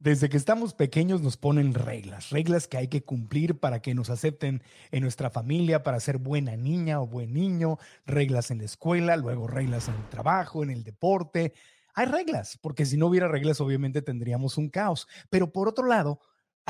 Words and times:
Desde 0.00 0.30
que 0.30 0.38
estamos 0.38 0.72
pequeños 0.72 1.20
nos 1.20 1.36
ponen 1.36 1.74
reglas, 1.74 2.30
reglas 2.30 2.66
que 2.66 2.78
hay 2.78 2.88
que 2.88 3.02
cumplir 3.02 3.60
para 3.60 3.82
que 3.82 3.94
nos 3.94 4.08
acepten 4.08 4.62
en 4.92 5.02
nuestra 5.02 5.28
familia, 5.28 5.82
para 5.82 6.00
ser 6.00 6.16
buena 6.16 6.56
niña 6.56 7.02
o 7.02 7.06
buen 7.06 7.34
niño, 7.34 7.78
reglas 8.06 8.50
en 8.50 8.58
la 8.58 8.64
escuela, 8.64 9.18
luego 9.18 9.46
reglas 9.46 9.88
en 9.88 9.96
el 9.96 10.08
trabajo, 10.08 10.62
en 10.62 10.70
el 10.70 10.84
deporte. 10.84 11.52
Hay 11.92 12.06
reglas, 12.06 12.58
porque 12.62 12.86
si 12.86 12.96
no 12.96 13.08
hubiera 13.08 13.28
reglas 13.28 13.60
obviamente 13.60 14.00
tendríamos 14.00 14.56
un 14.56 14.70
caos. 14.70 15.06
Pero 15.28 15.52
por 15.52 15.68
otro 15.68 15.86
lado, 15.86 16.18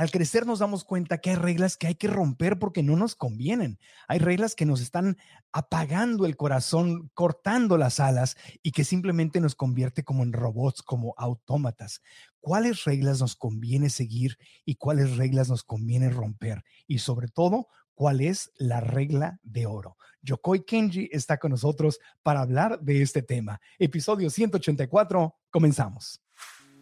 al 0.00 0.10
crecer 0.10 0.46
nos 0.46 0.60
damos 0.60 0.84
cuenta 0.84 1.18
que 1.18 1.28
hay 1.28 1.36
reglas 1.36 1.76
que 1.76 1.86
hay 1.86 1.94
que 1.94 2.08
romper 2.08 2.58
porque 2.58 2.82
no 2.82 2.96
nos 2.96 3.14
convienen. 3.14 3.78
Hay 4.08 4.18
reglas 4.18 4.54
que 4.54 4.64
nos 4.64 4.80
están 4.80 5.18
apagando 5.52 6.24
el 6.24 6.38
corazón, 6.38 7.10
cortando 7.12 7.76
las 7.76 8.00
alas 8.00 8.38
y 8.62 8.72
que 8.72 8.84
simplemente 8.84 9.42
nos 9.42 9.54
convierte 9.54 10.02
como 10.02 10.22
en 10.22 10.32
robots, 10.32 10.80
como 10.80 11.12
autómatas. 11.18 12.00
¿Cuáles 12.40 12.84
reglas 12.84 13.20
nos 13.20 13.36
conviene 13.36 13.90
seguir 13.90 14.38
y 14.64 14.76
cuáles 14.76 15.18
reglas 15.18 15.50
nos 15.50 15.64
conviene 15.64 16.08
romper? 16.08 16.64
Y 16.86 17.00
sobre 17.00 17.28
todo, 17.28 17.68
¿cuál 17.92 18.22
es 18.22 18.52
la 18.56 18.80
regla 18.80 19.38
de 19.42 19.66
oro? 19.66 19.98
Yokoi 20.22 20.64
Kenji 20.64 21.10
está 21.12 21.36
con 21.36 21.50
nosotros 21.50 21.98
para 22.22 22.40
hablar 22.40 22.80
de 22.80 23.02
este 23.02 23.20
tema. 23.20 23.60
Episodio 23.78 24.30
184, 24.30 25.34
comenzamos. 25.50 26.22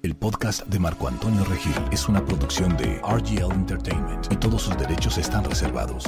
El 0.01 0.15
podcast 0.15 0.65
de 0.69 0.79
Marco 0.79 1.09
Antonio 1.09 1.45
Regil 1.45 1.75
es 1.91 2.09
una 2.09 2.25
producción 2.25 2.77
de 2.77 3.01
RGL 3.03 3.53
Entertainment 3.53 4.33
y 4.33 4.37
todos 4.37 4.63
sus 4.63 4.79
derechos 4.79 5.19
están 5.19 5.43
reservados. 5.43 6.05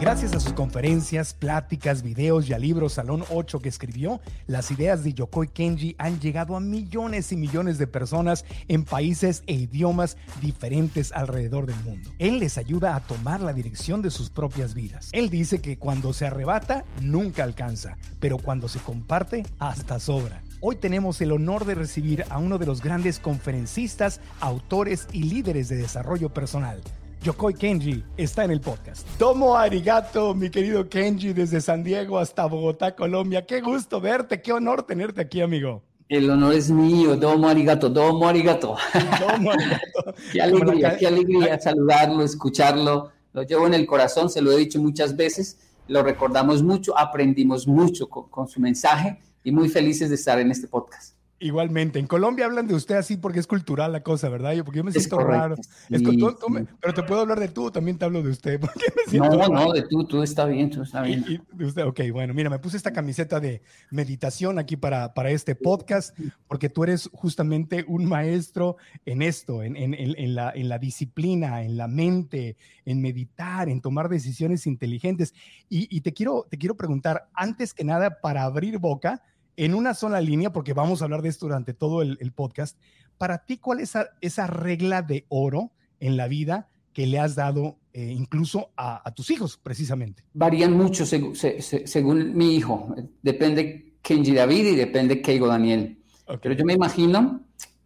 Gracias 0.00 0.34
a 0.34 0.40
sus 0.40 0.52
conferencias, 0.52 1.34
pláticas, 1.34 2.02
videos 2.02 2.48
y 2.48 2.52
al 2.52 2.62
libro 2.62 2.88
Salón 2.88 3.24
8 3.28 3.58
que 3.58 3.68
escribió, 3.68 4.20
las 4.46 4.70
ideas 4.70 5.02
de 5.02 5.14
Yokoi 5.14 5.48
Kenji 5.48 5.96
han 5.98 6.20
llegado 6.20 6.54
a 6.54 6.60
millones 6.60 7.32
y 7.32 7.36
millones 7.36 7.76
de 7.76 7.88
personas 7.88 8.44
en 8.68 8.84
países 8.84 9.42
e 9.48 9.54
idiomas 9.54 10.16
diferentes 10.40 11.10
alrededor 11.10 11.66
del 11.66 11.82
mundo. 11.84 12.08
Él 12.20 12.38
les 12.38 12.56
ayuda 12.56 12.94
a 12.94 13.00
tomar 13.00 13.40
la 13.40 13.52
dirección 13.52 14.00
de 14.00 14.12
sus 14.12 14.30
propias 14.30 14.74
vidas. 14.74 15.08
Él 15.10 15.28
dice 15.28 15.60
que 15.60 15.76
cuando 15.76 16.12
se 16.12 16.26
arrebata, 16.26 16.84
nunca 17.02 17.42
alcanza, 17.42 17.98
pero 18.20 18.38
cuando 18.38 18.68
se 18.68 18.78
comparte, 18.78 19.44
hasta 19.58 19.98
sobra. 19.98 20.40
Hoy 20.62 20.76
tenemos 20.76 21.18
el 21.22 21.32
honor 21.32 21.64
de 21.64 21.74
recibir 21.74 22.26
a 22.28 22.36
uno 22.36 22.58
de 22.58 22.66
los 22.66 22.82
grandes 22.82 23.18
conferencistas, 23.18 24.20
autores 24.40 25.08
y 25.10 25.22
líderes 25.22 25.70
de 25.70 25.76
desarrollo 25.76 26.28
personal. 26.28 26.82
Yokoi 27.22 27.54
Kenji 27.54 28.04
está 28.18 28.44
en 28.44 28.50
el 28.50 28.60
podcast. 28.60 29.08
Tomo 29.16 29.56
arigato, 29.56 30.34
mi 30.34 30.50
querido 30.50 30.86
Kenji, 30.86 31.32
desde 31.32 31.62
San 31.62 31.82
Diego 31.82 32.18
hasta 32.18 32.44
Bogotá, 32.44 32.94
Colombia. 32.94 33.46
Qué 33.46 33.62
gusto 33.62 34.02
verte, 34.02 34.42
qué 34.42 34.52
honor 34.52 34.82
tenerte 34.82 35.22
aquí, 35.22 35.40
amigo. 35.40 35.82
El 36.10 36.28
honor 36.28 36.52
es 36.52 36.70
mío, 36.70 37.16
domo 37.16 37.48
arigato, 37.48 37.88
domo 37.88 38.28
arigato. 38.28 38.76
Domo 39.18 39.52
arigato. 39.52 40.14
qué 40.30 40.42
alegría, 40.42 40.96
qué 40.98 41.06
alegría 41.06 41.58
saludarlo, 41.58 42.22
escucharlo. 42.22 43.12
Lo 43.32 43.44
llevo 43.44 43.66
en 43.66 43.72
el 43.72 43.86
corazón, 43.86 44.28
se 44.28 44.42
lo 44.42 44.52
he 44.52 44.58
dicho 44.58 44.78
muchas 44.78 45.16
veces, 45.16 45.56
lo 45.88 46.02
recordamos 46.02 46.62
mucho, 46.62 46.98
aprendimos 46.98 47.66
mucho 47.66 48.10
con 48.10 48.46
su 48.46 48.60
mensaje 48.60 49.20
y 49.44 49.52
muy 49.52 49.68
felices 49.68 50.08
de 50.08 50.14
estar 50.16 50.38
en 50.38 50.50
este 50.50 50.68
podcast. 50.68 51.19
Igualmente, 51.42 51.98
en 51.98 52.06
Colombia 52.06 52.44
hablan 52.44 52.66
de 52.66 52.74
usted 52.74 52.96
así 52.96 53.16
porque 53.16 53.38
es 53.38 53.46
cultural 53.46 53.92
la 53.92 54.02
cosa, 54.02 54.28
¿verdad? 54.28 54.52
Yo, 54.52 54.62
porque 54.62 54.76
yo 54.76 54.84
me 54.84 54.92
siento 54.92 55.18
raro. 55.20 55.56
pero 55.88 56.92
te 56.92 57.02
puedo 57.02 57.22
hablar 57.22 57.40
de 57.40 57.48
tú, 57.48 57.70
también 57.70 57.96
te 57.96 58.04
hablo 58.04 58.22
de 58.22 58.28
usted. 58.28 58.60
no, 59.12 59.48
no, 59.48 59.72
de 59.72 59.80
tú, 59.88 60.04
tú 60.04 60.22
está 60.22 60.44
bien, 60.44 60.68
tú 60.68 60.82
está 60.82 61.00
bien. 61.00 61.42
usted, 61.58 61.86
ok, 61.86 62.00
bueno, 62.12 62.34
mira, 62.34 62.50
me 62.50 62.58
puse 62.58 62.76
esta 62.76 62.92
camiseta 62.92 63.40
de 63.40 63.62
meditación 63.90 64.58
aquí 64.58 64.76
para, 64.76 65.14
para 65.14 65.30
este 65.30 65.54
podcast, 65.54 66.14
porque 66.46 66.68
tú 66.68 66.84
eres 66.84 67.08
justamente 67.14 67.86
un 67.88 68.04
maestro 68.04 68.76
en 69.06 69.22
esto, 69.22 69.62
en, 69.62 69.76
en, 69.76 69.94
en, 69.94 70.34
la, 70.34 70.52
en 70.54 70.68
la 70.68 70.78
disciplina, 70.78 71.62
en 71.62 71.78
la 71.78 71.88
mente, 71.88 72.58
en 72.84 73.00
meditar, 73.00 73.70
en 73.70 73.80
tomar 73.80 74.10
decisiones 74.10 74.66
inteligentes. 74.66 75.32
Y, 75.70 75.88
y 75.96 76.02
te, 76.02 76.12
quiero, 76.12 76.46
te 76.50 76.58
quiero 76.58 76.76
preguntar, 76.76 77.30
antes 77.32 77.72
que 77.72 77.84
nada, 77.84 78.20
para 78.20 78.42
abrir 78.42 78.76
boca, 78.76 79.22
en 79.64 79.74
una 79.74 79.92
sola 79.92 80.22
línea, 80.22 80.52
porque 80.52 80.72
vamos 80.72 81.02
a 81.02 81.04
hablar 81.04 81.20
de 81.20 81.28
esto 81.28 81.44
durante 81.44 81.74
todo 81.74 82.00
el, 82.00 82.32
podcast, 82.32 82.78
para 83.18 83.44
ti, 83.44 83.58
¿cuál 83.58 83.80
es 83.80 83.92
esa, 84.22 84.46
regla 84.46 85.02
de 85.02 85.26
oro 85.28 85.72
en 85.98 86.16
la 86.16 86.28
vida 86.28 86.70
que 86.94 87.06
le 87.06 87.18
has 87.18 87.34
dado 87.34 87.76
eh, 87.92 88.10
incluso 88.10 88.70
a, 88.74 89.12
tus 89.14 89.28
hijos, 89.30 89.58
precisamente? 89.58 90.24
Varían 90.32 90.72
mucho 90.72 91.04
según 91.04 92.34
mi 92.34 92.56
hijo. 92.56 92.94
Depende 93.20 93.96
Kenji 94.00 94.32
David 94.32 94.66
y 94.66 94.76
depende 94.76 95.20
Keigo 95.20 95.46
Daniel. 95.46 95.98
Pero 96.40 96.54
yo 96.54 96.64
me 96.64 96.72
imagino 96.72 97.42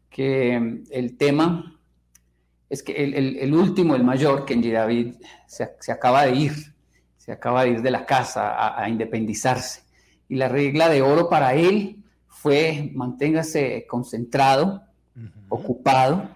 que 0.08 0.84
el 0.90 1.16
tema 1.16 1.76
es 2.70 2.84
que 2.84 2.92
el, 2.92 3.52
último, 3.52 3.96
el 3.96 4.04
mayor, 4.04 4.44
Kenji 4.44 4.70
David, 4.70 5.16
se, 5.48 5.64
acaba 5.90 6.26
de 6.26 6.36
ir, 6.36 6.52
se 7.16 7.32
acaba 7.32 7.64
de 7.64 7.70
ir 7.70 7.82
de 7.82 7.90
la 7.90 8.06
casa 8.06 8.80
a 8.80 8.88
independizarse 8.88 9.83
y 10.28 10.36
la 10.36 10.48
regla 10.48 10.88
de 10.88 11.02
oro 11.02 11.28
para 11.28 11.54
él 11.54 12.02
fue 12.28 12.90
manténgase 12.94 13.86
concentrado, 13.88 14.82
ocupado 15.48 16.28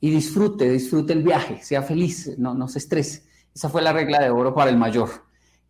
y 0.00 0.10
disfrute, 0.10 0.70
disfrute 0.70 1.12
el 1.12 1.22
viaje, 1.22 1.62
sea 1.62 1.82
feliz, 1.82 2.36
no, 2.38 2.54
no 2.54 2.68
se 2.68 2.78
estrese. 2.78 3.22
Esa 3.54 3.68
fue 3.68 3.82
la 3.82 3.92
regla 3.92 4.20
de 4.20 4.30
oro 4.30 4.54
para 4.54 4.70
el 4.70 4.76
mayor, 4.76 5.08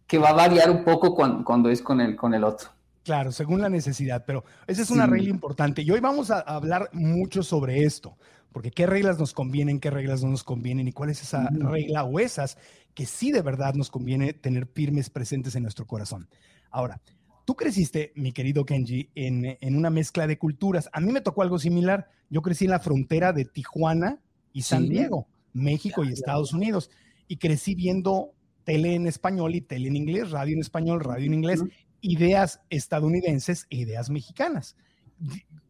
que 0.06 0.18
va 0.18 0.30
a 0.30 0.32
variar 0.32 0.70
un 0.70 0.84
poco 0.84 1.14
cuando, 1.14 1.68
es 1.68 1.82
con 1.82 2.00
el, 2.00 2.16
con 2.16 2.34
el 2.34 2.44
otro. 2.44 2.70
Claro, 3.04 3.30
según 3.30 3.60
la 3.60 3.68
necesidad, 3.68 4.24
pero 4.26 4.44
esa 4.66 4.82
es 4.82 4.90
una 4.90 5.06
regla 5.06 5.28
importante. 5.28 5.82
Y 5.82 5.90
hoy 5.90 6.00
vamos 6.00 6.30
a 6.30 6.40
hablar 6.40 6.88
mucho 6.92 7.42
sobre 7.42 7.84
esto, 7.84 8.16
porque 8.50 8.70
qué 8.70 8.86
reglas 8.86 9.18
nos 9.18 9.34
convienen, 9.34 9.78
qué 9.78 9.90
reglas 9.90 10.22
no 10.22 10.30
nos 10.30 10.42
convienen 10.42 10.88
y 10.88 10.92
cuál 10.92 11.10
es 11.10 11.20
esa 11.20 11.50
regla 11.50 12.04
o 12.04 12.18
esas 12.18 12.56
que 12.94 13.04
sí 13.04 13.32
de 13.32 13.42
verdad 13.42 13.74
nos 13.74 13.90
conviene 13.90 14.32
tener 14.32 14.66
firmes 14.66 15.10
presentes 15.10 15.54
en 15.56 15.62
nuestro 15.64 15.86
corazón. 15.86 16.28
Ahora, 16.70 17.00
Tú 17.44 17.56
creciste, 17.56 18.12
mi 18.14 18.32
querido 18.32 18.64
Kenji, 18.64 19.10
en, 19.14 19.76
una 19.76 19.90
mezcla 19.90 20.26
de 20.26 20.38
culturas. 20.38 20.88
A 20.92 21.00
mí 21.00 21.12
me 21.12 21.20
tocó 21.20 21.42
algo 21.42 21.58
similar. 21.58 22.08
Yo 22.30 22.40
crecí 22.40 22.64
en 22.64 22.70
la 22.70 22.80
frontera 22.80 23.32
de 23.32 23.44
Tijuana 23.44 24.18
y 24.52 24.62
San 24.62 24.88
Diego, 24.88 25.28
México 25.52 26.04
y 26.04 26.12
Estados 26.12 26.54
Unidos. 26.54 26.90
Y 27.28 27.36
crecí 27.36 27.74
viendo 27.74 28.32
tele 28.64 28.94
en 28.94 29.06
español 29.06 29.54
y 29.54 29.60
tele 29.60 29.88
en 29.88 29.96
inglés, 29.96 30.30
radio 30.30 30.54
en 30.54 30.60
español, 30.60 31.00
radio 31.00 31.26
en 31.26 31.34
inglés, 31.34 31.62
ideas 32.00 32.60
estadounidenses 32.70 33.66
e 33.68 33.76
ideas 33.76 34.08
mexicanas, 34.08 34.76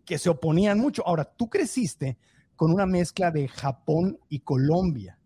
que 0.05 0.19
se 0.19 0.31
oponían 0.31 0.79
mucho. 0.79 1.05
Ahora, 1.05 1.25
tú 1.25 1.51
creciste 1.51 2.19
con 2.55 2.73
una 2.73 2.87
mezcla 2.87 3.33
de 3.33 3.49
Japón 3.49 4.21
y 4.29 4.41
Colombia. 4.41 5.19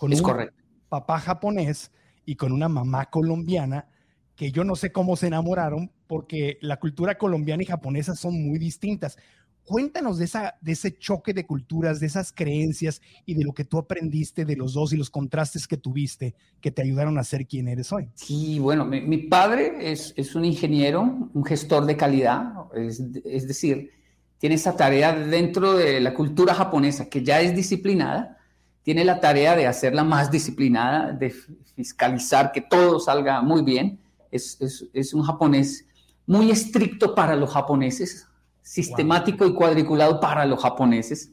Con 0.00 0.12
es 0.12 0.20
un 0.20 0.26
correcto. 0.26 0.64
papá 0.88 1.20
japonés 1.20 1.92
y 2.24 2.34
con 2.34 2.50
una 2.50 2.68
mamá 2.68 3.06
colombiana 3.08 3.88
que 4.36 4.50
yo 4.50 4.64
no 4.64 4.76
sé 4.76 4.92
cómo 4.92 5.16
se 5.16 5.26
enamoraron 5.26 5.90
porque 6.06 6.58
la 6.60 6.78
cultura 6.78 7.16
colombiana 7.16 7.62
y 7.62 7.66
japonesa 7.66 8.14
son 8.14 8.34
muy 8.46 8.58
distintas. 8.58 9.16
Cuéntanos 9.64 10.18
de, 10.18 10.24
esa, 10.24 10.56
de 10.60 10.72
ese 10.72 10.98
choque 10.98 11.32
de 11.32 11.46
culturas, 11.46 12.00
de 12.00 12.06
esas 12.06 12.32
creencias 12.32 13.00
y 13.24 13.34
de 13.34 13.44
lo 13.44 13.52
que 13.52 13.64
tú 13.64 13.78
aprendiste 13.78 14.44
de 14.44 14.56
los 14.56 14.74
dos 14.74 14.92
y 14.92 14.96
los 14.96 15.08
contrastes 15.08 15.68
que 15.68 15.76
tuviste 15.76 16.34
que 16.60 16.72
te 16.72 16.82
ayudaron 16.82 17.16
a 17.16 17.24
ser 17.24 17.46
quien 17.46 17.68
eres 17.68 17.92
hoy. 17.92 18.08
Sí, 18.14 18.58
bueno, 18.58 18.84
mi, 18.84 19.18
padre 19.18 19.92
es, 19.92 20.12
es, 20.16 20.34
un 20.34 20.44
ingeniero, 20.44 21.30
un 21.32 21.44
gestor 21.44 21.86
de 21.86 21.96
calidad, 21.96 22.52
es, 22.74 23.00
es 23.24 23.46
decir, 23.46 23.92
tiene 24.38 24.56
esa 24.56 24.76
tarea 24.76 25.14
dentro 25.14 25.74
de 25.74 26.00
la 26.00 26.12
cultura 26.12 26.52
japonesa 26.52 27.08
que 27.08 27.22
ya 27.22 27.40
es 27.40 27.54
disciplinada, 27.54 28.38
tiene 28.82 29.04
la 29.04 29.20
tarea 29.20 29.54
de 29.54 29.68
hacerla 29.68 30.02
más 30.02 30.32
disciplinada, 30.32 31.12
de 31.12 31.32
fiscalizar 31.76 32.50
que 32.50 32.60
todo 32.60 32.98
salga 32.98 33.40
muy 33.40 33.62
bien 33.62 34.01
es, 34.32 35.14
un 35.14 35.22
japonés 35.22 35.86
muy 36.26 36.50
estricto 36.50 37.14
para 37.14 37.36
los 37.36 37.50
japoneses, 37.50 38.26
sistemático 38.62 39.46
y 39.46 39.54
cuadriculado 39.54 40.18
para 40.18 40.46
los 40.46 40.60
japoneses. 40.60 41.30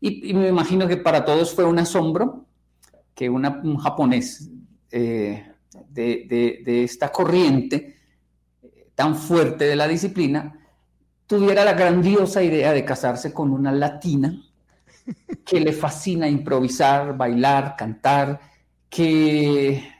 Y, 0.00 0.34
me 0.34 0.48
imagino 0.48 0.88
que 0.88 0.96
para 0.96 1.24
todos 1.24 1.54
fue 1.54 1.64
un 1.64 1.78
asombro 1.78 2.46
que 3.14 3.30
un 3.30 3.76
japonés 3.76 4.50
eh, 4.90 5.52
de, 5.88 6.82
esta 6.84 7.10
corriente 7.10 7.96
eh, 8.62 8.88
tan 8.94 9.14
fuerte 9.14 9.64
de 9.64 9.76
la 9.76 9.86
disciplina 9.86 10.58
tuviera 11.26 11.64
la 11.64 11.74
grandiosa 11.74 12.42
idea 12.42 12.72
de 12.72 12.84
casarse 12.84 13.32
con 13.32 13.52
una 13.52 13.70
latina 13.72 14.42
que 15.44 15.60
le 15.60 15.72
fascina 15.72 16.28
improvisar, 16.28 17.16
bailar, 17.16 17.76
cantar, 17.76 18.40
que 18.88 19.91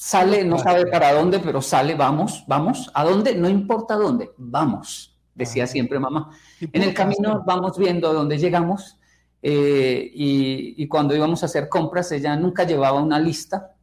sale, 0.00 0.44
no 0.44 0.56
sabe 0.56 0.86
para 0.86 1.12
dónde, 1.12 1.40
pero 1.40 1.60
sale, 1.60 1.94
vamos, 1.94 2.42
vamos. 2.46 2.90
¿A 2.94 3.04
dónde? 3.04 3.34
No 3.34 3.50
importa 3.50 3.96
dónde, 3.96 4.30
vamos, 4.38 5.14
decía 5.34 5.66
siempre 5.66 5.98
mamá. 5.98 6.30
En 6.58 6.82
el 6.82 6.94
camino 6.94 7.42
vamos 7.46 7.76
viendo 7.76 8.08
a 8.08 8.14
dónde 8.14 8.38
llegamos 8.38 8.96
eh, 9.42 10.10
y, 10.14 10.88
cuando 10.88 11.14
íbamos 11.14 11.42
a 11.42 11.46
hacer 11.46 11.68
compras, 11.68 12.10
ella 12.12 12.34
nunca 12.34 12.64
llevaba 12.64 13.02
una 13.02 13.18
lista, 13.18 13.74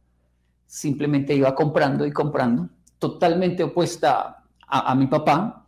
simplemente 0.66 1.34
iba 1.34 1.54
comprando 1.54 2.04
y 2.04 2.10
comprando, 2.10 2.68
totalmente 2.98 3.62
opuesta 3.62 4.42
a, 4.66 4.94
mi 4.96 5.06
papá, 5.06 5.66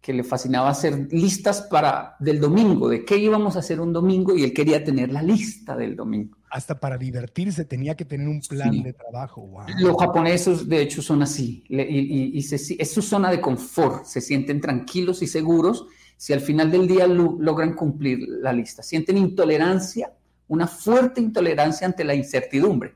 que 0.00 0.12
le 0.12 0.24
fascinaba 0.24 0.70
hacer 0.70 1.12
listas 1.12 1.62
para 1.62 2.16
del 2.18 2.40
domingo, 2.40 2.88
de 2.88 3.04
qué 3.04 3.18
íbamos 3.18 3.54
a 3.54 3.60
hacer 3.60 3.80
un 3.80 3.92
domingo 3.92 4.34
y 4.34 4.42
él 4.42 4.52
quería 4.52 4.82
tener 4.82 5.12
la 5.12 5.22
lista 5.22 5.76
del 5.76 5.94
domingo. 5.94 6.38
Hasta 6.54 6.78
para 6.78 6.98
divertirse 6.98 7.64
tenía 7.64 7.94
que 7.96 8.04
tener 8.04 8.28
un 8.28 8.40
plan 8.40 8.82
de 8.82 8.92
trabajo. 8.92 9.64
Los 9.78 9.96
japoneses, 9.96 10.68
de 10.68 10.82
hecho, 10.82 11.00
son 11.00 11.22
así. 11.22 11.64
Y, 11.68 12.38
es 12.38 12.92
su 12.92 13.00
zona 13.00 13.30
de 13.30 13.40
confort. 13.40 14.04
Se 14.04 14.20
sienten 14.20 14.60
tranquilos 14.60 15.22
y 15.22 15.26
seguros 15.26 15.86
si 16.16 16.32
al 16.32 16.40
final 16.40 16.70
del 16.70 16.86
día 16.86 17.06
logran 17.06 17.74
cumplir 17.74 18.20
la 18.28 18.52
lista. 18.52 18.82
Sienten 18.82 19.16
intolerancia, 19.16 20.12
una 20.48 20.66
fuerte 20.66 21.20
intolerancia 21.20 21.86
ante 21.86 22.04
la 22.04 22.14
incertidumbre. 22.14 22.94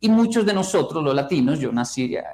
Y 0.00 0.08
muchos 0.10 0.44
de 0.44 0.52
nosotros, 0.52 1.02
los 1.02 1.14
latinos, 1.14 1.58
yo 1.58 1.72
nací 1.72 2.14
a, 2.16 2.24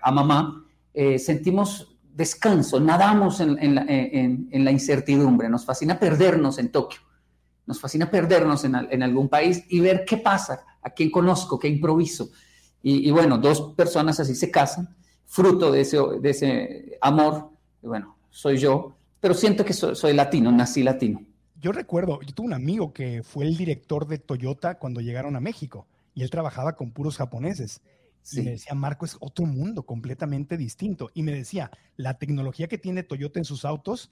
a 0.00 0.12
mamá, 0.12 0.64
eh, 0.94 1.18
sentimos 1.18 1.90
descanso, 2.14 2.80
nadamos 2.80 3.40
en, 3.40 3.74
la, 3.74 4.70
incertidumbre, 4.70 5.48
nos 5.48 5.64
fascina 5.64 5.98
perdernos 5.98 6.58
en 6.58 6.70
Tokio, 6.70 7.00
nos 7.70 7.78
fascina 7.78 8.10
perdernos 8.10 8.64
en, 8.64 8.74
algún 8.74 9.28
país 9.28 9.64
y 9.68 9.78
ver 9.78 10.04
qué 10.04 10.16
pasa, 10.16 10.64
a 10.82 10.90
quién 10.90 11.08
conozco, 11.08 11.56
qué 11.56 11.68
improviso. 11.68 12.30
Y, 12.82 13.08
bueno, 13.12 13.38
dos 13.38 13.74
personas 13.76 14.18
así 14.18 14.34
se 14.34 14.50
casan, 14.50 14.88
fruto 15.24 15.70
de 15.70 15.82
ese, 15.82 15.98
de 16.20 16.30
ese 16.30 16.98
amor, 17.00 17.50
y 17.80 17.86
bueno, 17.86 18.16
soy 18.28 18.58
yo, 18.58 18.96
pero 19.20 19.34
siento 19.34 19.64
que 19.64 19.72
soy, 19.72 20.12
latino, 20.14 20.50
nací 20.50 20.82
latino. 20.82 21.24
Yo 21.60 21.70
recuerdo, 21.70 22.20
yo 22.22 22.34
tuve 22.34 22.48
un 22.48 22.54
amigo 22.54 22.92
que 22.92 23.22
fue 23.22 23.44
el 23.44 23.56
director 23.56 24.08
de 24.08 24.18
Toyota 24.18 24.80
cuando 24.80 25.00
llegaron 25.00 25.36
a 25.36 25.40
México 25.40 25.86
y 26.12 26.22
él 26.22 26.30
trabajaba 26.30 26.74
con 26.74 26.90
puros 26.90 27.18
japoneses. 27.18 27.82
Y 28.32 28.40
me 28.40 28.50
decía, 28.50 28.74
Marco, 28.74 29.04
es 29.04 29.16
otro 29.20 29.46
mundo 29.46 29.84
completamente 29.84 30.56
distinto. 30.56 31.08
Y 31.14 31.22
me 31.22 31.32
decía, 31.32 31.70
la 31.96 32.18
tecnología 32.18 32.66
que 32.66 32.78
tiene 32.78 33.04
Toyota 33.04 33.38
en 33.38 33.44
sus 33.44 33.64
autos 33.64 34.10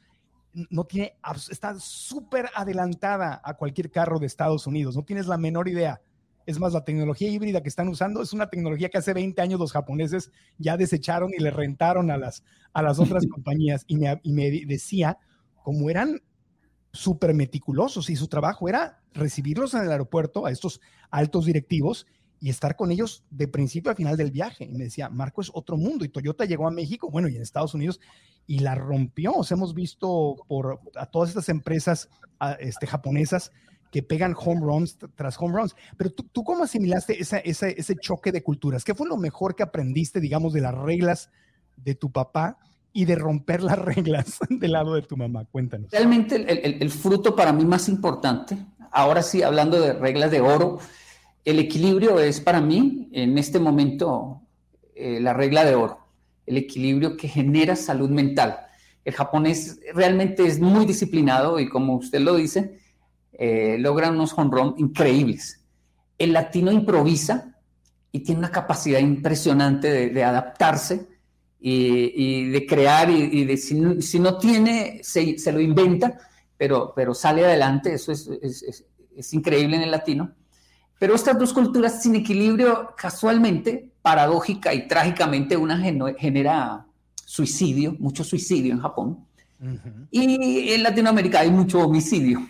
no 0.52 0.84
tiene, 0.84 1.14
está 1.50 1.78
súper 1.78 2.48
adelantada 2.54 3.40
a 3.44 3.54
cualquier 3.54 3.90
carro 3.90 4.18
de 4.18 4.26
Estados 4.26 4.66
Unidos. 4.66 4.96
No 4.96 5.04
tienes 5.04 5.26
la 5.26 5.38
menor 5.38 5.68
idea. 5.68 6.00
Es 6.46 6.58
más, 6.58 6.72
la 6.72 6.84
tecnología 6.84 7.28
híbrida 7.28 7.62
que 7.62 7.68
están 7.68 7.88
usando 7.88 8.22
es 8.22 8.32
una 8.32 8.48
tecnología 8.48 8.88
que 8.88 8.98
hace 8.98 9.12
20 9.12 9.40
años 9.42 9.60
los 9.60 9.72
japoneses 9.72 10.32
ya 10.56 10.76
desecharon 10.76 11.32
y 11.36 11.42
le 11.42 11.50
rentaron 11.50 12.10
a 12.10 12.16
las, 12.16 12.42
a 12.72 12.82
las 12.82 12.98
otras 12.98 13.26
compañías. 13.30 13.84
Y 13.86 13.96
me, 13.96 14.18
y 14.22 14.32
me 14.32 14.50
decía, 14.66 15.18
como 15.62 15.90
eran 15.90 16.22
súper 16.92 17.34
meticulosos 17.34 18.08
y 18.08 18.16
su 18.16 18.28
trabajo 18.28 18.68
era 18.68 19.02
recibirlos 19.12 19.74
en 19.74 19.82
el 19.82 19.92
aeropuerto 19.92 20.46
a 20.46 20.50
estos 20.50 20.80
altos 21.10 21.44
directivos 21.44 22.06
y 22.40 22.50
estar 22.50 22.76
con 22.76 22.90
ellos 22.90 23.24
de 23.30 23.48
principio 23.48 23.90
a 23.90 23.94
final 23.94 24.16
del 24.16 24.30
viaje. 24.30 24.64
Y 24.64 24.72
me 24.72 24.84
decía, 24.84 25.08
Marco 25.08 25.40
es 25.40 25.50
otro 25.52 25.76
mundo. 25.76 26.04
Y 26.04 26.08
Toyota 26.08 26.44
llegó 26.44 26.66
a 26.68 26.70
México, 26.70 27.10
bueno, 27.10 27.28
y 27.28 27.36
en 27.36 27.42
Estados 27.42 27.74
Unidos, 27.74 28.00
y 28.46 28.60
la 28.60 28.74
rompió. 28.74 29.34
O 29.34 29.44
sea, 29.44 29.56
hemos 29.56 29.74
visto 29.74 30.36
por 30.46 30.80
a 30.94 31.06
todas 31.06 31.30
estas 31.30 31.48
empresas 31.48 32.08
este, 32.60 32.86
japonesas 32.86 33.52
que 33.90 34.02
pegan 34.02 34.34
home 34.36 34.60
runs 34.60 34.98
tras 35.16 35.36
home 35.40 35.56
runs. 35.56 35.74
Pero 35.96 36.10
tú, 36.10 36.24
tú 36.24 36.44
¿cómo 36.44 36.64
asimilaste 36.64 37.20
esa, 37.20 37.38
ese 37.38 37.96
choque 37.96 38.30
de 38.32 38.42
culturas? 38.42 38.84
¿Qué 38.84 38.94
fue 38.94 39.08
lo 39.08 39.16
mejor 39.16 39.56
que 39.56 39.62
aprendiste, 39.62 40.20
digamos, 40.20 40.52
de 40.52 40.60
las 40.60 40.74
reglas 40.74 41.30
de 41.76 41.94
tu 41.94 42.12
papá 42.12 42.58
y 42.92 43.04
de 43.04 43.16
romper 43.16 43.62
las 43.62 43.78
reglas 43.84 44.38
del 44.48 44.72
lado 44.72 44.94
de 44.94 45.02
tu 45.02 45.16
mamá? 45.16 45.44
Cuéntanos. 45.46 45.90
Realmente 45.90 46.36
el, 46.36 46.82
el 46.82 46.90
fruto 46.90 47.34
para 47.34 47.52
mí 47.52 47.64
más 47.64 47.88
importante, 47.88 48.56
ahora 48.92 49.22
sí, 49.22 49.42
hablando 49.42 49.80
de 49.80 49.94
reglas 49.94 50.30
de 50.30 50.40
oro, 50.40 50.78
el 51.44 51.58
equilibrio 51.58 52.18
es 52.20 52.40
para 52.40 52.60
mí, 52.60 53.08
en 53.12 53.38
este 53.38 53.58
momento, 53.58 54.42
eh, 54.94 55.20
la 55.20 55.32
regla 55.32 55.64
de 55.64 55.74
oro, 55.74 55.98
el 56.46 56.56
equilibrio 56.56 57.16
que 57.16 57.28
genera 57.28 57.76
salud 57.76 58.10
mental. 58.10 58.58
El 59.04 59.14
japonés 59.14 59.80
realmente 59.94 60.46
es 60.46 60.60
muy 60.60 60.84
disciplinado 60.84 61.58
y 61.58 61.68
como 61.68 61.94
usted 61.94 62.20
lo 62.20 62.36
dice, 62.36 62.78
eh, 63.32 63.76
logra 63.78 64.10
unos 64.10 64.32
home 64.36 64.74
increíbles. 64.76 65.64
El 66.18 66.32
latino 66.32 66.72
improvisa 66.72 67.54
y 68.10 68.20
tiene 68.20 68.40
una 68.40 68.50
capacidad 68.50 68.98
impresionante 68.98 70.10
de, 70.10 70.24
adaptarse 70.24 71.06
y, 71.60 72.50
de 72.50 72.66
crear 72.66 73.08
y, 73.10 73.56
si, 73.56 74.18
no 74.20 74.38
tiene, 74.38 75.00
se, 75.02 75.52
lo 75.52 75.60
inventa, 75.60 76.18
pero, 76.56 76.92
pero 76.94 77.14
sale 77.14 77.44
adelante, 77.44 77.94
eso 77.94 78.12
es, 78.12 78.28
es 79.18 79.34
increíble 79.34 79.76
en 79.76 79.82
el 79.82 79.90
latino. 79.90 80.32
Pero 80.98 81.14
estas 81.14 81.38
dos 81.38 81.52
culturas 81.52 82.02
sin 82.02 82.16
equilibrio, 82.16 82.94
casualmente, 82.96 83.92
paradójica 84.02 84.74
y 84.74 84.88
trágicamente, 84.88 85.56
una 85.56 85.78
genera 85.78 86.86
suicidio, 87.24 87.94
mucho 87.98 88.24
suicidio 88.24 88.72
en 88.72 88.80
Japón. 88.80 89.24
Y 90.10 90.72
en 90.72 90.82
Latinoamérica 90.82 91.40
hay 91.40 91.50
mucho 91.50 91.80
homicidio. 91.80 92.46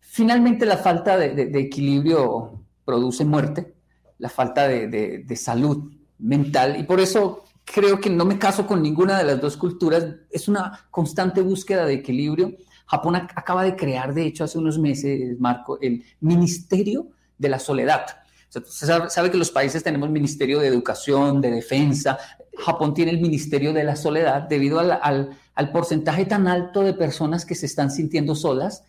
Finalmente, 0.00 0.66
la 0.66 0.76
falta 0.76 1.16
de, 1.16 1.42
equilibrio 1.58 2.60
produce 2.84 3.24
muerte, 3.24 3.74
la 4.18 4.28
falta 4.28 4.68
de, 4.68 5.36
salud 5.36 5.90
mental. 6.18 6.78
Y 6.78 6.82
por 6.82 7.00
eso 7.00 7.44
creo 7.64 7.98
que 7.98 8.10
no 8.10 8.26
me 8.26 8.38
caso 8.38 8.66
con 8.66 8.82
ninguna 8.82 9.16
de 9.16 9.24
las 9.24 9.40
dos 9.40 9.56
culturas. 9.56 10.06
Es 10.30 10.48
una 10.48 10.86
constante 10.90 11.40
búsqueda 11.40 11.86
de 11.86 11.94
equilibrio. 11.94 12.52
Japón 12.86 13.16
acaba 13.16 13.62
de 13.62 13.76
crear, 13.76 14.12
de 14.12 14.26
hecho, 14.26 14.44
hace 14.44 14.58
unos 14.58 14.78
meses, 14.78 15.38
Marco, 15.38 15.78
el 15.80 16.04
Ministerio 16.20 17.08
de 17.38 17.48
la 17.48 17.58
soledad. 17.58 18.06
se 18.48 18.86
sabe, 18.86 19.30
que 19.30 19.36
los 19.36 19.50
países 19.50 19.82
tenemos 19.82 20.10
Ministerio 20.10 20.58
de 20.60 20.66
Educación, 20.66 21.40
de 21.40 21.50
Defensa. 21.50 22.18
Japón 22.58 22.92
tiene 22.92 23.12
el 23.12 23.20
Ministerio 23.20 23.72
de 23.72 23.84
la 23.84 23.96
Soledad 23.96 24.42
debido 24.42 24.80
al, 24.80 25.38
porcentaje 25.72 26.24
tan 26.24 26.48
alto 26.48 26.82
de 26.82 26.94
personas 26.94 27.44
que 27.44 27.54
se 27.54 27.66
están 27.66 27.90
sintiendo 27.90 28.34
solas. 28.34 28.82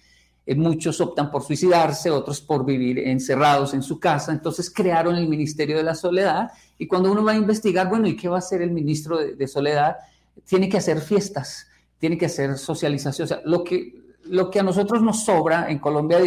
Eh, 0.46 0.56
muchos 0.56 1.00
optan 1.00 1.30
por 1.30 1.44
suicidarse, 1.44 2.10
otros 2.10 2.42
por 2.42 2.66
vivir 2.66 3.00
encerrados 3.00 3.74
en 3.74 3.84
su 3.84 4.00
casa. 4.00 4.31
Entonces 4.31 4.72
crearon 4.72 5.16
el 5.16 5.28
Ministerio 5.28 5.78
de 5.78 5.84
la 5.84 5.94
Soledad 5.94 6.51
y 6.78 6.88
cuando 6.88 7.12
uno 7.12 7.24
va 7.24 7.34
a 7.34 7.36
investigar, 7.36 7.90
bueno, 7.90 8.07
¿y 8.07 8.16
qué 8.16 8.28
va 8.28 8.38
a 8.38 8.40
hacer 8.40 8.62
el 8.62 8.72
ministro 8.72 9.18
de, 9.18 9.48
Soledad? 9.48 9.98
Tiene 10.46 10.69
que 10.69 10.78
hacer 10.78 11.01
fiestas, 11.01 11.68
tiene 12.00 12.18
que 12.18 12.25
hacer 12.25 12.57
socialización. 12.57 13.25
O 13.25 13.28
sea, 13.28 13.42
lo 13.46 13.63
que, 13.63 14.16
lo 14.24 14.50
que 14.50 14.60
a 14.60 14.63
nosotros 14.63 15.04
nos 15.04 15.25
sobra 15.25 15.69
en 15.69 15.78
Colombia 15.78 16.19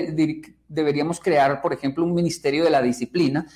deberíamos 0.72 1.20
crear, 1.20 1.60
por 1.60 1.72
ejemplo, 1.72 2.04
un 2.04 2.14
ministerio 2.14 2.64
de 2.64 2.70
la 2.70 2.82
disciplina 2.82 3.46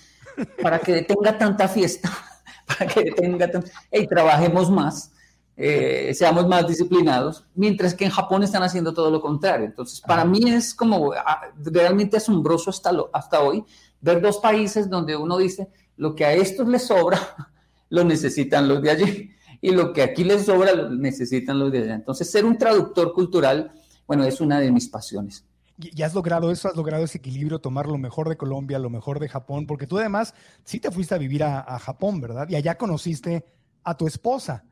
para 0.62 0.78
que 0.78 0.92
detenga 0.92 1.38
tanta 1.38 1.68
fiesta, 1.68 2.10
para 2.66 2.86
que 2.86 3.04
detenga 3.04 3.50
y 3.90 4.06
trabajemos 4.06 4.70
más, 4.70 5.12
eh, 5.56 6.12
seamos 6.14 6.46
más 6.46 6.68
disciplinados, 6.68 7.46
mientras 7.54 7.94
que 7.94 8.04
en 8.04 8.10
Japón 8.10 8.42
están 8.42 8.62
haciendo 8.62 8.92
todo 8.92 9.10
lo 9.10 9.20
contrario. 9.22 9.66
Entonces, 9.66 10.00
para 10.00 10.24
mí 10.24 10.50
es 10.50 10.74
como 10.74 11.12
ah, 11.12 11.42
realmente 11.56 12.18
asombroso 12.18 12.70
hasta, 12.70 12.92
lo, 12.92 13.08
hasta 13.12 13.40
hoy 13.40 13.64
ver 14.00 14.20
dos 14.20 14.38
países 14.38 14.90
donde 14.90 15.16
uno 15.16 15.38
dice, 15.38 15.68
lo 15.96 16.14
que 16.14 16.26
a 16.26 16.35
estos 16.35 16.68
les 16.68 16.87
sobra, 16.87 17.18
lo 17.88 18.04
necesitan 18.04 18.68
los 18.68 18.82
de 18.82 18.90
allí, 18.90 19.30
y 19.62 19.70
lo 19.70 19.94
que 19.94 20.02
aquí 20.02 20.25
les 20.25 20.44
sobra, 20.44 20.75
lo 20.75 20.90
necesitan 20.90 21.58
los 21.58 21.73
de 21.73 21.78
allá. 21.78 21.94
Entonces, 21.94 22.30
ser 22.30 22.44
un 22.44 22.58
traductor 22.58 23.14
cultural, 23.14 23.73
bueno, 24.06 24.25
es 24.25 24.42
una 24.42 24.61
de 24.61 24.70
mis 24.70 24.88
pasiones. 24.88 25.46
¿Y 25.78 26.02
has 26.02 26.14
logrado 26.14 26.50
eso? 26.50 26.68
¿Has 26.68 26.76
logrado 26.76 27.04
ese 27.04 27.18
equilibrio, 27.18 27.59
tomar 27.59 27.87
lo 27.87 27.99
mejor 27.99 28.28
de 28.28 28.37
Colombia, 28.37 28.78
lo 28.78 28.88
mejor 28.88 29.21
de 29.21 29.28
Japón? 29.28 29.66
Porque 29.66 29.87
tú 29.87 29.99
además 29.99 30.35
sí 30.64 30.80
te 30.80 30.90
fuiste 30.90 31.14
a 31.14 31.18
vivir 31.18 31.45
a, 31.45 31.78
Japón, 31.78 32.21
¿verdad? 32.21 32.49
Y 32.49 32.54
allá 32.54 32.78
conociste 32.78 33.45
a 33.85 33.97
tu 33.97 34.06
esposa 34.06 34.64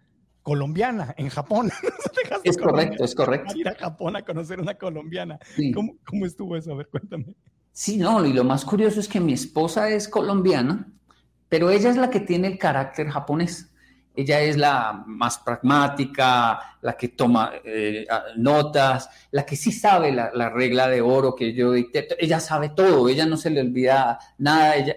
colombiana 0.42 1.14
en 1.18 1.28
Japón. 1.28 1.70
es 2.44 2.56
correcto, 2.56 3.04
es 3.04 3.14
correcto. 3.14 3.56
Ir 3.56 3.68
a 3.68 3.74
Japón 3.74 4.16
a 4.16 4.22
conocer 4.22 4.60
una 4.60 4.74
colombiana. 4.74 5.38
¿Cómo, 5.74 5.96
¿Cómo, 6.06 6.24
estuvo 6.24 6.56
eso? 6.56 6.72
A 6.72 6.76
ver, 6.76 6.88
cuéntame. 6.88 7.34
Sí, 7.72 7.98
no, 7.98 8.24
y 8.24 8.32
lo 8.32 8.44
más 8.44 8.64
curioso 8.64 9.00
es 9.00 9.08
que 9.08 9.20
mi 9.20 9.32
esposa 9.32 9.90
es 9.90 10.08
colombiana, 10.08 10.90
pero 11.48 11.70
ella 11.70 11.90
es 11.90 11.96
la 11.96 12.08
que 12.08 12.20
tiene 12.20 12.48
el 12.48 12.58
carácter 12.58 13.08
japonés 13.08 13.73
ella 14.16 14.40
es 14.40 14.56
la 14.56 15.02
más 15.06 15.38
pragmática, 15.38 16.78
la 16.82 16.96
que 16.96 17.08
toma 17.08 17.52
eh, 17.64 18.06
notas, 18.36 19.10
la 19.32 19.44
que 19.44 19.56
sí 19.56 19.72
sabe 19.72 20.12
la, 20.12 20.50
regla 20.50 20.88
de 20.88 21.00
oro 21.00 21.34
que 21.34 21.52
yo 21.52 21.72
dicté. 21.72 22.06
Ella 22.18 22.38
sabe 22.38 22.68
todo, 22.68 23.08
ella 23.08 23.26
no 23.26 23.36
se 23.36 23.50
le 23.50 23.60
olvida 23.60 24.18
nada. 24.38 24.76
Ella, 24.76 24.96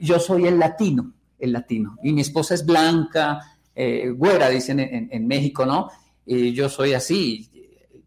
yo 0.00 0.18
soy 0.18 0.46
el 0.46 0.58
latino, 0.58 1.12
el 1.38 1.52
latino. 1.52 1.96
Y 2.02 2.12
mi 2.12 2.22
esposa 2.22 2.54
es 2.54 2.66
blanca, 2.66 3.38
eh, 3.74 4.10
güera, 4.10 4.48
dicen 4.48 4.80
en, 4.80 5.26
México, 5.28 5.64
¿no? 5.64 5.88
Y 6.26 6.52
yo 6.52 6.68
soy 6.68 6.92
así, 6.92 7.48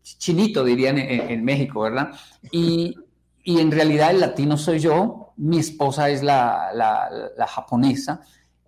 chinito, 0.02 0.66
dirían 0.66 0.98
en, 0.98 1.44
México, 1.44 1.82
¿verdad? 1.82 2.12
Y, 2.52 2.98
en 3.46 3.72
realidad 3.72 4.12
el 4.12 4.20
latino 4.20 4.58
soy 4.58 4.80
yo, 4.80 5.34
mi 5.38 5.60
esposa 5.60 6.10
es 6.10 6.22
la, 6.22 6.72
la 6.74 7.48
japonesa. 7.48 8.22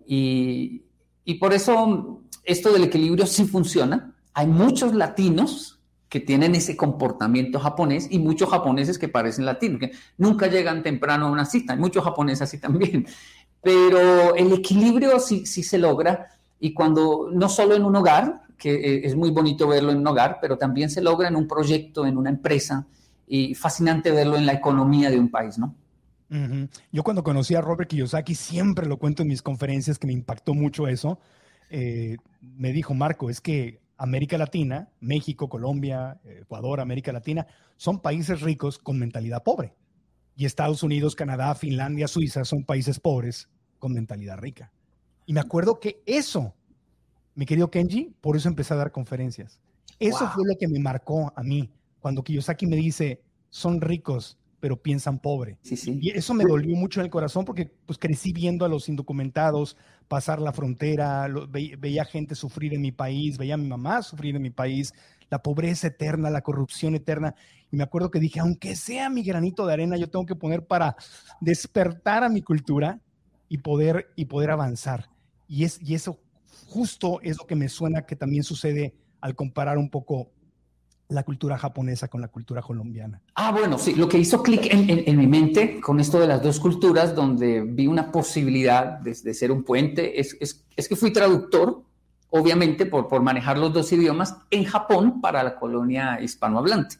Y, 0.06 0.85
y 1.26 1.34
por 1.34 1.52
eso 1.52 2.22
esto 2.44 2.72
del 2.72 2.84
equilibrio 2.84 3.26
sí 3.26 3.44
funciona. 3.44 4.14
Hay 4.32 4.46
muchos 4.46 4.94
latinos 4.94 5.80
que 6.08 6.20
tienen 6.20 6.54
ese 6.54 6.76
comportamiento 6.76 7.58
japonés 7.58 8.06
y 8.08 8.20
muchos 8.20 8.48
japoneses 8.48 8.96
que 8.96 9.08
parecen 9.08 9.44
latinos, 9.44 9.80
que 9.80 9.90
nunca 10.16 10.46
llegan 10.46 10.84
temprano 10.84 11.26
a 11.26 11.30
una 11.30 11.44
cita. 11.44 11.72
Hay 11.72 11.80
muchos 11.80 12.04
japoneses 12.04 12.42
así 12.42 12.58
también. 12.58 13.06
Pero 13.60 14.36
el 14.36 14.52
equilibrio 14.52 15.18
sí, 15.18 15.44
sí 15.46 15.64
se 15.64 15.78
logra 15.78 16.28
y 16.60 16.72
cuando 16.72 17.28
no 17.32 17.48
solo 17.48 17.74
en 17.74 17.84
un 17.84 17.96
hogar, 17.96 18.42
que 18.56 18.74
eh, 18.74 19.00
es 19.04 19.16
muy 19.16 19.30
bonito 19.30 19.66
verlo 19.66 19.90
en 19.90 19.98
un 19.98 20.06
hogar, 20.06 20.38
pero 20.40 20.56
también 20.56 20.88
se 20.90 21.02
logra 21.02 21.26
en 21.26 21.34
un 21.34 21.48
proyecto, 21.48 22.06
en 22.06 22.16
una 22.16 22.30
empresa, 22.30 22.86
y 23.26 23.56
fascinante 23.56 24.12
verlo 24.12 24.36
en 24.36 24.46
la 24.46 24.52
economía 24.52 25.10
de 25.10 25.18
un 25.18 25.28
país, 25.28 25.58
¿no? 25.58 25.74
Yo 26.28 27.02
cuando 27.02 27.22
conocí 27.22 27.54
a 27.54 27.60
Robert 27.60 27.88
Kiyosaki, 27.88 28.34
siempre 28.34 28.86
lo 28.86 28.98
cuento 28.98 29.22
en 29.22 29.28
mis 29.28 29.42
conferencias 29.42 29.98
que 29.98 30.06
me 30.06 30.12
impactó 30.12 30.54
mucho 30.54 30.88
eso. 30.88 31.18
Eh, 31.70 32.16
me 32.40 32.72
dijo, 32.72 32.94
Marco, 32.94 33.30
es 33.30 33.40
que 33.40 33.80
América 33.96 34.36
Latina, 34.38 34.88
México, 35.00 35.48
Colombia, 35.48 36.20
Ecuador, 36.24 36.80
América 36.80 37.12
Latina, 37.12 37.46
son 37.76 38.00
países 38.00 38.40
ricos 38.40 38.78
con 38.78 38.98
mentalidad 38.98 39.42
pobre. 39.42 39.74
Y 40.34 40.44
Estados 40.44 40.82
Unidos, 40.82 41.14
Canadá, 41.14 41.54
Finlandia, 41.54 42.08
Suiza 42.08 42.44
son 42.44 42.64
países 42.64 43.00
pobres 43.00 43.48
con 43.78 43.92
mentalidad 43.92 44.38
rica. 44.38 44.72
Y 45.24 45.32
me 45.32 45.40
acuerdo 45.40 45.80
que 45.80 46.02
eso, 46.06 46.54
mi 47.34 47.46
querido 47.46 47.70
Kenji, 47.70 48.14
por 48.20 48.36
eso 48.36 48.48
empecé 48.48 48.74
a 48.74 48.78
dar 48.78 48.92
conferencias. 48.92 49.60
Eso 49.98 50.28
fue 50.28 50.44
lo 50.46 50.56
que 50.58 50.68
me 50.68 50.78
marcó 50.78 51.32
a 51.34 51.42
mí, 51.42 51.70
cuando 52.00 52.22
Kiyosaki 52.22 52.66
me 52.66 52.76
dice, 52.76 53.22
son 53.48 53.80
ricos, 53.80 54.38
pero 54.60 54.80
piensan 54.80 55.18
pobre. 55.18 55.58
Y 55.62 56.10
eso 56.10 56.34
me 56.34 56.44
dolió 56.44 56.74
mucho 56.76 57.00
en 57.00 57.04
el 57.04 57.10
corazón 57.10 57.44
porque 57.44 57.70
pues 57.86 57.98
crecí 57.98 58.32
viendo 58.32 58.64
a 58.64 58.68
los 58.68 58.88
indocumentados 58.88 59.76
pasar 60.08 60.40
la 60.40 60.52
frontera, 60.52 61.28
veía 61.78 62.04
gente 62.04 62.34
sufrir 62.34 62.74
en 62.74 62.80
mi 62.80 62.92
país, 62.92 63.38
veía 63.38 63.54
a 63.54 63.58
mi 63.58 63.68
mamá 63.68 64.02
sufrir 64.02 64.36
en 64.36 64.42
mi 64.42 64.50
país, 64.50 64.94
la 65.30 65.42
pobreza 65.42 65.88
eterna, 65.88 66.30
la 66.30 66.42
corrupción 66.42 66.94
eterna. 66.94 67.34
Y 67.70 67.76
me 67.76 67.82
acuerdo 67.82 68.10
que 68.10 68.20
dije, 68.20 68.40
aunque 68.40 68.76
sea 68.76 69.10
mi 69.10 69.22
granito 69.22 69.66
de 69.66 69.72
arena, 69.72 69.96
yo 69.96 70.08
tengo 70.08 70.26
que 70.26 70.36
poner 70.36 70.66
para 70.66 70.96
despertar 71.40 72.24
a 72.24 72.28
mi 72.28 72.42
cultura 72.42 73.00
y 73.48 73.58
poder, 73.58 74.08
y 74.16 74.26
poder 74.26 74.50
avanzar. 74.50 75.10
Y, 75.48 75.64
es, 75.64 75.80
y 75.82 75.94
eso 75.94 76.20
justo 76.66 77.20
es 77.22 77.38
lo 77.38 77.46
que 77.46 77.56
me 77.56 77.68
suena 77.68 78.02
que 78.02 78.16
también 78.16 78.42
sucede 78.42 78.94
al 79.20 79.34
comparar 79.34 79.78
un 79.78 79.90
poco 79.90 80.30
la 81.08 81.22
cultura 81.22 81.56
japonesa 81.56 82.08
con 82.08 82.20
la 82.20 82.28
cultura 82.28 82.62
colombiana. 82.62 83.20
Ah, 83.34 83.52
bueno, 83.52 83.78
sí, 83.78 83.94
lo 83.94 84.08
que 84.08 84.18
hizo 84.18 84.42
clic 84.42 84.66
en, 84.70 85.16
mi 85.16 85.26
mente 85.26 85.80
con 85.80 86.00
esto 86.00 86.18
de 86.18 86.26
las 86.26 86.42
dos 86.42 86.58
culturas, 86.58 87.14
donde 87.14 87.62
vi 87.62 87.86
una 87.86 88.10
posibilidad 88.10 88.98
de, 88.98 89.34
ser 89.34 89.52
un 89.52 89.62
puente, 89.62 90.20
es, 90.20 90.34
que 90.34 90.96
fui 90.96 91.12
traductor, 91.12 91.82
obviamente 92.30 92.86
por, 92.86 93.20
manejar 93.22 93.58
los 93.58 93.72
dos 93.72 93.92
idiomas, 93.92 94.36
en 94.50 94.64
Japón 94.64 95.20
para 95.20 95.42
la 95.42 95.56
colonia 95.56 96.20
hispanohablante. 96.20 96.96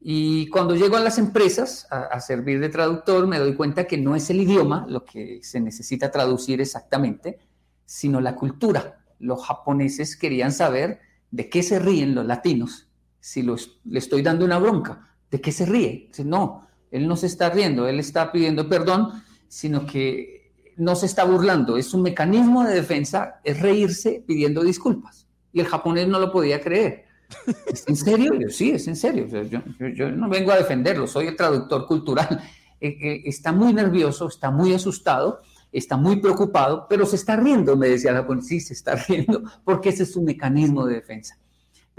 Y 0.00 0.48
cuando 0.50 0.76
llego 0.76 0.96
a 0.96 1.00
las 1.00 1.18
empresas 1.18 1.88
a, 1.90 2.20
servir 2.20 2.60
de 2.60 2.68
traductor, 2.68 3.26
me 3.26 3.38
doy 3.38 3.56
cuenta 3.56 3.84
que 3.84 3.98
no 3.98 4.14
es 4.14 4.30
el 4.30 4.40
idioma 4.40 4.86
lo 4.88 5.04
que 5.04 5.40
se 5.42 5.58
necesita 5.58 6.12
traducir 6.12 6.60
exactamente, 6.60 7.40
sino 7.84 8.20
la 8.20 8.36
cultura. 8.36 9.04
Los 9.18 9.44
japoneses 9.44 10.16
querían 10.16 10.52
saber 10.52 11.00
de 11.32 11.48
qué 11.48 11.64
se 11.64 11.80
ríen 11.80 12.14
los 12.14 12.24
latinos 12.24 12.87
si 13.20 13.42
le 13.42 13.98
estoy 13.98 14.22
dando 14.22 14.44
una 14.44 14.58
bronca. 14.58 15.08
¿De 15.30 15.40
qué 15.40 15.52
se 15.52 15.66
ríe? 15.66 16.10
No, 16.24 16.66
él 16.90 17.06
no 17.06 17.16
se 17.16 17.26
está 17.26 17.50
riendo, 17.50 17.86
él 17.86 17.98
está 17.98 18.32
pidiendo 18.32 18.68
perdón, 18.68 19.22
sino 19.48 19.86
que 19.86 20.52
no 20.76 20.94
se 20.96 21.06
está 21.06 21.24
burlando. 21.24 21.76
Es 21.76 21.92
un 21.92 22.02
mecanismo 22.02 22.64
de 22.64 22.74
defensa, 22.74 23.40
es 23.44 23.60
reírse 23.60 24.24
pidiendo 24.26 24.62
disculpas. 24.62 25.26
Y 25.52 25.60
el 25.60 25.66
japonés 25.66 26.08
no 26.08 26.18
lo 26.18 26.32
podía 26.32 26.60
creer. 26.60 27.04
¿Es 27.66 27.86
en 27.86 27.96
serio? 27.96 28.32
sí, 28.48 28.70
es 28.70 28.88
en 28.88 28.96
serio. 28.96 29.26
Yo, 29.94 30.10
no 30.10 30.28
vengo 30.28 30.52
a 30.52 30.56
defenderlo, 30.56 31.06
soy 31.06 31.26
el 31.26 31.36
traductor 31.36 31.86
cultural. 31.86 32.40
Eh, 32.80 32.96
eh, 33.02 33.22
está 33.24 33.50
muy 33.50 33.74
nervioso, 33.74 34.28
está 34.28 34.52
muy 34.52 34.72
asustado, 34.72 35.42
está 35.72 35.96
muy 35.96 36.20
preocupado, 36.20 36.86
pero 36.88 37.06
se 37.06 37.16
está 37.16 37.34
riendo, 37.34 37.76
me 37.76 37.88
decía 37.88 38.12
el 38.12 38.18
japonés. 38.18 38.46
Sí, 38.46 38.60
se 38.60 38.72
está 38.72 38.94
riendo, 38.94 39.42
porque 39.64 39.88
ese 39.88 40.04
es 40.04 40.12
su 40.12 40.22
mecanismo 40.22 40.86
de 40.86 40.94
defensa 40.94 41.36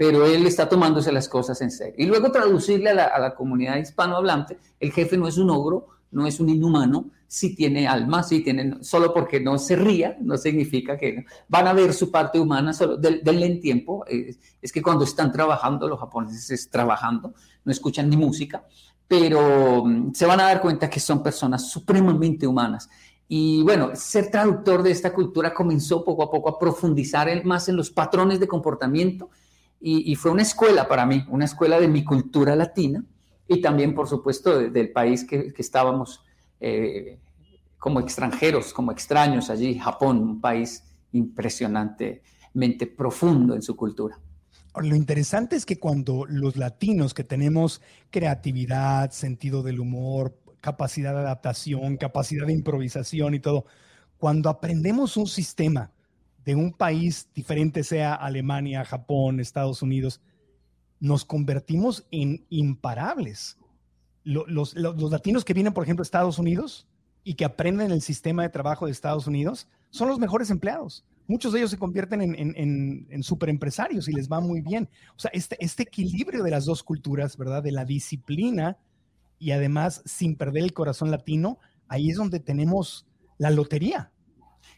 pero 0.00 0.24
él 0.24 0.46
está 0.46 0.66
tomándose 0.66 1.12
las 1.12 1.28
cosas 1.28 1.60
en 1.60 1.70
serio. 1.70 1.94
Y 1.98 2.06
luego 2.06 2.32
traducirle 2.32 2.88
a 2.88 3.18
la, 3.18 3.34
comunidad 3.34 3.76
hispanohablante, 3.76 4.56
el 4.80 4.92
jefe 4.92 5.18
no 5.18 5.28
es 5.28 5.36
un 5.36 5.50
ogro, 5.50 5.88
no 6.10 6.26
es 6.26 6.40
un 6.40 6.48
inhumano, 6.48 7.10
sí 7.26 7.54
tiene 7.54 7.86
alma, 7.86 8.22
sí 8.22 8.40
tiene, 8.42 8.82
solo 8.82 9.12
porque 9.12 9.40
no 9.40 9.58
se 9.58 9.76
ría, 9.76 10.16
no 10.22 10.38
significa 10.38 10.96
que 10.96 11.26
van 11.48 11.66
a 11.66 11.74
ver 11.74 11.92
su 11.92 12.10
parte 12.10 12.40
humana, 12.40 12.72
solo 12.72 12.96
denle 12.96 13.44
en 13.44 13.60
tiempo, 13.60 14.02
es, 14.06 14.72
que 14.72 14.80
cuando 14.80 15.04
están 15.04 15.30
trabajando, 15.32 15.86
los 15.86 16.00
japoneses 16.00 16.50
es 16.50 16.70
trabajando, 16.70 17.34
no 17.62 17.70
escuchan 17.70 18.08
ni 18.08 18.16
música, 18.16 18.64
pero 19.06 19.84
mm, 19.84 20.14
se 20.14 20.24
van 20.24 20.40
a 20.40 20.44
dar 20.44 20.62
cuenta 20.62 20.88
que 20.88 20.98
son 20.98 21.22
personas 21.22 21.70
supremamente 21.70 22.46
humanas. 22.46 22.88
Y 23.28 23.62
bueno, 23.64 23.90
ser 23.94 24.30
traductor 24.30 24.82
de 24.82 24.92
esta 24.92 25.12
cultura 25.12 25.52
comenzó 25.52 26.02
poco 26.02 26.22
a 26.22 26.30
poco 26.30 26.48
a 26.48 26.58
profundizar 26.58 27.28
más 27.44 27.68
en 27.68 27.76
los 27.76 27.90
patrones 27.90 28.40
de 28.40 28.48
comportamiento 28.48 29.28
y, 29.82 30.14
fue 30.16 30.30
una 30.30 30.42
escuela 30.42 30.86
para 30.86 31.06
mí, 31.06 31.24
una 31.28 31.46
escuela 31.46 31.80
de 31.80 31.88
mi 31.88 32.04
cultura 32.04 32.54
latina 32.54 33.02
y 33.48 33.62
también, 33.62 33.94
por 33.94 34.08
supuesto, 34.08 34.58
del 34.58 34.92
país 34.92 35.24
que, 35.24 35.54
estábamos 35.56 36.22
eh, 36.60 37.18
como 37.78 38.00
extranjeros, 38.00 38.74
como 38.74 38.92
extraños 38.92 39.48
allí, 39.48 39.78
Japón, 39.78 40.18
un 40.18 40.40
país 40.40 40.84
impresionantemente 41.12 42.86
profundo 42.86 43.54
en 43.54 43.62
su 43.62 43.74
cultura. 43.74 44.18
Lo 44.76 44.94
interesante 44.94 45.56
es 45.56 45.66
que 45.66 45.78
cuando 45.78 46.26
los 46.28 46.56
latinos 46.56 47.14
que 47.14 47.24
tenemos 47.24 47.80
creatividad, 48.10 49.10
sentido 49.10 49.62
del 49.62 49.80
humor, 49.80 50.38
capacidad 50.60 51.12
de 51.12 51.20
adaptación, 51.20 51.96
capacidad 51.96 52.46
de 52.46 52.52
improvisación 52.52 53.34
y 53.34 53.40
todo, 53.40 53.64
cuando 54.18 54.50
aprendemos 54.50 55.16
un 55.16 55.26
sistema 55.26 55.90
de 56.44 56.54
un 56.54 56.72
país 56.72 57.28
diferente, 57.34 57.84
sea 57.84 58.14
Alemania, 58.14 58.84
Japón, 58.84 59.40
Estados 59.40 59.82
Unidos, 59.82 60.20
nos 60.98 61.24
convertimos 61.24 62.06
en 62.10 62.44
imparables. 62.50 63.58
Los, 64.22 64.74
latinos 64.76 65.44
que 65.44 65.54
vienen, 65.54 65.72
por 65.72 65.84
ejemplo, 65.84 66.02
a 66.02 66.04
Estados 66.04 66.38
Unidos 66.38 66.86
y 67.24 67.34
que 67.34 67.44
aprenden 67.44 67.90
el 67.90 68.02
sistema 68.02 68.42
de 68.42 68.50
trabajo 68.50 68.86
de 68.86 68.92
Estados 68.92 69.26
Unidos 69.26 69.66
son 69.90 70.08
los 70.08 70.18
mejores 70.18 70.50
empleados. 70.50 71.04
Muchos 71.26 71.52
de 71.52 71.60
ellos 71.60 71.70
se 71.70 71.78
convierten 71.78 72.20
en, 72.22 72.34
en, 72.34 73.06
en, 73.08 73.22
superempresarios 73.22 74.08
y 74.08 74.12
les 74.12 74.28
va 74.28 74.40
muy 74.40 74.60
bien. 74.60 74.88
O 75.16 75.18
sea, 75.18 75.30
este, 75.32 75.56
este 75.60 75.84
equilibrio 75.84 76.42
de 76.42 76.50
las 76.50 76.64
dos 76.64 76.82
culturas, 76.82 77.36
¿verdad? 77.36 77.62
De 77.62 77.72
la 77.72 77.84
disciplina 77.84 78.76
y 79.38 79.52
además 79.52 80.02
sin 80.04 80.36
perder 80.36 80.64
el 80.64 80.72
corazón 80.72 81.10
latino, 81.10 81.58
ahí 81.88 82.10
es 82.10 82.16
donde 82.16 82.40
tenemos 82.40 83.06
la 83.38 83.50
lotería. 83.50 84.12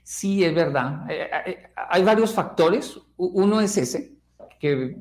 Sí, 0.02 0.44
es 0.44 0.54
verdad. 0.54 1.06
Eh, 1.09 1.28
eh, 1.47 1.62
hay 1.88 2.02
varios 2.02 2.32
factores. 2.32 2.99
Uno 3.16 3.61
es 3.61 3.76
ese, 3.76 4.16
que 4.59 4.97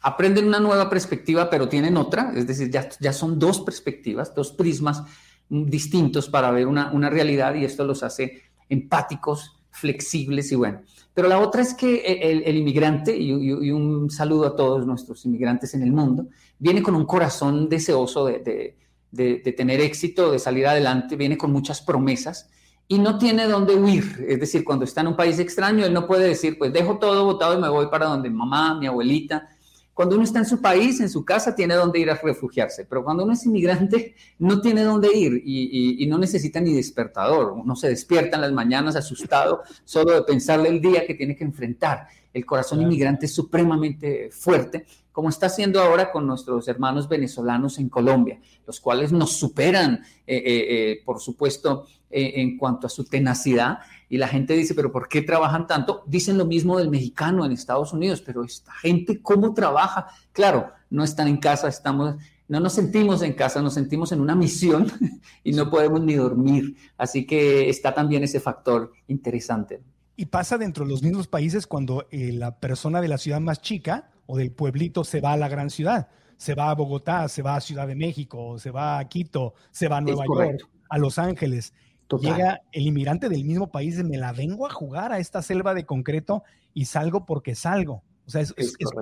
aprenden 0.00 0.48
una 0.48 0.60
nueva 0.60 0.90
perspectiva, 0.90 1.48
pero 1.48 1.68
tienen 1.68 1.96
otra. 1.96 2.32
Es 2.34 2.46
decir, 2.46 2.70
ya, 2.70 2.88
ya 3.00 3.12
son 3.12 3.38
dos 3.38 3.60
perspectivas, 3.60 4.34
dos 4.34 4.52
prismas 4.52 5.02
distintos 5.48 6.28
para 6.28 6.50
ver 6.50 6.66
una, 6.66 7.10
realidad 7.10 7.54
y 7.54 7.64
esto 7.64 7.84
los 7.84 8.02
hace 8.02 8.42
empáticos, 8.68 9.62
flexibles 9.70 10.50
y 10.50 10.56
bueno. 10.56 10.82
Pero 11.14 11.28
la 11.28 11.38
otra 11.38 11.62
es 11.62 11.72
que 11.72 12.02
el, 12.44 12.56
inmigrante, 12.56 13.16
y, 13.16 13.30
un 13.32 14.10
saludo 14.10 14.46
a 14.46 14.56
todos 14.56 14.86
nuestros 14.86 15.24
inmigrantes 15.24 15.72
en 15.74 15.82
el 15.82 15.92
mundo, 15.92 16.28
viene 16.58 16.82
con 16.82 16.94
un 16.94 17.06
corazón 17.06 17.68
deseoso 17.68 18.26
de, 18.26 18.76
de 19.12 19.52
tener 19.56 19.80
éxito, 19.80 20.32
de 20.32 20.38
salir 20.38 20.66
adelante, 20.66 21.14
viene 21.14 21.38
con 21.38 21.52
muchas 21.52 21.80
promesas 21.80 22.50
y 22.88 22.98
no 22.98 23.18
tiene 23.18 23.46
dónde 23.46 23.74
huir. 23.74 24.24
Es 24.28 24.40
decir, 24.40 24.64
cuando 24.64 24.84
está 24.84 25.00
en 25.00 25.08
un 25.08 25.16
país 25.16 25.38
extraño, 25.38 25.84
él 25.84 25.92
no 25.92 26.06
puede 26.06 26.28
decir, 26.28 26.56
pues 26.58 26.72
dejo 26.72 26.98
todo 26.98 27.24
votado 27.24 27.58
y 27.58 27.60
me 27.60 27.68
voy 27.68 27.86
para 27.88 28.06
donde 28.06 28.30
mamá, 28.30 28.78
mi 28.78 28.86
abuelita. 28.86 29.48
Cuando 29.92 30.14
uno 30.14 30.24
está 30.24 30.40
en 30.40 30.46
su 30.46 30.60
país, 30.60 31.00
en 31.00 31.08
su 31.08 31.24
casa, 31.24 31.54
tiene 31.54 31.74
dónde 31.74 31.98
ir 31.98 32.10
a 32.10 32.16
refugiarse. 32.16 32.84
Pero 32.84 33.02
cuando 33.02 33.24
uno 33.24 33.32
es 33.32 33.46
inmigrante, 33.46 34.14
no 34.38 34.60
tiene 34.60 34.84
dónde 34.84 35.08
ir 35.16 35.42
y, 35.44 36.06
no 36.06 36.18
necesita 36.18 36.60
ni 36.60 36.74
despertador. 36.74 37.52
Uno 37.52 37.74
se 37.74 37.88
despierta 37.88 38.36
en 38.36 38.42
las 38.42 38.52
mañanas 38.52 38.94
asustado 38.94 39.62
solo 39.84 40.12
de 40.12 40.22
pensarle 40.22 40.68
el 40.68 40.82
día 40.82 41.06
que 41.06 41.14
tiene 41.14 41.34
que 41.34 41.44
enfrentar. 41.44 42.08
El 42.34 42.44
corazón 42.44 42.82
inmigrante 42.82 43.24
es 43.24 43.34
supremamente 43.34 44.28
fuerte 44.30 44.84
como 45.16 45.30
está 45.30 45.46
haciendo 45.46 45.80
ahora 45.80 46.12
con 46.12 46.26
nuestros 46.26 46.68
hermanos 46.68 47.08
venezolanos 47.08 47.78
en 47.78 47.88
Colombia, 47.88 48.38
los 48.66 48.80
cuales 48.80 49.12
nos 49.12 49.32
superan, 49.32 50.04
eh, 50.26 50.36
eh, 50.36 50.42
eh, 50.68 51.02
por 51.06 51.20
supuesto, 51.20 51.86
en 52.10 52.56
cuanto 52.56 52.86
a 52.86 52.90
su 52.90 53.04
tenacidad. 53.04 53.78
Y 54.08 54.18
la 54.18 54.28
gente 54.28 54.54
dice, 54.54 54.74
pero 54.74 54.92
¿por 54.92 55.08
qué 55.08 55.22
trabajan 55.22 55.66
tanto? 55.66 56.04
Dicen 56.06 56.38
lo 56.38 56.44
mismo 56.44 56.78
del 56.78 56.90
mexicano 56.90 57.44
en 57.44 57.52
Estados 57.52 57.92
Unidos, 57.92 58.22
pero 58.24 58.44
esta 58.44 58.72
gente, 58.72 59.20
¿cómo 59.20 59.52
trabaja? 59.54 60.08
Claro, 60.32 60.70
no 60.90 61.04
están 61.04 61.28
en 61.28 61.38
casa, 61.38 61.68
estamos, 61.68 62.16
no 62.48 62.60
nos 62.60 62.72
sentimos 62.72 63.22
en 63.22 63.32
casa, 63.32 63.60
nos 63.60 63.74
sentimos 63.74 64.12
en 64.12 64.20
una 64.20 64.34
misión 64.34 64.90
y 65.44 65.52
no 65.52 65.70
podemos 65.70 66.00
ni 66.00 66.14
dormir. 66.14 66.76
Así 66.96 67.26
que 67.26 67.68
está 67.68 67.94
también 67.94 68.22
ese 68.22 68.40
factor 68.40 68.92
interesante. 69.08 69.82
Y 70.16 70.26
pasa 70.26 70.56
dentro 70.56 70.84
de 70.84 70.90
los 70.90 71.02
mismos 71.02 71.26
países 71.26 71.66
cuando 71.66 72.06
la 72.10 72.58
persona 72.58 73.00
de 73.00 73.08
la 73.08 73.18
ciudad 73.18 73.40
más 73.40 73.60
chica, 73.60 74.10
o 74.26 74.36
del 74.36 74.52
pueblito 74.52 75.04
se 75.04 75.20
va 75.20 75.32
a 75.32 75.36
la 75.36 75.48
gran 75.48 75.70
ciudad. 75.70 76.08
Se 76.36 76.54
va 76.54 76.70
a 76.70 76.74
Bogotá, 76.74 77.28
se 77.28 77.42
va 77.42 77.56
a 77.56 77.60
Ciudad 77.60 77.86
de 77.86 77.94
México, 77.94 78.58
se 78.58 78.70
va 78.70 78.98
a 78.98 79.08
Quito, 79.08 79.54
se 79.70 79.88
va 79.88 79.98
a 79.98 80.00
Nueva 80.02 80.24
York, 80.26 80.68
a 80.90 80.98
Los 80.98 81.18
Ángeles. 81.18 81.72
Llega 82.20 82.62
el 82.72 82.86
inmigrante 82.86 83.28
del 83.28 83.44
mismo 83.44 83.70
país 83.70 83.98
y 83.98 84.04
me 84.04 84.16
la 84.16 84.32
vengo 84.32 84.66
a 84.66 84.70
jugar 84.70 85.12
a 85.12 85.18
esta 85.18 85.42
selva 85.42 85.74
de 85.74 85.84
concreto 85.84 86.44
y 86.72 86.84
salgo 86.84 87.26
porque 87.26 87.54
salgo. 87.54 88.02
O 88.26 88.30
sea, 88.30 88.40
es, 88.40 88.54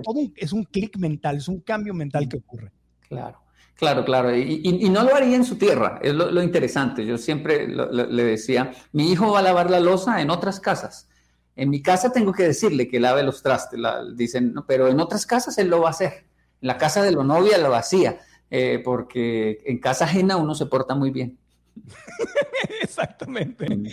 todo 0.02 0.20
un, 0.20 0.32
es 0.37 0.52
un 0.52 0.64
clic 0.64 0.96
mental, 0.99 1.37
es 1.37 1.49
un 1.49 1.61
cambio 1.61 1.94
mental 1.94 2.28
que 2.28 2.38
ocurre. 2.38 2.73
Claro, 3.08 3.40
claro, 3.76 4.04
claro. 4.04 4.37
Y, 4.37 4.88
no 4.90 5.02
lo 5.02 5.14
haría 5.14 5.37
en 5.37 5.44
su 5.44 5.56
tierra, 5.56 5.99
es 6.02 6.14
lo, 6.14 6.42
interesante. 6.42 7.04
Yo 7.04 7.18
siempre 7.18 7.68
le 7.68 8.25
decía, 8.25 8.73
mi 8.92 9.11
hijo 9.11 9.32
va 9.32 9.40
a 9.40 9.42
lavar 9.42 9.70
la 9.70 9.80
losa 9.80 10.20
en 10.20 10.30
otras 10.30 10.61
casas. 10.61 11.08
En 11.56 11.70
mi 11.70 11.82
casa 11.82 12.11
tengo 12.11 12.32
que 12.32 12.42
decirle 12.42 12.88
que 12.88 12.99
lave 12.99 13.23
los 13.23 13.42
trastes, 13.42 13.78
dicen, 14.16 14.54
pero 14.66 14.88
en 14.88 14.99
otras 14.99 15.25
casas 15.25 15.56
él 15.58 15.68
lo 15.68 15.80
va 15.80 15.88
a 15.88 15.92
hacer. 15.92 16.26
En 16.61 16.68
la 16.68 16.78
casa 16.78 17.02
de 17.02 17.12
la 17.12 17.23
novia 17.23 17.58
lo 17.58 17.75
hacía, 17.75 18.18
eh, 18.50 18.80
porque 18.84 19.62
en 19.64 19.78
casa 19.78 20.04
ajena 20.04 20.37
uno 20.37 20.54
se 20.54 20.66
porta 20.66 20.94
muy 20.94 21.11
bien. 21.11 21.38
Exactamente. 22.83 23.66
Mm. 23.75 23.87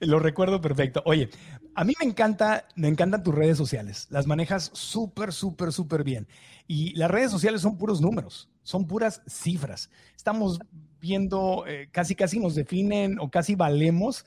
Lo 0.00 0.18
recuerdo 0.18 0.60
perfecto. 0.60 1.02
Oye, 1.06 1.28
a 1.74 1.84
mí 1.84 1.94
me 2.00 2.06
encanta, 2.06 2.66
me 2.74 2.88
encantan 2.88 3.22
tus 3.22 3.34
redes 3.34 3.56
sociales. 3.56 4.06
Las 4.10 4.26
manejas 4.26 4.70
súper, 4.74 5.32
súper, 5.32 5.72
súper 5.72 6.04
bien. 6.04 6.26
Y 6.66 6.94
las 6.94 7.10
redes 7.10 7.30
sociales 7.30 7.62
son 7.62 7.76
puros 7.76 8.00
números, 8.00 8.48
son 8.62 8.86
puras 8.86 9.22
cifras. 9.26 9.90
Estamos 10.16 10.58
viendo, 11.00 11.64
eh, 11.66 11.88
casi, 11.90 12.14
casi 12.14 12.38
nos 12.38 12.54
definen 12.54 13.18
o 13.18 13.30
casi 13.30 13.54
valemos 13.54 14.24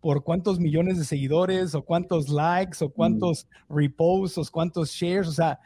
por 0.00 0.22
cuántos 0.22 0.60
millones 0.60 0.98
de 0.98 1.04
seguidores 1.04 1.74
o 1.74 1.82
cuántos 1.82 2.28
likes 2.28 2.84
o 2.84 2.90
cuántos 2.90 3.46
reposts 3.68 4.38
o 4.38 4.42
cuántos 4.52 4.90
shares. 4.90 5.28
O 5.28 5.32
sea, 5.32 5.58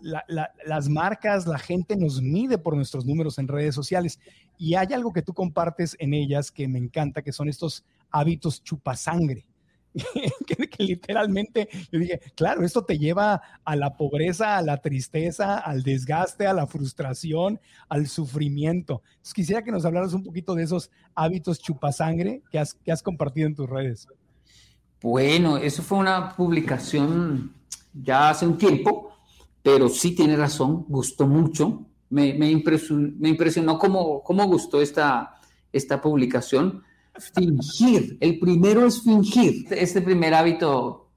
las 0.00 0.88
marcas, 0.88 1.46
la 1.46 1.58
gente 1.58 1.96
nos 1.96 2.22
mide 2.22 2.58
por 2.58 2.76
nuestros 2.76 3.04
números 3.04 3.38
en 3.38 3.48
redes 3.48 3.74
sociales. 3.74 4.18
Y 4.60 4.74
hay 4.74 4.88
algo 4.92 5.10
que 5.10 5.22
tú 5.22 5.32
compartes 5.32 5.96
en 5.98 6.12
ellas 6.12 6.50
que 6.50 6.68
me 6.68 6.78
encanta, 6.78 7.22
que 7.22 7.32
son 7.32 7.48
estos 7.48 7.82
hábitos 8.10 8.62
chupasangre. 8.62 9.46
que, 10.46 10.68
que, 10.68 10.84
literalmente 10.84 11.66
yo 11.90 11.98
dije, 11.98 12.20
claro, 12.36 12.62
esto 12.62 12.84
te 12.84 12.98
lleva 12.98 13.40
a 13.64 13.74
la 13.74 13.96
pobreza, 13.96 14.58
a 14.58 14.62
la 14.62 14.76
tristeza, 14.76 15.56
al 15.56 15.82
desgaste, 15.82 16.46
a 16.46 16.52
la 16.52 16.66
frustración, 16.66 17.58
al 17.88 18.06
sufrimiento. 18.06 19.02
Quisiera 19.32 19.64
que 19.64 19.72
nos 19.72 19.86
hablaras 19.86 20.12
un 20.12 20.24
poquito 20.24 20.54
de 20.54 20.64
esos 20.64 20.90
hábitos 21.14 21.58
chupasangre 21.58 22.42
que 22.52 22.58
has, 22.58 22.74
que 22.74 22.92
has 22.92 23.02
compartido 23.02 23.46
en 23.46 23.54
tus 23.54 23.68
redes. 23.68 24.08
Bueno, 25.00 25.56
eso 25.56 25.82
fue 25.82 25.96
una 25.96 26.36
publicación 26.36 27.54
ya 27.94 28.28
hace 28.28 28.46
un 28.46 28.58
tiempo, 28.58 29.14
pero 29.62 29.88
sí 29.88 30.14
tiene 30.14 30.36
razón, 30.36 30.84
gustó 30.86 31.26
mucho 31.26 31.86
me, 32.10 32.34
me, 32.34 32.50
impresionó, 32.50 33.12
me 33.18 33.28
impresionó 33.28 33.78
cómo, 33.78 34.22
cómo 34.22 34.46
gustó 34.46 34.82
esta, 34.82 35.36
esta 35.72 36.00
publicación. 36.00 36.82
Fingir, 37.34 38.18
el 38.20 38.38
primero 38.38 38.86
es 38.86 39.02
fingir. 39.02 39.66
Este 39.70 40.02
primer 40.02 40.34
hábito, 40.34 41.10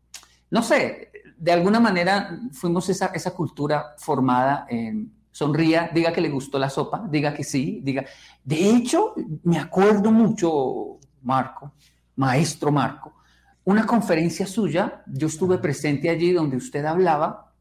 no 0.49 0.63
sé, 0.63 1.11
de 1.37 1.51
alguna 1.51 1.79
manera 1.79 2.39
fuimos 2.51 2.87
esa, 2.89 3.07
esa 3.07 3.31
cultura 3.31 3.95
formada 3.97 4.65
en 4.69 5.11
sonría, 5.31 5.89
diga 5.93 6.13
que 6.13 6.21
le 6.21 6.29
gustó 6.29 6.59
la 6.59 6.69
sopa, 6.69 7.05
diga 7.09 7.33
que 7.33 7.43
sí, 7.43 7.81
diga. 7.83 8.05
De 8.43 8.69
hecho, 8.69 9.13
me 9.43 9.59
acuerdo 9.59 10.11
mucho, 10.11 10.99
Marco, 11.23 11.73
maestro 12.15 12.71
Marco, 12.71 13.13
una 13.65 13.85
conferencia 13.85 14.45
suya, 14.45 15.03
yo 15.07 15.27
estuve 15.27 15.57
presente 15.57 16.09
allí 16.09 16.31
donde 16.31 16.57
usted 16.57 16.85
hablaba 16.85 17.52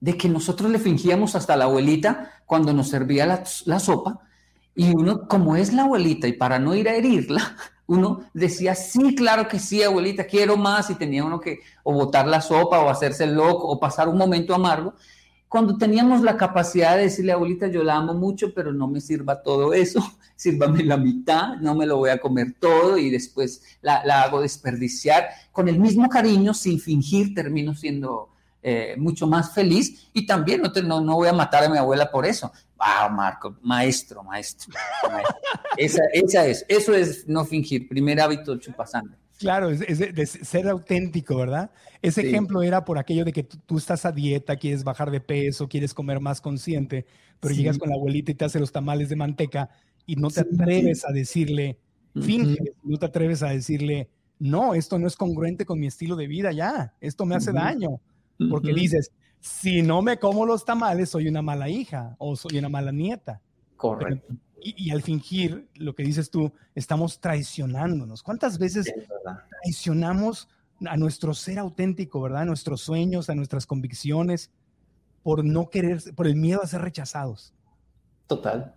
de 0.00 0.16
que 0.16 0.28
nosotros 0.28 0.70
le 0.70 0.78
fingíamos 0.78 1.34
hasta 1.34 1.56
la 1.56 1.64
abuelita 1.64 2.42
cuando 2.46 2.72
nos 2.72 2.88
servía 2.88 3.26
la, 3.26 3.80
sopa 3.80 4.20
y 4.74 4.90
uno, 4.90 5.26
como 5.26 5.56
es 5.56 5.72
la 5.72 5.82
abuelita 5.82 6.28
y 6.28 6.34
para 6.34 6.58
no 6.58 6.74
ir 6.74 6.88
a 6.88 6.94
herirla, 6.94 7.56
uno 7.86 8.20
decía, 8.32 8.74
sí, 8.74 9.14
claro 9.14 9.48
que 9.48 9.58
sí, 9.58 9.82
abuelita, 9.82 10.26
quiero 10.26 10.56
más 10.56 10.90
y 10.90 10.94
tenía 10.94 11.24
uno 11.24 11.40
que 11.40 11.60
o 11.82 11.92
botar 11.92 12.26
la 12.26 12.40
sopa 12.40 12.80
o 12.80 12.88
hacerse 12.88 13.26
loco 13.26 13.66
o 13.66 13.80
pasar 13.80 14.08
un 14.08 14.18
momento 14.18 14.54
amargo. 14.54 14.94
Cuando 15.48 15.78
teníamos 15.78 16.20
la 16.20 16.36
capacidad 16.36 16.96
de 16.96 17.04
decirle, 17.04 17.32
abuelita, 17.32 17.68
yo 17.68 17.82
la 17.82 17.96
amo 17.96 18.12
mucho, 18.12 18.52
pero 18.52 18.70
no 18.70 18.86
me 18.86 19.00
sirva 19.00 19.42
todo 19.42 19.72
eso, 19.72 20.00
sírvame 20.36 20.84
la 20.84 20.98
mitad, 20.98 21.56
no 21.56 21.74
me 21.74 21.86
lo 21.86 21.96
voy 21.96 22.10
a 22.10 22.20
comer 22.20 22.54
todo 22.60 22.98
y 22.98 23.08
después 23.08 23.62
la, 23.80 24.04
la 24.04 24.22
hago 24.22 24.42
desperdiciar. 24.42 25.26
Con 25.50 25.68
el 25.68 25.80
mismo 25.80 26.10
cariño, 26.10 26.52
sin 26.52 26.78
fingir, 26.78 27.34
termino 27.34 27.74
siendo 27.74 28.28
eh, 28.60 28.96
mucho 28.98 29.26
más 29.28 29.54
feliz 29.54 30.10
y 30.12 30.26
también 30.26 30.62
no, 30.84 31.00
no, 31.00 31.14
voy 31.14 31.28
a 31.28 31.32
matar 31.32 31.64
a 31.64 31.68
mi 31.68 31.78
abuela 31.78 32.10
por 32.10 32.26
eso. 32.26 32.52
Wow, 32.76 33.10
Marco, 33.10 33.56
maestro, 33.62 34.24
maestro. 34.24 34.74
Esa, 35.76 36.02
esa, 36.12 36.44
es, 36.44 36.66
eso 36.68 36.92
es 36.92 37.28
no 37.28 37.44
fingir, 37.44 37.88
primer 37.88 38.20
hábito 38.20 38.56
chupasangre. 38.58 39.16
Claro, 39.38 39.70
es, 39.70 39.98
de, 39.98 40.26
ser 40.26 40.68
auténtico, 40.68 41.36
¿verdad? 41.36 41.70
Ese 42.02 42.26
ejemplo 42.26 42.62
era 42.64 42.84
por 42.84 42.98
aquello 42.98 43.24
de 43.24 43.32
que 43.32 43.44
tú, 43.44 43.78
estás 43.78 44.04
a 44.04 44.10
dieta, 44.10 44.56
quieres 44.56 44.82
bajar 44.82 45.12
de 45.12 45.20
peso, 45.20 45.68
quieres 45.68 45.94
comer 45.94 46.18
más 46.18 46.40
consciente, 46.40 47.06
pero 47.38 47.54
llegas 47.54 47.78
con 47.78 47.90
la 47.90 47.94
abuelita 47.94 48.32
y 48.32 48.34
te 48.34 48.44
hace 48.44 48.58
los 48.58 48.72
tamales 48.72 49.08
de 49.08 49.14
manteca 49.14 49.70
y 50.04 50.16
no 50.16 50.30
te 50.30 50.40
atreves 50.40 51.04
a 51.04 51.12
decirle, 51.12 51.78
finge, 52.20 52.74
no 52.82 52.98
te 52.98 53.06
atreves 53.06 53.44
a 53.44 53.50
decirle, 53.50 54.10
no, 54.40 54.74
esto 54.74 54.98
no 54.98 55.06
es 55.06 55.14
congruente 55.14 55.64
con 55.64 55.78
mi 55.78 55.86
estilo 55.86 56.16
de 56.16 56.26
vida 56.26 56.50
ya, 56.50 56.94
esto 57.00 57.24
me 57.24 57.36
hace 57.36 57.52
daño 57.52 58.00
porque 58.50 58.72
dices, 58.72 59.10
si 59.40 59.82
no 59.82 60.02
me 60.02 60.18
como 60.18 60.46
los 60.46 60.64
tamales, 60.64 61.10
soy 61.10 61.28
una 61.28 61.42
mala 61.42 61.68
hija 61.68 62.14
o 62.18 62.36
soy 62.36 62.58
una 62.58 62.68
mala 62.68 62.92
nieta. 62.92 63.40
Correcto. 63.76 64.34
y, 64.60 64.90
al 64.90 65.02
fingir, 65.02 65.68
lo 65.76 65.94
que 65.94 66.02
dices 66.02 66.30
tú, 66.30 66.52
estamos 66.74 67.20
traicionándonos. 67.20 68.22
¿Cuántas 68.24 68.58
veces 68.58 68.92
traicionamos 69.62 70.48
a 70.86 70.96
nuestro 70.96 71.32
ser 71.32 71.58
auténtico, 71.60 72.20
verdad? 72.20 72.42
A 72.42 72.44
nuestros 72.44 72.80
sueños, 72.80 73.30
a 73.30 73.34
nuestras 73.36 73.66
convicciones, 73.66 74.50
por 75.22 75.44
no 75.44 75.70
querer, 75.70 76.02
por 76.16 76.26
el 76.26 76.34
miedo 76.34 76.60
a 76.62 76.66
ser 76.66 76.82
rechazados. 76.82 77.54
Total. 78.26 78.74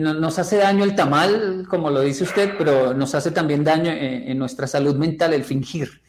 Nos 0.00 0.38
hace 0.38 0.56
daño 0.56 0.82
el 0.82 0.94
tamal, 0.94 1.66
como 1.68 1.90
lo 1.90 2.00
dice 2.00 2.24
usted, 2.24 2.54
pero 2.56 2.94
nos 2.94 3.14
hace 3.14 3.30
también 3.30 3.64
daño 3.64 3.90
en 3.92 4.36
nuestra 4.38 4.66
salud 4.66 4.96
mental 4.96 5.34
el 5.34 5.44
fingir. 5.44 6.02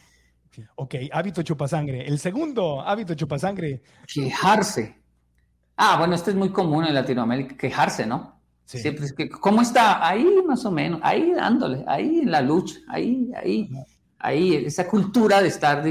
Ok, 0.76 0.94
hábito 1.12 1.42
chupasangre. 1.42 2.06
El 2.06 2.18
segundo 2.18 2.80
hábito 2.80 3.14
chupasangre. 3.14 3.82
Quejarse. 4.06 5.00
Ah, 5.76 5.96
bueno, 5.98 6.14
este 6.14 6.30
es 6.30 6.36
muy 6.36 6.50
común 6.50 6.84
en 6.84 6.94
Latinoamérica, 6.94 7.56
quejarse, 7.56 8.06
¿no? 8.06 8.40
Sí. 8.64 8.78
Siempre 8.78 9.06
es 9.06 9.12
que, 9.12 9.28
¿cómo 9.28 9.62
está? 9.62 10.06
Ahí 10.06 10.26
más 10.46 10.64
o 10.64 10.70
menos, 10.70 11.00
ahí 11.02 11.32
dándole, 11.32 11.84
ahí 11.88 12.20
en 12.20 12.30
la 12.30 12.40
lucha, 12.40 12.78
ahí, 12.88 13.30
ahí, 13.34 13.70
ahí, 14.18 14.54
esa 14.56 14.86
cultura 14.86 15.40
de 15.42 15.48
estar 15.48 15.82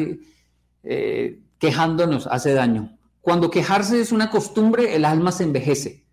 eh, 0.84 1.40
quejándonos 1.58 2.28
hace 2.28 2.54
daño. 2.54 2.98
Cuando 3.22 3.50
quejarse 3.50 4.00
es 4.00 4.12
una 4.12 4.30
costumbre, 4.30 4.96
el 4.96 5.06
alma 5.06 5.32
se 5.32 5.44
envejece. 5.44 6.06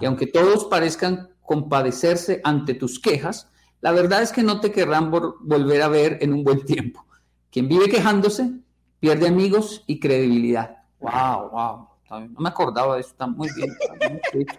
Y 0.00 0.04
aunque 0.04 0.26
todos 0.26 0.66
parezcan 0.66 1.30
compadecerse 1.40 2.40
ante 2.44 2.74
tus 2.74 3.00
quejas, 3.00 3.48
la 3.80 3.92
verdad 3.92 4.22
es 4.22 4.32
que 4.32 4.42
no 4.42 4.60
te 4.60 4.72
querrán 4.72 5.10
volver 5.10 5.82
a 5.82 5.88
ver 5.88 6.18
en 6.20 6.34
un 6.34 6.44
buen 6.44 6.64
tiempo. 6.64 7.06
Quien 7.50 7.68
vive 7.68 7.88
quejándose 7.88 8.50
pierde 9.00 9.28
amigos 9.28 9.82
y 9.86 9.98
credibilidad. 9.98 10.78
Wow, 11.00 11.50
wow. 11.50 11.90
No 12.10 12.40
me 12.40 12.48
acordaba 12.48 12.96
de 12.96 13.02
eso, 13.02 13.10
está 13.10 13.26
muy 13.28 13.48
bien. 13.54 13.70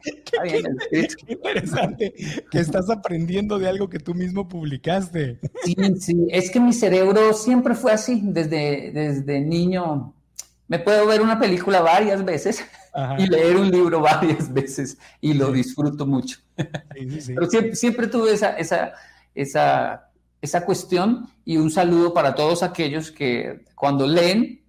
Está 0.05 0.43
bien, 0.43 0.63
Qué 0.89 1.33
interesante 1.33 2.13
que 2.49 2.59
estás 2.59 2.89
aprendiendo 2.89 3.59
de 3.59 3.67
algo 3.67 3.89
que 3.89 3.99
tú 3.99 4.15
mismo 4.15 4.47
publicaste. 4.47 5.37
Sí, 5.63 5.75
sí, 5.99 6.27
es 6.29 6.49
que 6.49 6.61
mi 6.61 6.71
cerebro 6.71 7.33
siempre 7.33 7.75
fue 7.75 7.91
así, 7.91 8.21
desde, 8.23 8.91
desde 8.93 9.41
niño. 9.41 10.13
Me 10.69 10.79
puedo 10.79 11.05
ver 11.05 11.21
una 11.21 11.39
película 11.39 11.81
varias 11.81 12.23
veces 12.23 12.63
y 13.17 13.27
leer 13.27 13.57
un 13.57 13.69
libro 13.69 13.99
varias 13.99 14.51
veces 14.51 14.97
y 15.19 15.33
lo 15.33 15.51
disfruto 15.51 16.05
mucho. 16.05 16.39
Pero 16.55 17.49
siempre, 17.49 17.75
siempre 17.75 18.07
tuve 18.07 18.31
esa, 18.31 18.57
esa, 18.57 18.93
esa 19.35 20.10
esa 20.41 20.65
cuestión 20.65 21.29
y 21.45 21.57
un 21.57 21.69
saludo 21.69 22.13
para 22.13 22.33
todos 22.33 22.63
aquellos 22.63 23.11
que 23.11 23.63
cuando 23.75 24.07
leen, 24.07 24.61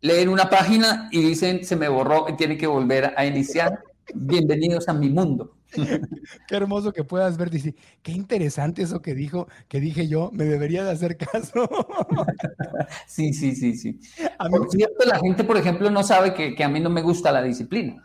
leen 0.00 0.28
una 0.28 0.50
página 0.50 1.08
y 1.12 1.20
dicen 1.20 1.64
se 1.64 1.76
me 1.76 1.88
borró 1.88 2.26
y 2.28 2.36
tiene 2.36 2.56
que 2.56 2.66
volver 2.66 3.14
a 3.16 3.24
iniciar. 3.24 3.82
Bienvenidos 4.14 4.88
a 4.88 4.92
mi 4.92 5.08
mundo. 5.08 5.56
Qué 6.48 6.56
hermoso 6.56 6.92
que 6.92 7.04
puedas 7.04 7.36
ver, 7.36 7.50
dice, 7.50 7.74
qué 8.02 8.12
interesante 8.12 8.82
eso 8.82 9.02
que 9.02 9.12
dijo, 9.12 9.48
que 9.66 9.80
dije 9.80 10.06
yo, 10.06 10.30
me 10.32 10.44
debería 10.44 10.84
de 10.84 10.92
hacer 10.92 11.16
caso. 11.16 11.68
Sí, 13.08 13.32
sí, 13.32 13.56
sí, 13.56 13.76
sí. 13.76 13.98
A 14.38 14.48
mí, 14.48 14.58
por 14.58 14.70
cierto, 14.70 15.04
la 15.06 15.18
gente, 15.18 15.42
por 15.42 15.56
ejemplo, 15.56 15.90
no 15.90 16.02
sabe 16.02 16.34
que, 16.34 16.54
que 16.54 16.64
a 16.64 16.68
mí 16.68 16.80
no 16.80 16.90
me 16.90 17.02
gusta 17.02 17.32
la 17.32 17.42
disciplina. 17.42 18.02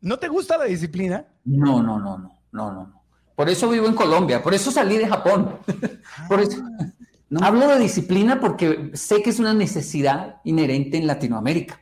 ¿No 0.00 0.18
te 0.18 0.28
gusta 0.28 0.58
la 0.58 0.64
disciplina? 0.64 1.26
No, 1.44 1.82
no, 1.82 1.98
no, 1.98 2.18
no, 2.18 2.40
no, 2.52 2.72
no. 2.72 2.97
Por 3.38 3.48
eso 3.48 3.68
vivo 3.68 3.86
en 3.86 3.94
Colombia, 3.94 4.42
por 4.42 4.52
eso 4.52 4.72
salí 4.72 4.96
de 4.96 5.06
Japón. 5.06 5.60
por 6.28 6.40
eso, 6.40 6.60
no 7.30 7.46
hablo 7.46 7.68
de 7.68 7.78
disciplina 7.78 8.40
porque 8.40 8.90
sé 8.94 9.22
que 9.22 9.30
es 9.30 9.38
una 9.38 9.54
necesidad 9.54 10.40
inherente 10.42 10.96
en 10.96 11.06
Latinoamérica, 11.06 11.80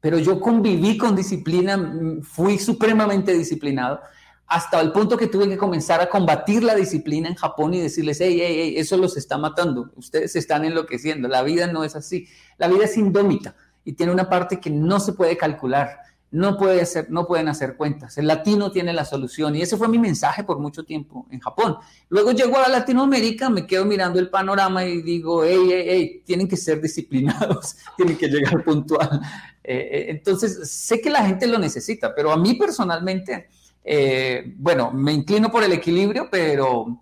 pero 0.00 0.18
yo 0.18 0.40
conviví 0.40 0.98
con 0.98 1.14
disciplina, 1.14 2.18
fui 2.22 2.58
supremamente 2.58 3.32
disciplinado 3.32 4.00
hasta 4.48 4.80
el 4.80 4.90
punto 4.90 5.16
que 5.16 5.28
tuve 5.28 5.48
que 5.48 5.56
comenzar 5.56 6.00
a 6.00 6.08
combatir 6.08 6.64
la 6.64 6.74
disciplina 6.74 7.28
en 7.28 7.36
Japón 7.36 7.74
y 7.74 7.80
decirles, 7.80 8.20
hey, 8.20 8.36
hey, 8.40 8.56
hey, 8.58 8.74
eso 8.76 8.96
los 8.96 9.16
está 9.16 9.38
matando, 9.38 9.92
ustedes 9.94 10.32
se 10.32 10.40
están 10.40 10.64
enloqueciendo, 10.64 11.28
la 11.28 11.44
vida 11.44 11.68
no 11.68 11.84
es 11.84 11.94
así, 11.94 12.26
la 12.56 12.66
vida 12.66 12.86
es 12.86 12.96
indómita 12.96 13.54
y 13.84 13.92
tiene 13.92 14.10
una 14.10 14.28
parte 14.28 14.58
que 14.58 14.70
no 14.70 14.98
se 14.98 15.12
puede 15.12 15.36
calcular, 15.36 16.00
no, 16.30 16.58
puede 16.58 16.84
ser, 16.86 17.10
no 17.10 17.26
pueden 17.26 17.48
hacer 17.48 17.76
cuentas, 17.76 18.18
el 18.18 18.26
latino 18.26 18.70
tiene 18.70 18.92
la 18.92 19.04
solución 19.04 19.56
y 19.56 19.62
ese 19.62 19.76
fue 19.76 19.88
mi 19.88 19.98
mensaje 19.98 20.44
por 20.44 20.58
mucho 20.58 20.84
tiempo 20.84 21.26
en 21.30 21.40
Japón. 21.40 21.76
Luego 22.08 22.32
llego 22.32 22.58
a 22.58 22.68
Latinoamérica, 22.68 23.48
me 23.50 23.66
quedo 23.66 23.84
mirando 23.84 24.18
el 24.18 24.28
panorama 24.28 24.84
y 24.84 25.02
digo, 25.02 25.44
hey, 25.44 25.68
hey, 25.68 25.84
hey, 25.86 26.22
tienen 26.24 26.48
que 26.48 26.56
ser 26.56 26.80
disciplinados, 26.80 27.76
tienen 27.96 28.16
que 28.16 28.28
llegar 28.28 28.62
puntual. 28.64 29.20
Eh, 29.62 29.88
eh, 29.92 30.06
entonces, 30.10 30.70
sé 30.70 31.00
que 31.00 31.10
la 31.10 31.24
gente 31.24 31.46
lo 31.46 31.58
necesita, 31.58 32.14
pero 32.14 32.30
a 32.30 32.36
mí 32.36 32.54
personalmente 32.54 33.48
eh, 33.90 34.52
bueno, 34.58 34.90
me 34.92 35.12
inclino 35.12 35.50
por 35.50 35.64
el 35.64 35.72
equilibrio, 35.72 36.28
pero 36.30 37.00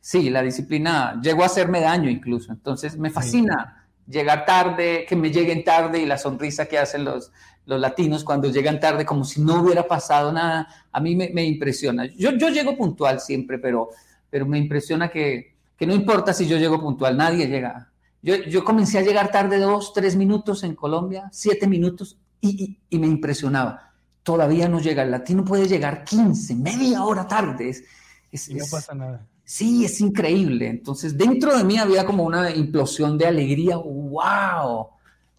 sí, 0.00 0.30
la 0.30 0.40
disciplina 0.40 1.20
llegó 1.20 1.42
a 1.42 1.46
hacerme 1.46 1.80
daño 1.80 2.08
incluso. 2.08 2.52
Entonces 2.52 2.96
me 2.96 3.10
fascina 3.10 3.88
llegar 4.06 4.46
tarde, 4.46 5.04
que 5.08 5.16
me 5.16 5.32
lleguen 5.32 5.64
tarde 5.64 5.98
y 5.98 6.06
la 6.06 6.16
sonrisa 6.16 6.66
que 6.66 6.78
hacen 6.78 7.04
los, 7.04 7.32
los 7.68 7.80
latinos 7.80 8.24
cuando 8.24 8.50
llegan 8.50 8.80
tarde 8.80 9.06
como 9.06 9.24
si 9.24 9.40
no 9.40 9.62
hubiera 9.62 9.86
pasado 9.86 10.32
nada. 10.32 10.66
A 10.90 11.00
mí 11.00 11.14
me, 11.14 11.44
impresiona. 11.44 12.06
Yo, 12.06 12.32
yo, 12.32 12.48
llego 12.48 12.76
puntual 12.76 13.20
siempre, 13.20 13.58
pero, 13.58 13.90
pero 14.28 14.44
me 14.46 14.58
impresiona 14.58 15.08
que, 15.08 15.54
que, 15.76 15.86
no 15.86 15.94
importa 15.94 16.32
si 16.32 16.48
yo 16.48 16.56
llego 16.56 16.80
puntual, 16.80 17.16
nadie 17.16 17.46
llega. 17.46 17.90
Yo, 18.22 18.34
yo, 18.34 18.64
comencé 18.64 18.98
a 18.98 19.02
llegar 19.02 19.30
tarde 19.30 19.58
dos, 19.58 19.92
tres 19.92 20.16
minutos 20.16 20.64
en 20.64 20.74
Colombia, 20.74 21.28
siete 21.30 21.68
minutos, 21.68 22.16
y, 22.40 22.78
y 22.90 22.98
me 22.98 23.06
impresionaba 23.06 23.88
todavía 24.28 24.68
no 24.68 24.78
llega. 24.78 25.04
El 25.04 25.10
latino 25.10 25.42
puede 25.42 25.66
llegar 25.66 26.04
15, 26.04 26.54
media 26.56 27.02
hora 27.02 27.26
tarde. 27.26 27.74
y 28.30 28.54
no 28.54 28.64
pasa 28.70 28.94
nada. 28.94 29.26
Sí, 29.42 29.86
es 29.86 30.02
increíble. 30.02 30.68
Entonces, 30.68 31.16
dentro 31.16 31.56
de 31.56 31.64
mí 31.64 31.78
había 31.78 32.04
como 32.04 32.24
una 32.24 32.50
implosión 32.50 33.16
de 33.16 33.24
alegría. 33.24 33.78
¡Wow! 33.78 34.88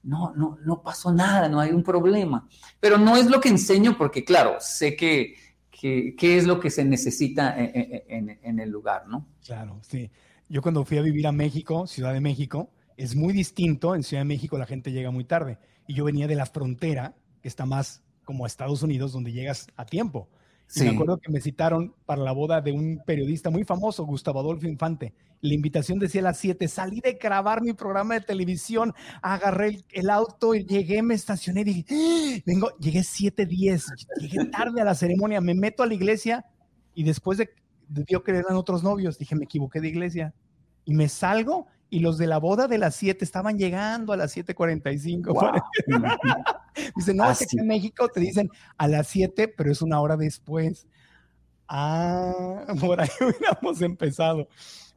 No, 0.04 0.34
no, 0.36 0.58
no 0.66 0.82
pasó 0.82 1.12
nada, 1.12 1.50
no 1.50 1.60
hay 1.60 1.72
un 1.72 1.84
problema. 1.84 2.48
Pero 2.80 2.98
no 2.98 3.18
es 3.18 3.30
lo 3.30 3.40
que 3.40 3.50
enseño 3.50 3.98
porque, 3.98 4.24
claro, 4.24 4.58
sé 4.60 4.96
que, 4.96 5.36
que, 5.72 6.38
es 6.38 6.46
lo 6.46 6.60
que 6.60 6.70
se 6.70 6.84
necesita 6.86 7.56
en, 7.58 8.40
en, 8.42 8.60
el 8.60 8.70
lugar, 8.70 9.08
¿no? 9.08 9.28
Claro, 9.46 9.80
sí. 9.82 10.10
Yo 10.48 10.62
cuando 10.62 10.84
fui 10.84 10.98
a 10.98 11.02
vivir 11.02 11.28
a 11.28 11.32
México, 11.32 11.86
Ciudad 11.88 12.14
de 12.14 12.22
México, 12.22 12.70
es 12.98 13.16
muy 13.16 13.34
distinto. 13.34 13.96
En 13.96 14.04
Ciudad 14.04 14.22
de 14.22 14.26
México 14.26 14.58
la 14.58 14.66
gente 14.66 14.92
llega 14.92 15.12
muy 15.12 15.24
tarde. 15.24 15.58
Y 15.88 15.94
yo 15.94 16.06
venía 16.06 16.28
de 16.28 16.36
la 16.36 16.46
frontera, 16.46 17.16
que 17.42 17.48
está 17.48 17.66
más 17.66 18.04
como 18.26 18.46
a 18.46 18.48
Estados 18.48 18.84
Unidos, 18.84 19.12
donde 19.12 19.32
llegas 19.32 19.68
a 19.76 19.86
tiempo. 19.86 20.28
Y 20.76 20.82
me 20.82 20.90
acuerdo 20.90 21.18
que 21.18 21.32
me 21.32 21.42
citaron 21.42 21.96
para 22.06 22.22
la 22.22 22.32
boda 22.32 22.62
de 22.62 22.72
un 22.72 23.02
periodista 23.06 23.50
muy 23.50 23.64
famoso, 23.64 24.06
Gustavo 24.06 24.40
Adolfo 24.40 24.68
Infante. 24.68 25.14
La 25.42 25.54
invitación 25.54 26.00
decía 26.00 26.22
a 26.22 26.26
las 26.26 26.38
7. 26.38 26.68
Salí 26.68 27.00
de 27.00 27.14
grabar 27.14 27.62
mi 27.62 27.74
programa 27.74 28.16
de 28.16 28.22
televisión, 28.22 28.94
agarré 29.22 29.84
el, 29.92 30.10
auto 30.10 30.54
y 30.54 30.66
llegué, 30.66 31.02
me 31.02 31.14
estacioné. 31.14 31.64
Dije, 31.64 31.86
¡Ah! 31.90 32.42
vengo, 32.46 32.76
llegué 32.78 33.00
7:10. 33.00 33.86
Llegué 34.20 34.46
tarde 34.46 34.82
a 34.82 34.86
la 34.86 34.96
ceremonia. 34.96 35.40
Me 35.40 35.54
meto 35.54 35.84
a 35.84 35.88
la 35.88 35.94
iglesia 35.94 36.46
y 36.94 37.04
después 37.04 37.38
de, 37.38 37.50
vio 37.88 38.24
que 38.24 38.32
eran 38.32 38.56
otros 38.56 38.84
novios, 38.84 39.18
dije, 39.18 39.36
me 39.36 39.46
equivoqué 39.46 39.80
de 39.80 39.88
iglesia. 39.88 40.34
Y 40.84 40.94
me 40.94 41.08
salgo 41.08 41.68
y 41.90 42.00
los 42.00 42.18
de 42.18 42.28
la 42.28 42.38
boda 42.38 42.68
de 42.68 42.78
las 42.78 42.96
7 42.96 43.24
estaban 43.24 43.58
llegando 43.58 44.14
a 44.14 44.18
las 44.18 44.36
7:45. 44.36 45.62
Dice, 46.96 47.14
no, 47.14 47.30
es 47.30 47.40
que 47.40 47.60
en 47.60 47.68
México 47.68 48.08
te 48.10 48.20
dicen 48.20 48.50
a 48.78 48.88
las 48.88 49.08
7, 49.08 49.48
pero 49.48 49.72
es 49.72 49.82
una 49.82 50.02
hora 50.02 50.18
después. 50.18 50.88
Ah, 51.68 52.66
por 52.82 53.00
ahí 53.00 53.10
hubiéramos 53.22 53.82
empezado. 53.82 54.48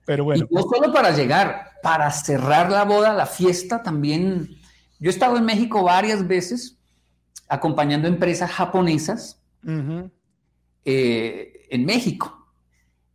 Pero 0.04 0.24
bueno. 0.24 0.46
no 0.50 0.62
solo 0.62 0.92
para 0.92 1.10
llegar, 1.10 1.70
para 1.82 2.10
cerrar 2.10 2.70
la 2.70 2.84
boda, 2.84 3.12
la 3.12 3.26
fiesta 3.26 3.82
también. 3.82 4.48
Yo 4.98 5.10
he 5.10 5.12
estado 5.12 5.36
en 5.36 5.44
México 5.44 5.82
varias 5.82 6.26
veces 6.26 6.78
acompañando 7.48 8.08
empresas 8.08 8.50
japonesas 8.50 9.40
eh, 10.84 11.66
en 11.70 11.84
México. 11.84 12.48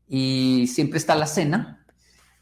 Y 0.07 0.67
siempre 0.67 0.97
está 0.97 1.15
la 1.15 1.27
cena. 1.27 1.85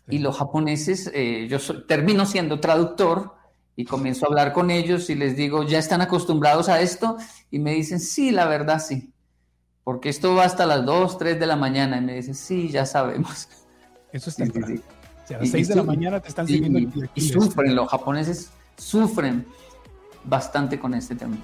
Y 0.08 0.20
los 0.20 0.38
japoneses, 0.38 1.10
eh, 1.14 1.48
yo 1.50 1.60
termino 1.86 2.26
siendo 2.26 2.60
traductor 2.60 3.34
y 3.76 3.86
comienzo 3.86 4.26
a 4.26 4.30
hablar 4.30 4.54
con 4.54 4.70
ellos 4.70 5.10
y 5.10 5.16
les 5.16 5.36
digo, 5.36 5.64
¿ya 5.64 5.80
están 5.80 6.02
acostumbrados 6.02 6.70
a 6.70 6.82
esto? 6.82 7.18
Y 7.50 7.60
me 7.60 7.74
dicen, 7.74 8.00
sí, 8.00 8.32
la 8.32 8.48
verdad 8.48 8.80
sí, 8.80 9.12
porque 9.84 10.10
esto 10.10 10.36
va 10.36 10.46
hasta 10.46 10.66
las 10.66 10.86
2, 10.86 11.18
3 11.18 11.40
de 11.40 11.46
la 11.48 11.56
mañana. 11.56 11.98
Y 11.98 12.02
me 12.02 12.16
dicen, 12.16 12.36
sí, 12.36 12.70
ya 12.70 12.86
sabemos. 12.86 13.48
Eso 14.16 14.30
es 14.30 14.38
temprano. 14.38 14.76
a 15.30 15.34
las 15.34 15.50
6 15.50 15.68
de 15.68 15.76
la 15.76 15.84
mañana 15.84 16.22
te 16.22 16.30
están 16.30 16.48
sirviendo 16.48 16.80
el 16.80 17.10
Y 17.16 17.22
sufren, 17.22 17.76
los 17.76 17.90
japoneses 17.90 18.50
sufren 18.78 19.46
bastante 20.24 20.80
con 20.80 20.94
este 20.94 21.16
tema. 21.16 21.36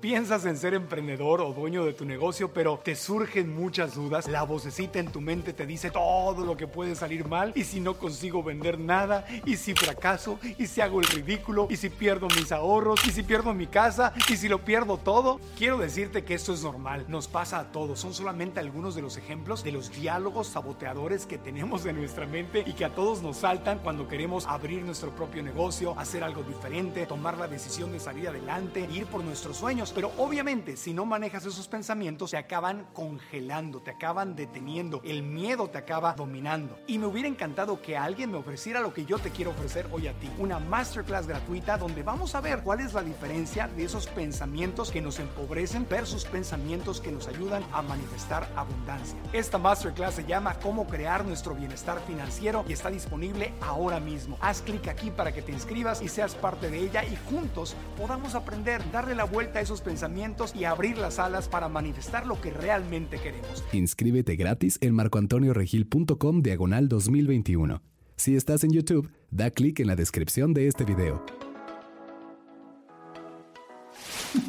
Piensas 0.00 0.46
en 0.46 0.56
ser 0.56 0.72
emprendedor 0.72 1.42
o 1.42 1.52
dueño 1.52 1.84
de 1.84 1.92
tu 1.92 2.06
negocio, 2.06 2.54
pero 2.54 2.80
te 2.82 2.96
surgen 2.96 3.54
muchas 3.54 3.96
dudas. 3.96 4.28
La 4.28 4.44
vocecita 4.44 4.98
en 4.98 5.12
tu 5.12 5.20
mente 5.20 5.52
te 5.52 5.66
dice 5.66 5.90
todo 5.90 6.42
lo 6.46 6.56
que 6.56 6.66
puede 6.66 6.94
salir 6.94 7.28
mal. 7.28 7.52
Y 7.54 7.64
si 7.64 7.80
no 7.80 7.98
consigo 7.98 8.42
vender 8.42 8.78
nada, 8.78 9.26
y 9.44 9.58
si 9.58 9.74
fracaso, 9.74 10.38
y 10.56 10.68
si 10.68 10.80
hago 10.80 11.00
el 11.00 11.06
ridículo, 11.06 11.66
y 11.68 11.76
si 11.76 11.90
pierdo 11.90 12.28
mis 12.28 12.50
ahorros, 12.50 13.06
y 13.06 13.10
si 13.10 13.22
pierdo 13.22 13.52
mi 13.52 13.66
casa, 13.66 14.14
y 14.30 14.36
si 14.36 14.48
lo 14.48 14.64
pierdo 14.64 14.96
todo. 14.96 15.38
Quiero 15.58 15.76
decirte 15.76 16.24
que 16.24 16.32
esto 16.32 16.54
es 16.54 16.62
normal, 16.62 17.04
nos 17.08 17.28
pasa 17.28 17.58
a 17.58 17.70
todos. 17.70 18.00
Son 18.00 18.14
solamente 18.14 18.58
algunos 18.58 18.94
de 18.94 19.02
los 19.02 19.18
ejemplos 19.18 19.62
de 19.62 19.72
los 19.72 19.90
diálogos 19.92 20.46
saboteadores 20.46 21.26
que 21.26 21.36
tenemos 21.36 21.84
en 21.84 21.96
nuestra 21.96 22.26
mente 22.26 22.64
y 22.66 22.72
que 22.72 22.86
a 22.86 22.94
todos 22.94 23.20
nos 23.20 23.36
saltan 23.36 23.80
cuando 23.80 24.08
queremos 24.08 24.46
abrir 24.46 24.82
nuestro 24.82 25.10
propio 25.10 25.42
negocio, 25.42 25.94
hacer 25.98 26.24
algo 26.24 26.42
diferente, 26.42 27.04
tomar 27.04 27.36
la 27.36 27.48
decisión 27.48 27.92
de 27.92 28.00
salir 28.00 28.28
adelante, 28.28 28.88
ir 28.90 29.04
por 29.04 29.22
nuestros 29.22 29.58
sueños 29.58 29.89
pero 29.92 30.12
obviamente 30.18 30.76
si 30.76 30.92
no 30.92 31.04
manejas 31.04 31.46
esos 31.46 31.68
pensamientos, 31.68 32.30
te 32.30 32.36
acaban 32.36 32.86
congelando, 32.92 33.80
te 33.80 33.90
acaban 33.90 34.36
deteniendo, 34.36 35.00
el 35.04 35.22
miedo 35.22 35.68
te 35.68 35.78
acaba 35.78 36.14
dominando. 36.14 36.78
Y 36.86 36.98
me 36.98 37.06
hubiera 37.06 37.28
encantado 37.28 37.80
que 37.80 37.96
alguien 37.96 38.30
me 38.30 38.38
ofreciera 38.38 38.80
lo 38.80 38.92
que 38.92 39.04
yo 39.04 39.18
te 39.18 39.30
quiero 39.30 39.50
ofrecer 39.50 39.88
hoy 39.92 40.08
a 40.08 40.12
ti, 40.18 40.30
una 40.38 40.58
masterclass 40.58 41.26
gratuita 41.26 41.78
donde 41.78 42.02
vamos 42.02 42.34
a 42.34 42.40
ver 42.40 42.62
cuál 42.62 42.80
es 42.80 42.94
la 42.94 43.02
diferencia 43.02 43.68
de 43.68 43.84
esos 43.84 44.06
pensamientos 44.06 44.90
que 44.90 45.00
nos 45.00 45.18
empobrecen 45.18 45.86
versus 45.88 46.24
pensamientos 46.24 47.00
que 47.00 47.12
nos 47.12 47.28
ayudan 47.28 47.64
a 47.72 47.82
manifestar 47.82 48.48
abundancia. 48.56 49.18
Esta 49.32 49.58
masterclass 49.58 50.14
se 50.14 50.24
llama 50.24 50.58
Cómo 50.60 50.86
crear 50.86 51.24
nuestro 51.24 51.54
bienestar 51.54 52.00
financiero 52.06 52.64
y 52.68 52.72
está 52.72 52.90
disponible 52.90 53.52
ahora 53.60 54.00
mismo. 54.00 54.38
Haz 54.40 54.62
clic 54.62 54.88
aquí 54.88 55.10
para 55.10 55.32
que 55.32 55.42
te 55.42 55.52
inscribas 55.52 56.02
y 56.02 56.08
seas 56.08 56.34
parte 56.34 56.70
de 56.70 56.78
ella 56.78 57.04
y 57.04 57.16
juntos 57.28 57.74
podamos 57.96 58.34
aprender, 58.34 58.82
darle 58.90 59.14
la 59.14 59.24
vuelta 59.24 59.58
a 59.58 59.62
esos 59.62 59.79
pensamientos 59.80 60.54
y 60.54 60.64
abrir 60.64 60.98
las 60.98 61.18
alas 61.18 61.48
para 61.48 61.68
manifestar 61.68 62.26
lo 62.26 62.40
que 62.40 62.50
realmente 62.50 63.18
queremos. 63.18 63.64
Inscríbete 63.72 64.36
gratis 64.36 64.78
en 64.80 64.94
marcoantonioregil.com 64.94 66.42
diagonal 66.42 66.88
2021. 66.88 67.82
Si 68.16 68.36
estás 68.36 68.64
en 68.64 68.72
YouTube, 68.72 69.10
da 69.30 69.50
clic 69.50 69.80
en 69.80 69.86
la 69.86 69.96
descripción 69.96 70.52
de 70.52 70.68
este 70.68 70.84
video. 70.84 71.24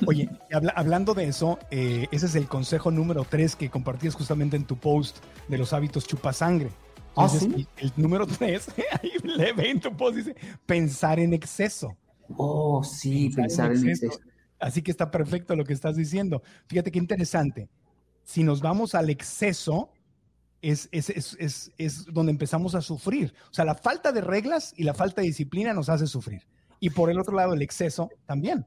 Oye, 0.08 0.30
hablando 0.76 1.14
de 1.14 1.26
eso, 1.26 1.58
eh, 1.72 2.08
ese 2.12 2.26
es 2.26 2.36
el 2.36 2.48
consejo 2.48 2.92
número 2.92 3.26
3 3.28 3.56
que 3.56 3.70
compartías 3.70 4.16
justamente 4.16 4.58
en 4.58 4.66
tu 4.66 4.78
post 4.78 5.18
de 5.48 5.58
los 5.58 5.74
hábitos 5.74 6.08
chupasangre. 6.08 6.70
¿Ah, 7.16 7.30
el 7.78 7.94
número 7.98 8.26
3, 8.26 8.68
ahí 9.02 9.12
le 9.24 9.54
ve 9.54 9.72
en 9.72 9.80
tu 9.80 9.96
post, 9.96 10.18
dice 10.18 10.36
pensar 10.66 11.20
en 11.20 11.34
exceso. 11.34 11.98
Oh, 12.38 12.84
sí, 12.84 13.30
pensar, 13.30 13.72
en, 13.72 13.90
exceso. 13.90 14.20
Así 14.62 14.84
que 14.84 14.92
está 14.92 15.10
perfecto 15.10 15.56
lo 15.56 15.66
que 15.66 15.74
estás 15.74 15.96
diciendo. 15.96 16.44
Fíjate 16.68 16.92
qué 16.92 17.00
interesante. 17.00 17.68
Si 18.24 18.44
nos 18.44 18.62
vamos 18.62 18.94
al 18.94 19.10
exceso, 19.10 19.90
es, 20.62 20.88
es, 20.92 22.06
donde 22.06 22.32
empezamos 22.32 22.76
a 22.76 22.82
sufrir. 22.82 23.34
O 23.50 23.54
sea, 23.54 23.66
la 23.66 23.74
falta 23.74 24.12
de 24.12 24.22
reglas 24.22 24.74
y 24.78 24.84
la 24.84 24.94
falta 24.94 25.22
de 25.22 25.28
disciplina 25.28 25.74
nos 25.74 25.90
hace 25.90 26.06
sufrir. 26.06 26.44
Y 26.80 26.92
por 26.92 27.10
el 27.10 27.20
otro 27.20 27.36
lado, 27.36 27.54
el 27.54 27.62
exceso 27.64 28.10
también. 28.28 28.66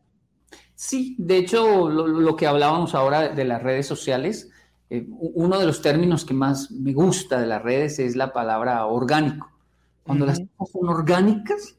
Sí, 0.74 1.14
de 1.18 1.38
hecho, 1.38 1.88
lo, 1.88 2.36
que 2.36 2.48
hablábamos 2.48 2.94
ahora 2.96 3.28
de 3.28 3.44
las 3.44 3.62
redes 3.62 3.86
sociales, 3.86 4.50
eh, 4.90 5.06
uno 5.08 5.58
de 5.60 5.66
los 5.66 5.80
términos 5.80 6.24
que 6.24 6.34
más 6.34 6.72
me 6.72 6.92
gusta 6.92 7.40
de 7.40 7.46
las 7.46 7.62
redes 7.62 8.00
es 8.00 8.16
la 8.16 8.32
palabra 8.32 8.84
orgánico. 8.86 9.48
Cuando 10.02 10.26
las 10.26 10.40
cosas 10.56 10.72
son 10.72 10.88
orgánicas, 10.88 11.76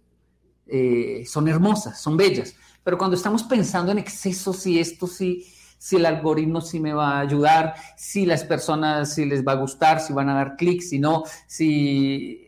eh, 0.68 1.24
son 1.28 1.48
hermosas, 1.48 2.02
son 2.02 2.18
bellas. 2.18 2.56
Pero 2.86 3.00
cuando 3.00 3.18
estamos 3.18 3.42
pensando 3.42 3.92
en 3.92 3.98
exceso, 3.98 4.54
si 4.54 4.80
esto 4.80 5.08
sí, 5.08 5.44
si 5.80 5.96
el 5.96 6.06
algoritmo 6.06 6.62
sí 6.62 6.80
me 6.80 6.94
va 6.94 7.18
a 7.18 7.22
ayudar, 7.22 7.74
si 7.98 8.28
las 8.28 8.44
personas 8.44 9.16
si 9.16 9.26
les 9.26 9.46
va 9.46 9.54
a 9.54 9.56
gustar, 9.56 10.00
si 10.00 10.14
van 10.14 10.30
a 10.30 10.36
dar 10.36 10.56
clic, 10.56 10.82
si 10.82 11.00
no, 11.00 11.24
si... 11.48 12.48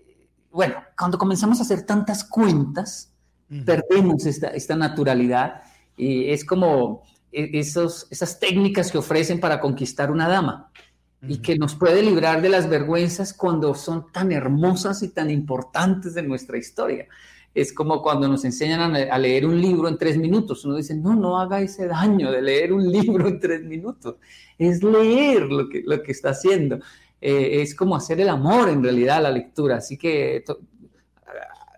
Bueno, 0.52 0.76
cuando 0.96 1.18
comenzamos 1.18 1.58
a 1.58 1.64
hacer 1.64 1.88
tantas 1.88 2.24
cuentas, 2.24 3.12
perdemos 3.66 4.28
esta, 4.28 4.50
esta 4.50 4.76
naturalidad 4.76 5.64
y 5.96 6.30
es 6.30 6.46
como 6.46 7.02
e, 7.32 7.58
esos, 7.60 8.06
esas 8.12 8.40
técnicas 8.40 8.92
que 8.92 9.00
ofrecen 9.00 9.40
para 9.40 9.60
conquistar 9.60 10.12
una 10.12 10.28
dama 10.28 10.72
y 11.28 11.40
que 11.40 11.58
nos 11.58 11.74
puede 11.74 12.04
librar 12.04 12.44
de 12.44 12.50
las 12.50 12.70
vergüenzas 12.70 13.34
cuando 13.34 13.74
son 13.74 14.12
tan 14.12 14.32
hermosas 14.32 15.02
y 15.02 15.10
tan 15.10 15.32
importantes 15.32 16.14
de 16.14 16.22
nuestra 16.22 16.60
historia. 16.60 17.08
Es 17.58 17.74
como 17.74 18.04
cuando 18.04 18.28
nos 18.28 18.46
enseñan 18.46 18.96
a, 18.96 19.18
leer 19.18 19.46
un 19.46 19.60
libro 19.60 19.88
en 19.88 19.98
tres 19.98 20.16
minutos. 20.18 20.64
Uno 20.64 20.76
dice, 20.76 20.96
no, 20.96 21.16
no 21.16 21.40
haga 21.40 21.60
ese 21.60 21.88
daño 21.88 22.32
de 22.32 22.42
leer 22.42 22.72
un 22.72 22.92
libro 22.92 23.28
en 23.28 23.40
tres 23.40 23.64
minutos. 23.64 24.16
Es 24.58 24.84
leer 24.84 25.44
lo 25.44 25.68
que, 25.68 25.82
lo 25.84 26.04
que 26.04 26.12
está 26.12 26.30
haciendo. 26.30 26.80
Eh, 27.20 27.62
es 27.62 27.74
como 27.74 27.96
hacer 27.96 28.20
el 28.22 28.30
amor 28.30 28.70
en 28.70 28.84
realidad 28.84 29.24
la 29.24 29.32
lectura. 29.32 29.78
Así 29.78 29.98
que 29.98 30.44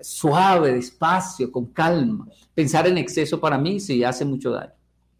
suave, 0.01 0.73
despacio, 0.73 1.51
con 1.51 1.67
calma. 1.67 2.27
Pensar 2.53 2.87
en 2.87 2.97
exceso 2.97 3.39
para 3.39 3.57
mí 3.57 3.79
sí 3.79 4.03
hace 4.03 4.25
mucho 4.25 4.51
daño. 4.51 4.73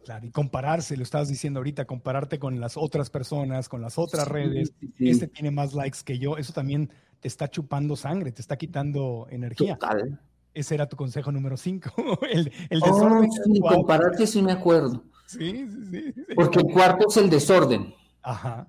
Claro, 0.04 0.26
y 0.26 0.30
compararse, 0.30 0.96
lo 0.96 1.02
estabas 1.02 1.28
diciendo 1.28 1.60
ahorita, 1.60 1.84
compararte 1.84 2.38
con 2.38 2.58
las 2.60 2.76
otras 2.76 3.10
personas, 3.10 3.68
con 3.68 3.80
las 3.80 3.98
otras 3.98 4.26
redes. 4.28 4.74
Este 4.98 5.26
tiene 5.26 5.50
más 5.50 5.74
likes 5.74 5.98
que 6.04 6.18
yo. 6.18 6.36
Eso 6.36 6.52
también 6.52 6.90
te 7.20 7.28
está 7.28 7.48
chupando 7.48 7.96
sangre, 7.96 8.32
te 8.32 8.40
está 8.40 8.56
quitando 8.56 9.26
energía. 9.30 9.76
Total. 9.76 10.20
Ese 10.54 10.74
era 10.74 10.88
tu 10.88 10.96
consejo 10.96 11.30
número 11.30 11.56
5. 11.56 12.20
el, 12.30 12.52
el, 12.70 12.82
oh, 12.82 12.86
desorden. 12.86 13.30
sí, 13.32 13.60
compararte 13.60 14.26
sí 14.26 14.42
me 14.42 14.52
acuerdo. 14.52 15.04
Sí, 15.26 15.66
sí, 15.68 16.12
sí, 16.14 16.34
Porque 16.34 16.58
el 16.58 16.72
cuarto 16.72 17.06
es 17.08 17.16
el 17.16 17.30
desorden. 17.30 17.94
Ajá. 18.22 18.68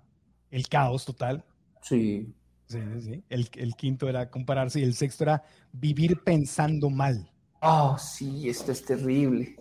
El 0.52 0.68
caos 0.68 1.06
total. 1.06 1.44
Sí. 1.82 2.34
Sí, 2.68 2.80
sí. 3.02 3.24
El, 3.30 3.50
el 3.58 3.76
quinto 3.76 4.08
era 4.08 4.30
compararse 4.30 4.80
y 4.80 4.84
el 4.84 4.94
sexto 4.94 5.24
era 5.24 5.44
vivir 5.74 6.22
pensando 6.24 6.90
mal. 6.90 7.30
Oh, 7.62 7.96
sí, 7.98 8.50
esto 8.50 8.72
es 8.72 8.84
terrible. 8.84 9.56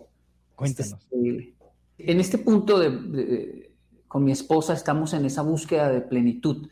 Cuéntanos. 0.55 0.95
En 1.11 2.19
este 2.19 2.37
punto 2.39 2.79
de, 2.79 3.71
con 4.07 4.23
mi 4.23 4.31
esposa 4.31 4.73
estamos 4.73 5.13
en 5.13 5.25
esa 5.25 5.43
búsqueda 5.43 5.89
de 5.89 6.01
plenitud, 6.01 6.67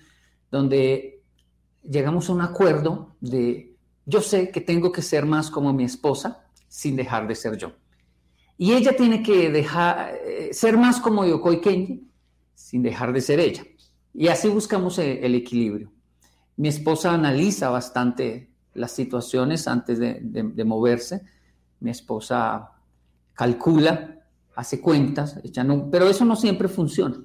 donde 0.50 1.24
llegamos 1.84 2.30
a 2.30 2.34
un 2.34 2.42
acuerdo 2.42 3.16
de 3.22 3.69
yo 4.10 4.22
sé 4.22 4.50
que 4.52 4.62
tengo 4.62 4.92
que 4.92 5.02
ser 5.02 5.26
más 5.26 5.50
como 5.50 5.74
mi 5.74 5.84
esposa 5.84 6.46
sin 6.68 6.96
dejar 6.96 7.28
de 7.28 7.36
ser 7.36 7.58
yo. 7.58 7.72
Y 8.58 8.74
ella 8.74 8.96
tiene 8.96 9.24
que 9.24 9.48
eh, 9.48 10.54
ser 10.54 10.78
más 10.78 11.00
como 11.00 11.26
Yokoi 11.26 11.62
Kenji 11.62 12.10
sin 12.54 12.84
dejar 12.84 13.14
de 13.14 13.22
ser 13.22 13.40
ella. 13.40 13.64
Y 14.14 14.28
así 14.28 14.50
buscamos 14.50 15.00
el, 15.00 15.20
el 15.24 15.36
equilibrio. 15.36 15.92
Mi 16.58 16.68
esposa 16.68 17.14
analiza 17.14 17.70
bastante 17.70 18.52
las 18.74 18.92
situaciones 18.92 19.68
antes 19.68 20.00
de 20.00 20.64
moverse. 20.66 21.22
Mi 21.80 21.92
esposa 21.92 22.72
calcula, 23.34 24.20
hace 24.60 24.82
cuentas, 24.82 25.40
pero 25.90 26.10
eso 26.10 26.26
no 26.26 26.36
siempre 26.36 26.68
funciona. 26.68 27.18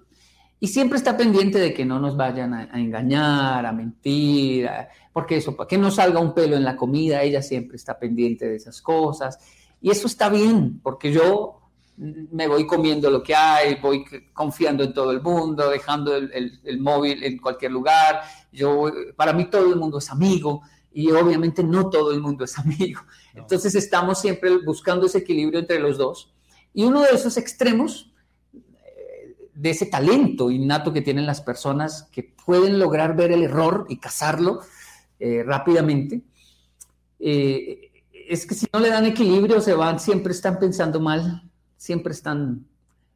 Y 0.65 0.69
siempre 0.69 0.97
está 0.97 1.15
pendiente 1.15 1.59
de 1.59 1.75
que 1.75 1.85
no 1.85 2.01
nos 2.01 2.17
vayan 2.17 2.55
a, 2.55 2.81
engañar, 2.81 3.67
a 3.67 3.71
mentir, 3.71 4.67
porque 5.13 5.37
eso, 5.37 5.55
para 5.55 5.69
que 5.69 5.77
no 5.77 5.91
salga 5.91 6.21
un 6.21 6.33
pelo 6.33 6.57
en 6.57 6.65
la 6.65 6.75
comida, 6.75 7.23
ella 7.23 7.43
siempre 7.43 7.77
está 7.77 7.99
pendiente 7.99 8.49
de 8.49 8.57
esas 8.57 8.81
cosas. 8.81 9.39
Y 9.83 9.91
eso 9.91 10.07
está 10.07 10.31
bien, 10.31 10.81
porque 10.83 11.13
yo 11.13 11.61
me 11.99 12.49
voy 12.49 12.67
comiendo 12.67 13.11
lo 13.11 13.23
que 13.23 13.35
hay, 13.35 13.75
voy 13.75 14.07
confiando 14.33 14.85
en 14.85 14.95
todo 14.95 15.11
el 15.11 15.21
mundo, 15.21 15.69
dejando 15.69 16.17
el, 16.17 16.81
móvil 16.81 17.23
en 17.25 17.37
cualquier 17.37 17.71
lugar. 17.71 18.23
Yo, 18.51 18.91
para 19.17 19.35
mí 19.35 19.51
todo 19.51 19.71
el 19.71 19.79
mundo 19.79 19.99
es 19.99 20.11
amigo 20.11 20.63
y 20.95 21.11
obviamente 21.11 21.63
no 21.63 21.91
todo 21.91 22.11
el 22.11 22.21
mundo 22.23 22.47
es 22.47 22.59
amigo. 22.59 23.03
Entonces 23.35 23.75
estamos 23.75 24.19
siempre 24.19 24.57
buscando 24.65 25.05
ese 25.05 25.19
equilibrio 25.19 25.61
entre 25.61 25.79
los 25.79 25.99
dos. 25.99 26.33
Y 26.73 26.85
uno 26.85 27.03
de 27.03 27.11
esos 27.11 27.37
extremos, 27.37 28.14
de 29.55 29.71
ese 29.71 29.87
talento 29.87 30.51
innato 30.51 30.93
que 30.93 31.03
tienen 31.03 31.27
las 31.27 31.41
personas 31.41 32.09
que 32.13 32.23
pueden 32.45 32.79
lograr 32.79 33.17
ver 33.17 33.33
el 33.33 33.45
error 33.45 33.87
y 33.89 33.99
cazarlo 33.99 34.61
eh, 35.19 35.43
rápidamente, 35.45 36.23
eh, 37.21 37.93
es 38.29 38.47
que 38.47 38.55
si 38.55 38.67
no 38.73 38.81
le 38.81 38.91
dan 38.91 39.07
equilibrio 39.07 39.61
se 39.61 39.75
van, 39.75 40.01
siempre 40.01 40.33
están 40.33 40.59
pensando 40.59 41.01
mal, 41.01 41.43
siempre 41.77 42.13
están... 42.13 42.67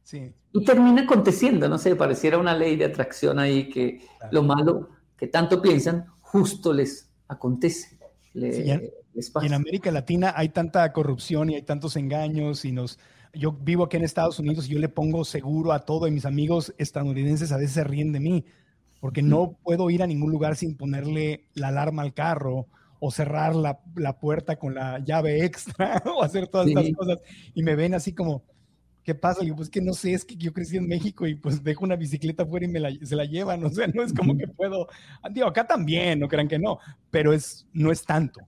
Sí. 0.03 0.33
Y 0.53 0.63
termina 0.65 1.03
aconteciendo, 1.03 1.69
no 1.69 1.77
sé, 1.77 1.95
pareciera 1.95 2.37
una 2.37 2.55
ley 2.55 2.75
de 2.75 2.85
atracción 2.85 3.37
ahí 3.37 3.69
que 3.69 4.01
lo 4.31 4.41
malo 4.41 4.89
que 5.15 5.27
tanto 5.27 5.61
piensan 5.61 6.05
justo 6.21 6.73
les 6.73 7.09
acontece. 7.27 7.99
en 8.33 9.53
América 9.53 9.91
Latina 9.91 10.33
hay 10.35 10.49
tanta 10.49 10.91
corrupción 10.93 11.49
y 11.49 11.55
hay 11.55 11.61
tantos 11.63 11.95
engaños 11.95 12.65
y 12.65 12.71
nos... 12.71 12.97
Yo 13.33 13.51
vivo 13.51 13.83
aquí 13.83 13.97
en 13.97 14.03
Estados 14.03 14.39
Unidos 14.39 14.67
y 14.67 14.73
yo 14.73 14.79
le 14.79 14.89
pongo 14.89 15.23
seguro 15.23 15.71
a 15.71 15.85
todo 15.85 16.07
y 16.07 16.11
mis 16.11 16.25
amigos 16.25 16.73
estadounidenses 16.77 17.51
a 17.51 17.57
veces 17.57 17.73
se 17.73 17.83
ríen 17.83 18.11
de 18.11 18.19
mí 18.19 18.45
porque 18.99 19.21
no 19.21 19.57
puedo 19.63 19.89
ir 19.89 20.03
a 20.03 20.07
ningún 20.07 20.31
lugar 20.31 20.55
sin 20.55 20.75
ponerle 20.75 21.45
la 21.53 21.69
alarma 21.69 22.01
al 22.01 22.13
carro 22.13 22.67
o 22.99 23.11
cerrar 23.11 23.55
la, 23.55 23.79
la 23.95 24.19
puerta 24.19 24.57
con 24.57 24.75
la 24.75 24.99
llave 24.99 25.45
extra 25.45 26.03
o 26.17 26.23
hacer 26.23 26.47
todas 26.47 26.67
estas 26.67 26.91
cosas. 26.91 27.19
Y 27.53 27.63
me 27.63 27.75
ven 27.75 27.93
así 27.93 28.13
como, 28.13 28.43
¿qué 29.03 29.15
pasa? 29.15 29.39
Le 29.39 29.45
digo, 29.45 29.57
pues 29.57 29.69
que 29.69 29.81
no 29.81 29.93
sé, 29.93 30.13
es 30.13 30.25
que 30.25 30.35
yo 30.35 30.53
crecí 30.53 30.77
en 30.77 30.87
México 30.87 31.25
y 31.25 31.35
pues 31.35 31.63
dejo 31.63 31.85
una 31.85 31.95
bicicleta 31.95 32.43
afuera 32.43 32.65
y 32.65 32.69
me 32.69 32.79
la, 32.79 32.91
se 33.01 33.15
la 33.15 33.25
llevan, 33.25 33.63
o 33.65 33.69
sea, 33.69 33.87
no 33.87 34.03
es 34.03 34.13
como 34.13 34.37
que 34.37 34.47
puedo, 34.47 34.87
digo, 35.31 35.47
acá 35.47 35.65
también, 35.65 36.19
no 36.19 36.27
crean 36.27 36.47
que 36.47 36.59
no, 36.59 36.79
pero 37.09 37.33
es, 37.33 37.65
no 37.73 37.91
es 37.91 38.03
tanto. 38.05 38.41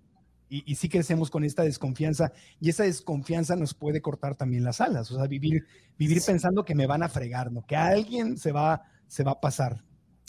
Y, 0.53 0.69
y, 0.69 0.75
sí 0.75 0.89
crecemos 0.89 1.31
con 1.31 1.45
esta 1.45 1.63
desconfianza 1.63 2.33
y 2.59 2.69
esa 2.69 2.83
desconfianza 2.83 3.55
nos 3.55 3.73
puede 3.73 4.01
cortar 4.01 4.35
también 4.35 4.65
las 4.65 4.81
alas, 4.81 5.09
o 5.09 5.15
sea, 5.15 5.25
vivir, 5.25 5.65
vivir 5.97 6.21
pensando 6.25 6.65
que 6.65 6.75
me 6.75 6.87
van 6.87 7.03
a 7.03 7.07
fregar, 7.07 7.53
¿no? 7.53 7.65
Que 7.65 7.77
alguien 7.77 8.37
se 8.37 8.51
va, 8.51 8.81
se 9.07 9.23
va 9.23 9.31
a 9.31 9.39
pasar. 9.39 9.81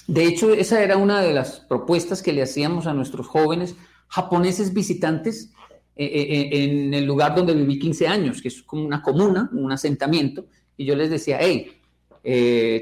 De 0.07 0.25
hecho, 0.25 0.53
esa 0.53 0.81
era 0.81 0.97
una 0.97 1.21
de 1.21 1.35
las 1.35 1.59
propuestas 1.59 2.23
que 2.23 2.33
le 2.33 2.43
hacíamos 2.43 2.87
a 2.87 2.95
nuestros 2.95 3.27
jóvenes 3.27 3.75
japoneses 4.13 4.75
visitantes 4.75 5.51
eh, 5.97 6.05
eh, 6.05 6.23
eh, 6.31 6.65
en 6.65 6.93
el 6.93 7.07
lugar 7.07 7.35
donde 7.35 7.55
viví 7.55 7.79
15 7.79 8.09
años, 8.09 8.43
que 8.43 8.49
es 8.49 8.63
como 8.63 8.85
una 8.85 9.01
comuna, 9.01 9.49
un 9.53 9.73
asentamiento, 9.73 10.47
y 10.77 10.85
yo 10.85 10.95
les 10.95 11.09
decía, 11.09 11.39
hey, 11.41 11.79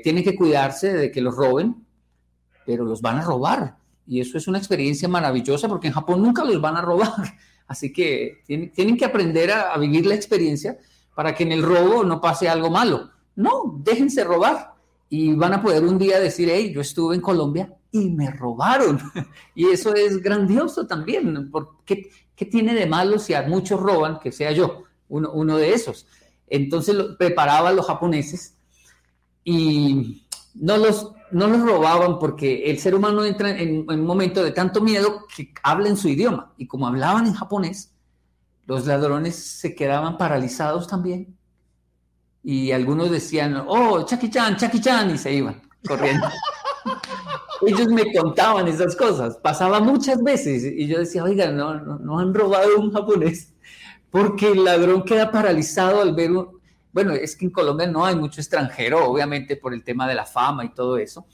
tienen 0.03 0.24
que 0.24 0.37
cuidarse 0.37 0.92
de 0.92 1.11
que 1.11 1.20
los 1.20 1.35
roben, 1.35 1.87
pero 2.66 2.85
los 2.85 3.00
van 3.00 3.18
a 3.18 3.22
robar. 3.22 3.76
Y 4.11 4.20
eso 4.20 4.37
es 4.37 4.49
una 4.49 4.59
experiencia 4.59 5.07
maravillosa 5.07 5.68
porque 5.68 5.87
en 5.87 5.92
Japón 5.92 6.20
nunca 6.20 6.42
los 6.42 6.61
van 6.61 6.77
a 6.77 6.83
robar. 6.83 7.38
Así 7.68 7.92
que 7.92 8.42
tienen, 8.44 8.96
que 8.96 9.05
aprender 9.05 9.53
a, 9.53 9.79
vivir 9.79 10.05
la 10.05 10.16
experiencia 10.16 10.77
para 11.14 11.33
que 11.33 11.44
en 11.44 11.53
el 11.53 11.62
robo 11.62 12.03
no 12.03 12.20
pase 12.20 12.49
algo 12.49 12.70
malo. 12.70 13.12
No, 13.37 13.81
déjense 13.85 14.25
robar 14.25 14.75
y 15.09 15.33
van 15.35 15.53
a 15.53 15.62
poder 15.62 15.85
un 15.85 15.96
día 15.96 16.18
decir, 16.18 16.49
hey, 16.51 16.73
yo 16.75 16.81
estuve 16.81 17.14
en 17.14 17.20
Colombia 17.20 17.73
y 17.92 18.11
me 18.11 18.33
robaron. 18.33 18.99
y 19.55 19.66
eso 19.66 19.94
es 19.94 20.20
grandioso 20.20 20.88
también. 20.88 21.49
porque 21.49 22.11
¿Qué 22.35 22.46
tiene 22.46 22.75
de 22.75 22.87
malo 22.87 23.16
si 23.20 23.33
muchos 23.46 23.79
roban 23.79 24.18
que 24.18 24.33
sea 24.33 24.51
yo, 24.51 24.87
uno, 25.09 25.31
uno 25.31 25.57
de 25.57 25.73
esos? 25.73 26.09
Entonces 26.49 26.96
lo, 26.96 27.16
preparaba 27.16 27.68
a 27.68 27.73
los 27.73 27.87
japoneses 27.87 28.57
y 29.44 30.27
no 30.55 30.79
los, 30.79 31.12
no 31.33 31.47
los 31.47 31.61
robaban 31.62 32.19
porque 32.19 32.71
el 32.71 32.79
ser 32.79 32.95
humano 32.95 33.25
entra 33.25 33.51
en, 33.51 33.88
un 33.88 34.05
momento 34.05 34.43
de 34.43 34.53
tanto 34.53 34.81
miedo 34.81 35.27
que 35.35 35.53
habla 35.62 35.88
en 35.88 35.97
su 35.97 36.09
idioma. 36.09 36.53
Y 36.57 36.66
como 36.66 36.87
hablaban 36.87 37.27
en 37.27 37.35
japonés, 37.35 37.93
los 38.66 38.87
ladrones 38.87 39.37
se 39.37 39.75
quedaban 39.75 40.19
paralizados 40.19 40.87
también. 40.87 41.37
Y 42.43 42.73
algunos 42.73 43.11
decían, 43.11 43.64
oh, 43.66 44.05
Chaki-chan, 44.05 44.57
Chaki-chan, 44.57 45.11
y 45.14 45.19
se 45.19 45.33
iban 45.33 45.61
corriendo. 45.87 46.27
ellos 47.66 47.88
me 47.88 48.12
contaban 48.12 48.69
esas 48.69 48.97
cosas, 48.97 49.37
pasaba 49.37 49.81
muchas 49.81 50.23
veces 50.23 50.64
y 50.64 50.87
yo 50.87 50.99
decía, 50.99 51.25
oiga, 51.25 51.51
no, 51.51 51.75
no, 51.75 52.19
han 52.19 52.33
robado 52.33 52.79
un 52.79 52.93
japonés, 52.93 53.53
porque 54.11 54.53
el 54.53 54.64
ladrón 54.64 55.03
queda 55.05 55.31
paralizado 55.31 56.01
al 56.01 56.14
ver 56.14 56.33
un... 56.33 56.60
Bueno, 56.92 57.12
es 57.12 57.37
que 57.37 57.44
en 57.44 57.50
Colombia 57.50 57.87
no 57.87 58.05
hay 58.05 58.16
mucho 58.16 58.40
extranjero, 58.40 59.05
obviamente 59.09 59.57
por 59.57 59.74
el 59.74 59.85
tema 59.85 60.09
de 60.09 60.14
la 60.14 60.26
fama 60.26 60.64
y 60.64 60.70
todo 60.70 60.98
eso, 60.98 61.26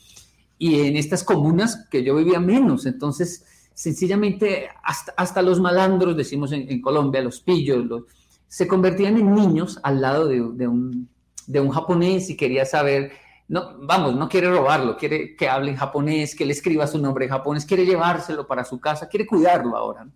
y 0.59 0.81
en 0.81 0.97
estas 0.97 1.25
comunas 1.25 1.87
que 1.91 2.03
yo 2.03 2.17
vivía 2.17 2.41
menos, 2.41 2.87
entonces 2.87 3.45
sencillamente 3.75 4.69
hasta, 4.83 5.13
hasta 5.17 5.43
los 5.43 5.61
malandros, 5.61 6.17
decimos 6.17 6.53
en, 6.53 6.81
Colombia, 6.81 7.21
los 7.21 7.41
pillos, 7.41 8.05
se 8.49 8.67
convertían 8.67 9.19
en 9.19 9.35
niños 9.35 9.79
al 9.83 10.01
lado 10.01 10.29
de, 10.29 10.37
de, 10.55 10.67
un, 10.67 11.09
de 11.47 11.61
un 11.61 11.71
japonés 11.71 12.31
y 12.31 12.37
quería 12.37 12.65
saber 12.65 13.13
no, 13.49 13.79
vamos, 13.79 14.17
no 14.17 14.29
quiere 14.29 14.51
robarlo, 14.51 14.97
quiere 14.97 15.37
que 15.37 15.49
hable 15.49 15.71
en 15.71 15.77
japonés, 15.77 16.35
que 16.35 16.45
le 16.45 16.53
escriba 16.53 16.87
su 16.87 16.99
nombre 16.99 17.27
en 17.27 17.31
japonés, 17.31 17.65
quiere 17.65 17.87
llevárselo 17.87 18.47
para 18.47 18.65
su 18.65 18.81
casa, 18.81 19.09
quiere 19.09 19.27
cuidarlo 19.27 19.77
ahora. 19.77 20.07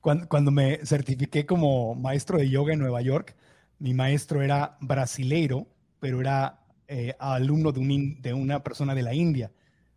Cuando, 0.00 0.50
me 0.50 0.84
certifiqué 0.84 1.46
como 1.46 1.94
maestro 1.94 2.36
de 2.36 2.50
yoga 2.50 2.72
en 2.72 2.80
Nueva 2.80 3.00
York, 3.02 3.36
mi 3.82 3.94
maestro 3.94 4.42
era 4.42 4.76
brasileiro, 4.80 5.66
pero 5.98 6.20
era 6.20 6.60
eh, 6.86 7.16
alumno 7.18 7.72
de, 7.72 8.16
de 8.20 8.32
una 8.32 8.62
persona 8.62 8.94
de 8.94 9.02
la 9.02 9.12
India. 9.12 9.50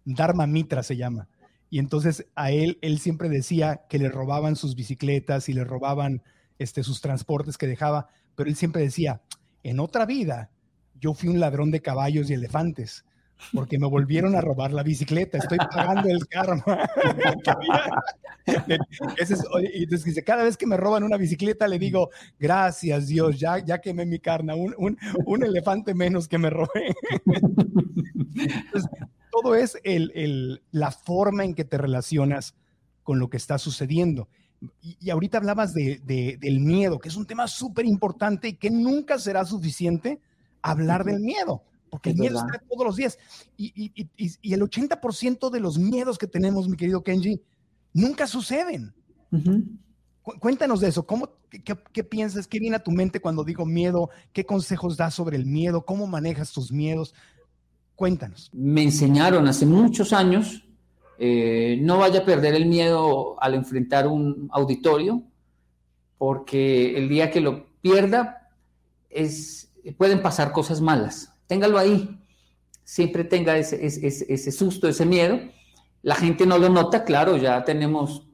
Dharma 0.04 0.48
Mitra 0.48 0.82
se 0.82 0.98
llama. 0.98 1.30
Y 1.70 1.78
entonces 1.78 2.26
a 2.34 2.50
él, 2.50 2.80
él 2.82 2.98
siempre 2.98 3.30
decía 3.30 3.84
que 3.88 4.00
le 4.00 4.10
robaban 4.10 4.56
sus 4.56 4.74
bicicletas 4.74 5.50
y 5.50 5.54
le 5.54 5.64
robaban 5.64 6.24
este, 6.58 6.82
sus 6.82 7.00
transportes 7.00 7.60
que 7.60 7.68
dejaba, 7.68 8.08
pero 8.34 8.50
él 8.50 8.56
siempre 8.56 8.82
decía, 8.82 9.22
en 9.62 9.80
otra 9.80 10.08
vida 10.08 10.50
yo 11.00 11.14
fui 11.14 11.30
un 11.30 11.40
ladrón 11.40 11.70
de 11.70 11.84
caballos 11.84 12.32
y 12.32 12.34
elefantes 12.34 13.06
porque 13.54 13.78
me 13.80 13.88
volvieron 13.88 14.36
a 14.36 14.42
robar 14.42 14.72
la 14.74 14.84
bicicleta, 14.84 15.38
estoy 15.38 15.58
pagando 15.58 16.10
el 16.10 16.28
karma. 16.28 16.64
entonces 18.46 20.04
dice, 20.04 20.24
cada 20.24 20.44
vez 20.44 20.58
que 20.58 20.68
me 20.68 20.78
roban 20.78 21.04
una 21.04 21.18
bicicleta 21.18 21.68
le 21.68 21.80
digo, 21.80 22.10
gracias 22.40 23.08
Dios, 23.08 23.40
ya, 23.40 23.60
ya 23.60 23.80
quemé 23.80 24.06
mi 24.06 24.20
carne, 24.20 24.54
un, 24.54 24.74
un, 24.78 24.98
un 25.26 25.44
elefante 25.44 25.94
menos 25.94 26.28
que 26.28 26.38
me 26.38 26.50
robé. 26.50 26.96
Entonces, 28.36 28.90
todo 29.32 29.56
es 29.56 29.78
el, 29.84 30.12
el, 30.16 30.62
la 30.72 30.92
forma 30.92 31.44
en 31.44 31.56
que 31.56 31.66
te 31.66 31.78
relacionas 31.78 32.56
con 33.04 33.20
lo 33.20 33.30
que 33.30 33.38
está 33.38 33.58
sucediendo. 33.58 34.28
Y, 34.82 35.10
ahorita 35.10 35.38
hablabas 35.38 35.74
de, 35.74 36.00
de, 36.06 36.38
del 36.40 36.60
miedo, 36.60 36.98
que 36.98 37.10
es 37.10 37.16
un 37.16 37.28
tema 37.28 37.48
súper 37.48 37.86
importante 37.86 38.48
y 38.48 38.54
que 38.54 38.72
nunca 38.72 39.20
será 39.20 39.46
suficiente 39.46 40.20
hablar 40.62 41.04
del 41.04 41.20
miedo 41.20 41.62
porque 41.90 42.12
el 42.12 42.18
miedo 42.18 42.40
está 42.40 42.62
todos 42.70 42.86
los 42.86 42.96
días. 42.96 43.18
Y, 43.58 43.92
y, 43.96 44.10
y, 44.42 44.54
el 44.54 44.62
80% 44.62 45.50
de 45.50 45.60
los 45.60 45.78
miedos 45.78 46.18
que 46.18 46.28
tenemos, 46.28 46.68
mi 46.68 46.78
querido 46.78 47.04
Kenji, 47.04 47.42
nunca 47.94 48.28
suceden. 48.28 48.94
Cuéntanos 50.40 50.80
de 50.80 50.88
eso. 50.88 51.06
¿Cómo, 51.06 51.30
qué, 51.50 51.78
qué, 51.92 52.04
piensas? 52.04 52.48
¿Qué 52.48 52.60
viene 52.60 52.78
a 52.78 52.84
tu 52.84 52.92
mente 52.92 53.20
cuando 53.20 53.44
digo 53.44 53.66
miedo? 53.66 54.10
¿Qué 54.34 54.46
consejos 54.46 54.98
das 54.98 55.14
sobre 55.14 55.38
el 55.38 55.46
miedo? 55.46 55.86
¿Cómo 55.86 56.08
manejas 56.08 56.52
tus 56.52 56.72
miedos? 56.72 57.14
Cuéntanos. 57.96 58.50
Me 58.54 58.84
enseñaron 58.84 59.48
hace 59.48 59.66
muchos 59.66 60.12
años, 60.14 60.66
eh, 61.18 61.80
no 61.82 62.00
vaya 62.00 62.22
a 62.22 62.26
perder 62.26 62.56
el 62.56 62.66
miedo 62.66 63.42
al 63.42 63.54
enfrentar 63.54 64.08
un 64.08 64.50
auditorio, 64.52 65.24
porque 66.18 66.98
el 66.98 67.08
día 67.08 67.32
que 67.32 67.40
lo 67.40 67.68
pierda 67.82 68.50
es, 69.10 69.72
pueden 69.98 70.22
pasar 70.22 70.52
cosas 70.52 70.82
malas 70.82 71.35
téngalo 71.48 71.78
ahí. 71.78 72.20
Siempre 72.84 73.24
tenga 73.24 73.58
ese, 73.58 73.86
ese, 73.86 74.52
susto, 74.52 74.88
ese 74.88 75.06
miedo. 75.06 75.40
La 76.02 76.16
gente 76.16 76.46
no 76.46 76.58
lo 76.58 76.70
nota, 76.70 77.04
claro, 77.04 77.38
ya 77.38 77.64
tenemos 77.64 78.28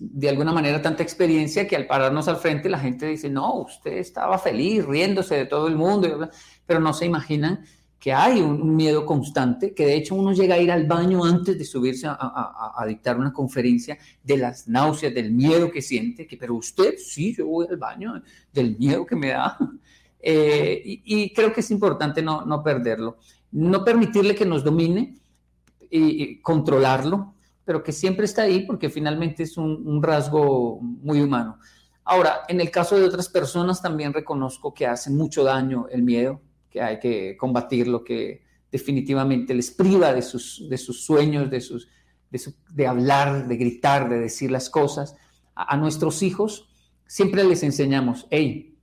de 0.00 0.28
alguna 0.28 0.52
manera 0.52 0.80
tanta 0.80 1.02
experiencia 1.02 1.66
que 1.66 1.76
al 1.76 1.86
pararnos 1.86 2.28
al 2.28 2.36
frente 2.36 2.68
la 2.68 2.78
gente 2.78 3.06
dice, 3.06 3.28
no, 3.28 3.54
usted 3.54 3.98
estaba 3.98 4.38
feliz, 4.38 4.84
riéndose 4.84 5.34
de 5.36 5.46
todo 5.46 5.66
el 5.68 5.76
mundo, 5.76 6.28
pero 6.66 6.80
no 6.80 6.92
se 6.92 7.06
imaginan 7.06 7.64
que 7.98 8.12
hay 8.12 8.40
un, 8.40 8.76
miedo 8.76 9.04
constante, 9.04 9.74
que 9.74 9.84
de 9.84 9.96
hecho 9.96 10.14
uno 10.14 10.32
llega 10.32 10.54
a 10.54 10.58
ir 10.58 10.70
al 10.70 10.86
baño 10.86 11.24
antes 11.24 11.58
de 11.58 11.64
subirse 11.64 12.06
a, 12.08 12.84
dictar 12.86 13.18
una 13.18 13.32
conferencia 13.32 13.98
de 14.22 14.36
las 14.36 14.68
náuseas, 14.68 15.12
del 15.12 15.32
miedo 15.32 15.70
que 15.70 15.82
siente, 15.82 16.26
que 16.26 16.36
pero 16.36 16.54
usted, 16.54 16.94
sí, 16.96 17.34
yo 17.34 17.46
voy 17.46 17.66
al 17.68 17.76
baño 17.76 18.22
del 18.52 18.76
miedo 18.78 19.04
que 19.04 19.16
me 19.16 19.28
da. 19.30 19.58
Eh, 20.20 20.82
y, 20.84 21.32
creo 21.32 21.52
que 21.52 21.60
es 21.60 21.70
importante 21.70 22.22
no, 22.22 22.44
no, 22.44 22.62
perderlo. 22.62 23.18
No 23.52 23.84
permitirle 23.84 24.34
que 24.34 24.44
nos 24.44 24.64
domine 24.64 25.14
y, 25.90 26.40
controlarlo, 26.40 27.34
pero 27.64 27.82
que 27.82 27.92
siempre 27.92 28.24
está 28.24 28.42
ahí 28.42 28.64
porque 28.66 28.90
finalmente 28.90 29.42
es 29.42 29.56
un, 29.56 30.02
rasgo 30.02 30.80
muy 30.80 31.20
humano. 31.20 31.58
Ahora, 32.04 32.40
en 32.48 32.60
el 32.60 32.70
caso 32.70 32.96
de 32.96 33.04
otras 33.04 33.28
personas 33.28 33.82
también 33.82 34.12
reconozco 34.12 34.72
que 34.72 34.86
hace 34.86 35.10
mucho 35.10 35.44
daño 35.44 35.86
el 35.90 36.02
miedo, 36.02 36.40
que 36.70 36.80
hay 36.80 36.98
que 36.98 37.36
combatirlo, 37.36 38.02
que 38.02 38.42
definitivamente 38.72 39.54
les 39.54 39.70
priva 39.70 40.12
de 40.12 40.22
sus, 40.22 40.66
de 40.68 40.78
sus 40.78 41.04
sueños, 41.04 41.50
de, 41.50 41.60
sus, 41.60 41.88
de, 42.30 42.86
hablar, 42.86 43.46
de 43.46 43.56
gritar, 43.56 44.08
de 44.08 44.20
decir 44.20 44.50
las 44.50 44.70
cosas. 44.70 45.16
A, 45.54 45.74
a 45.74 45.76
nuestros 45.76 46.22
hijos 46.22 46.68
siempre 47.06 47.44
les 47.44 47.62
enseñamos, 47.62 48.26
hey, 48.30 48.77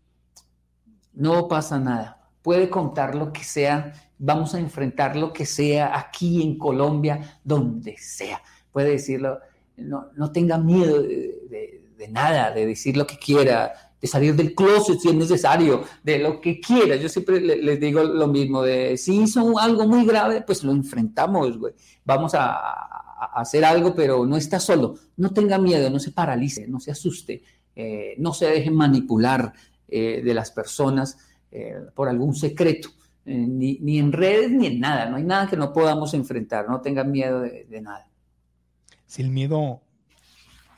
no 1.16 1.48
pasa 1.48 1.80
nada. 1.80 2.22
Puede 2.42 2.70
contar 2.70 3.16
lo 3.16 3.34
que 3.34 3.44
sea, 3.44 3.94
vamos 4.18 4.54
a 4.54 4.60
enfrentar 4.60 5.16
lo 5.16 5.34
que 5.34 5.46
sea 5.46 5.98
aquí 5.98 6.44
en 6.44 6.58
Colombia, 6.58 7.40
donde 7.44 7.98
sea. 7.98 8.42
Puede 8.72 8.92
decirlo, 8.92 9.40
no, 9.78 10.08
no 10.16 10.32
tenga 10.32 10.58
miedo 10.58 11.02
de, 11.02 11.82
nada, 12.10 12.52
de 12.52 12.68
decir 12.68 12.96
lo 12.98 13.08
que 13.08 13.18
quiera, 13.18 13.74
de 14.00 14.08
salir 14.08 14.36
del 14.36 14.54
closet 14.54 15.00
si 15.00 15.10
es 15.10 15.16
necesario, 15.16 15.84
de 16.04 16.20
lo 16.20 16.40
que 16.40 16.60
quiera. 16.60 16.96
Yo 16.96 17.10
siempre 17.10 17.40
les 17.42 17.80
digo 17.80 18.04
lo 18.04 18.28
mismo, 18.28 18.62
de 18.62 18.96
si 18.98 19.22
hizo 19.22 19.58
algo 19.58 19.88
muy 19.88 20.06
grave, 20.06 20.42
pues 20.42 20.64
lo 20.64 20.72
enfrentamos, 20.72 21.58
güey. 21.58 21.74
Vamos 22.04 22.36
a, 22.36 23.02
hacer 23.34 23.66
algo, 23.66 23.96
pero 23.96 24.26
no 24.26 24.38
está 24.38 24.60
solo. 24.60 24.96
No 25.18 25.32
tenga 25.32 25.58
miedo, 25.58 25.90
no 25.90 26.00
se 26.00 26.12
paralice, 26.12 26.68
no 26.68 26.80
se 26.80 26.92
asuste, 26.92 27.42
eh, 27.76 28.14
no 28.20 28.34
se 28.34 28.46
deje 28.46 28.70
manipular. 28.70 29.52
Eh, 29.88 30.24
de 30.24 30.34
las 30.34 30.50
personas 30.50 31.20
eh, 31.52 31.76
por 31.94 32.10
algún 32.10 32.34
secreto, 32.34 32.90
eh, 33.24 33.38
ni, 33.38 34.00
en 34.00 34.12
redes 34.12 34.50
ni 34.50 34.66
en 34.66 34.80
nada, 34.80 35.08
no 35.08 35.18
hay 35.18 35.24
nada 35.24 35.48
que 35.48 35.56
no 35.56 35.74
podamos 35.74 36.16
enfrentar, 36.16 36.68
no 36.68 36.82
tengan 36.82 37.12
miedo 37.12 37.42
de, 37.42 37.82
nada. 37.82 38.10
Si 39.06 39.22
el 39.22 39.30
miedo, 39.30 39.84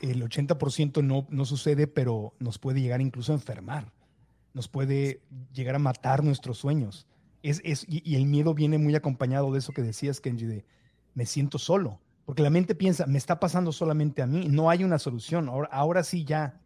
el 0.02 0.22
80% 0.22 1.02
no, 1.02 1.26
no 1.30 1.46
sucede, 1.46 1.86
pero 1.86 2.34
nos 2.38 2.58
puede 2.58 2.82
llegar 2.82 3.00
incluso 3.00 3.32
a 3.32 3.36
enfermar, 3.36 3.90
nos 4.52 4.68
puede 4.68 5.22
llegar 5.54 5.76
a 5.76 5.78
matar 5.78 6.22
nuestros 6.22 6.58
sueños. 6.58 7.06
Es, 7.42 7.62
es, 7.64 7.86
y, 7.88 8.14
el 8.14 8.26
miedo 8.26 8.52
viene 8.52 8.76
muy 8.76 8.94
acompañado 8.94 9.50
de 9.52 9.60
eso 9.60 9.72
que 9.72 9.82
decías, 9.82 10.20
Kenji, 10.20 10.44
de 10.44 10.66
me 11.14 11.24
siento 11.24 11.58
solo. 11.58 11.98
Porque 12.26 12.42
la 12.42 12.50
mente 12.50 12.74
piensa, 12.74 13.06
me 13.06 13.16
está 13.16 13.40
pasando 13.40 13.72
solamente 13.72 14.20
a 14.20 14.26
mí, 14.26 14.48
no 14.50 14.68
hay 14.68 14.84
una 14.84 14.98
solución. 14.98 15.48
Ahora, 15.48 15.70
ahora 15.72 16.04
sí 16.04 16.26
ya, 16.26 16.60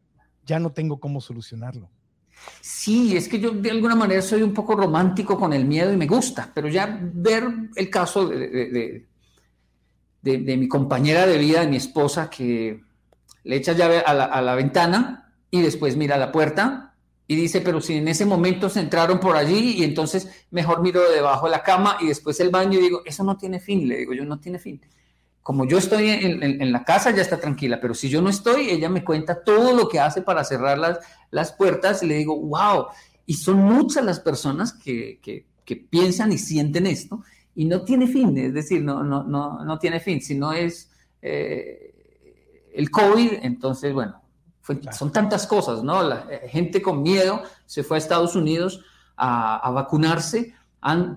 ya 0.45 0.59
no 0.59 0.73
tengo 0.73 0.99
cómo 0.99 1.21
solucionarlo. 1.21 1.89
Sí, 2.61 3.17
es 3.17 3.29
que 3.29 3.39
yo 3.39 3.51
de 3.51 3.71
alguna 3.71 3.95
manera 3.95 4.23
soy 4.23 4.43
un 4.43 4.53
poco 4.53 4.75
romántico 4.75 5.39
con 5.39 5.53
el 5.53 5.65
miedo 5.65 5.93
y 5.93 5.97
me 5.97 6.07
gusta, 6.07 6.51
pero 6.53 6.69
ya 6.69 6.99
ver 7.01 7.45
el 7.77 7.91
caso 7.91 8.29
de, 8.29 9.07
de, 10.23 10.57
mi 10.57 10.69
compañera 10.69 11.27
de 11.27 11.39
vida, 11.39 11.61
de 11.61 11.69
mi 11.69 11.77
esposa, 11.77 12.31
que 12.31 12.81
le 13.45 13.57
echa 13.57 13.73
llave 13.73 13.99
a 13.99 14.15
la, 14.15 14.55
ventana 14.55 15.33
y 15.51 15.61
después 15.61 15.97
mira 15.97 16.17
la 16.17 16.33
puerta 16.33 16.95
y 17.27 17.37
dice, 17.37 17.61
pero 17.61 17.81
si 17.81 17.95
en 17.95 18.09
ese 18.09 18.27
momento 18.27 18.69
se 18.69 18.81
entraron 18.81 19.21
por 19.21 19.37
allí 19.37 19.77
y 19.79 19.85
entonces 19.85 20.47
mejor 20.51 20.83
miro 20.83 21.09
debajo 21.11 21.47
de 21.47 21.53
la 21.53 21.63
cama 21.63 21.97
y 22.01 22.09
después 22.09 22.39
el 22.41 22.51
baño 22.51 22.79
y 22.79 22.83
digo, 22.83 23.03
eso 23.05 23.25
no 23.25 23.37
tiene 23.37 23.61
fin, 23.61 23.89
le 23.89 23.99
digo 23.99 24.13
yo, 24.13 24.25
no 24.25 24.39
tiene 24.39 24.59
fin 24.59 24.81
como 25.43 25.67
yo 25.67 25.79
estoy 25.79 26.09
en, 26.09 26.73
la 26.73 26.85
casa, 26.85 27.11
ya 27.11 27.21
está 27.21 27.39
tranquila, 27.39 27.81
pero 27.81 27.95
si 27.95 28.09
yo 28.09 28.23
no 28.23 28.31
estoy, 28.31 28.71
ella 28.71 28.89
me 28.89 29.03
cuenta 29.03 29.43
todo 29.43 29.75
lo 29.75 29.89
que 29.89 29.99
hace 29.99 30.23
para 30.23 30.45
cerrar 30.45 30.79
las, 30.79 31.01
las 31.33 31.53
puertas 31.53 32.03
y 32.03 32.07
le 32.07 32.15
digo, 32.15 32.39
wow, 32.39 32.87
y 33.27 33.35
son 33.35 33.59
muchas 33.59 34.05
las 34.05 34.21
personas 34.21 34.73
que, 34.73 35.19
que, 35.21 35.47
piensan 35.89 36.31
y 36.31 36.37
sienten 36.37 36.87
esto 36.87 37.23
y 37.55 37.65
no 37.65 37.81
tiene 37.81 38.07
fin, 38.07 38.37
es 38.37 38.53
decir, 38.53 38.85
no, 38.85 39.03
no, 39.03 39.25
no, 39.25 39.65
no 39.65 39.79
tiene 39.79 40.01
fin, 40.01 40.21
si 40.21 40.35
no 40.35 40.53
es 40.53 40.91
eh, 41.23 42.71
el 42.75 42.91
COVID, 42.91 43.39
entonces, 43.41 43.95
bueno, 43.95 44.21
son 44.93 45.13
tantas 45.13 45.47
cosas, 45.47 45.83
¿no? 45.83 46.03
La 46.03 46.27
eh, 46.31 46.47
gente 46.51 46.83
con 46.83 47.03
miedo 47.03 47.43
se 47.65 47.83
fue 47.83 47.97
a 47.97 47.99
Estados 47.99 48.37
Unidos 48.37 48.85
a, 49.17 49.57
a 49.67 49.71
vacunarse 49.71 50.55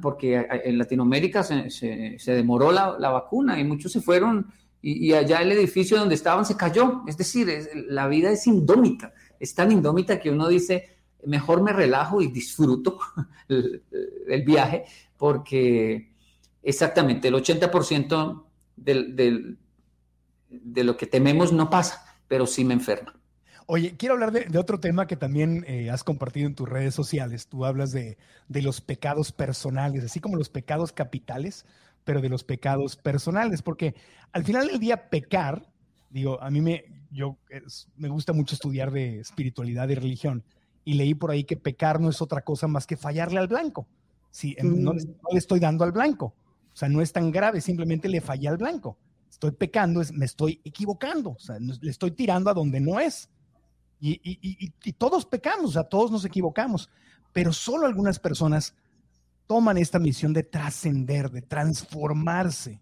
porque 0.01 0.47
en 0.63 0.78
Latinoamérica 0.78 1.43
se, 1.43 2.19
demoró 2.28 2.71
la, 2.71 3.10
vacuna 3.10 3.60
y 3.60 3.63
muchos 3.63 3.91
se 3.91 4.01
fueron 4.01 4.47
y, 4.82 5.13
allá 5.13 5.41
el 5.41 5.51
edificio 5.51 5.97
donde 5.97 6.15
estaban 6.15 6.45
se 6.45 6.56
cayó. 6.56 7.04
Es 7.08 7.17
decir, 7.17 7.47
la 7.88 8.08
vida 8.08 8.32
es 8.32 8.45
indómita, 8.45 9.13
es 9.39 9.56
tan 9.56 9.71
indómita 9.71 10.19
que 10.19 10.30
uno 10.30 10.47
dice, 10.47 10.97
mejor 11.25 11.63
me 11.63 11.73
relajo 11.73 12.21
y 12.21 12.28
disfruto 12.28 12.99
el, 13.49 14.43
viaje 14.45 14.86
porque 15.17 16.12
exactamente 16.62 17.30
el 17.30 17.34
80% 17.34 18.43
del, 18.75 19.58
de 20.49 20.84
lo 20.84 20.95
que 20.95 21.08
tememos 21.08 21.51
no 21.51 21.71
pasa, 21.71 22.06
pero 22.28 22.45
sí 22.45 22.63
me 22.63 22.75
enferma. 22.75 23.15
Oye, 23.67 23.95
quiero 23.97 24.13
hablar 24.13 24.32
de, 24.32 24.58
otro 24.60 24.80
tema 24.80 25.08
que 25.08 25.15
también 25.15 25.65
eh, 25.67 25.89
has 25.89 26.04
compartido 26.04 26.47
en 26.47 26.54
tus 26.54 26.69
redes 26.69 26.93
sociales. 26.93 27.47
Tú 27.47 27.65
hablas 27.65 27.91
de, 27.91 28.17
los 28.49 28.80
pecados 28.80 29.32
personales, 29.32 30.04
así 30.04 30.19
como 30.19 30.38
los 30.38 30.49
pecados 30.49 30.91
capitales, 30.91 31.65
pero 32.04 32.21
de 32.21 32.30
los 32.30 32.43
pecados 32.43 32.95
personales, 32.95 33.63
porque 33.63 33.95
al 34.32 34.43
final 34.43 34.67
del 34.67 34.80
día 34.80 35.10
pecar, 35.10 35.67
digo, 36.12 36.39
a 36.41 36.51
mí 36.51 36.62
me, 36.62 36.86
yo, 37.10 37.38
me 37.97 38.10
gusta 38.10 38.34
mucho 38.34 38.54
estudiar 38.54 38.91
de 38.91 39.19
espiritualidad 39.19 39.89
y 39.89 39.95
religión, 39.95 40.43
y 40.84 40.93
leí 40.93 41.16
por 41.16 41.32
ahí 41.32 41.43
que 41.43 41.57
pecar 41.57 41.99
no 41.99 42.09
es 42.09 42.22
otra 42.22 42.41
cosa 42.41 42.68
más 42.68 42.86
que 42.86 42.97
fallarle 42.97 43.39
al 43.39 43.47
blanco. 43.47 43.88
Sí, 44.30 44.55
no, 44.61 44.93
le 44.93 45.38
estoy 45.38 45.59
dando 45.59 45.84
al 45.84 45.91
blanco. 45.91 46.36
O 46.72 46.76
sea, 46.78 46.89
no 46.89 47.01
es 47.01 47.11
tan 47.11 47.32
grave, 47.32 47.61
simplemente 47.61 48.09
le 48.09 48.22
fallé 48.22 48.49
al 48.49 48.57
blanco. 48.57 48.97
Estoy 49.30 49.51
pecando, 49.51 50.01
es, 50.01 50.11
me 50.11 50.26
estoy 50.26 50.61
equivocando, 50.63 51.32
o 51.32 51.39
sea, 51.39 51.57
le 51.57 51.89
estoy 51.89 52.11
tirando 52.11 52.51
a 52.51 52.53
donde 52.53 52.80
no 52.80 52.99
es. 52.99 53.30
Y, 54.08 54.93
todos 54.93 55.26
pecamos, 55.26 55.76
o 55.76 55.84
todos 55.86 56.12
nos 56.12 56.26
equivocamos, 56.26 56.89
pero 57.34 57.51
solo 57.51 57.88
algunas 57.88 58.20
personas 58.20 58.76
toman 59.47 59.78
esta 59.78 59.99
misión 59.99 60.34
de 60.34 60.43
trascender, 60.43 61.32
de 61.32 61.41
transformarse, 61.41 62.82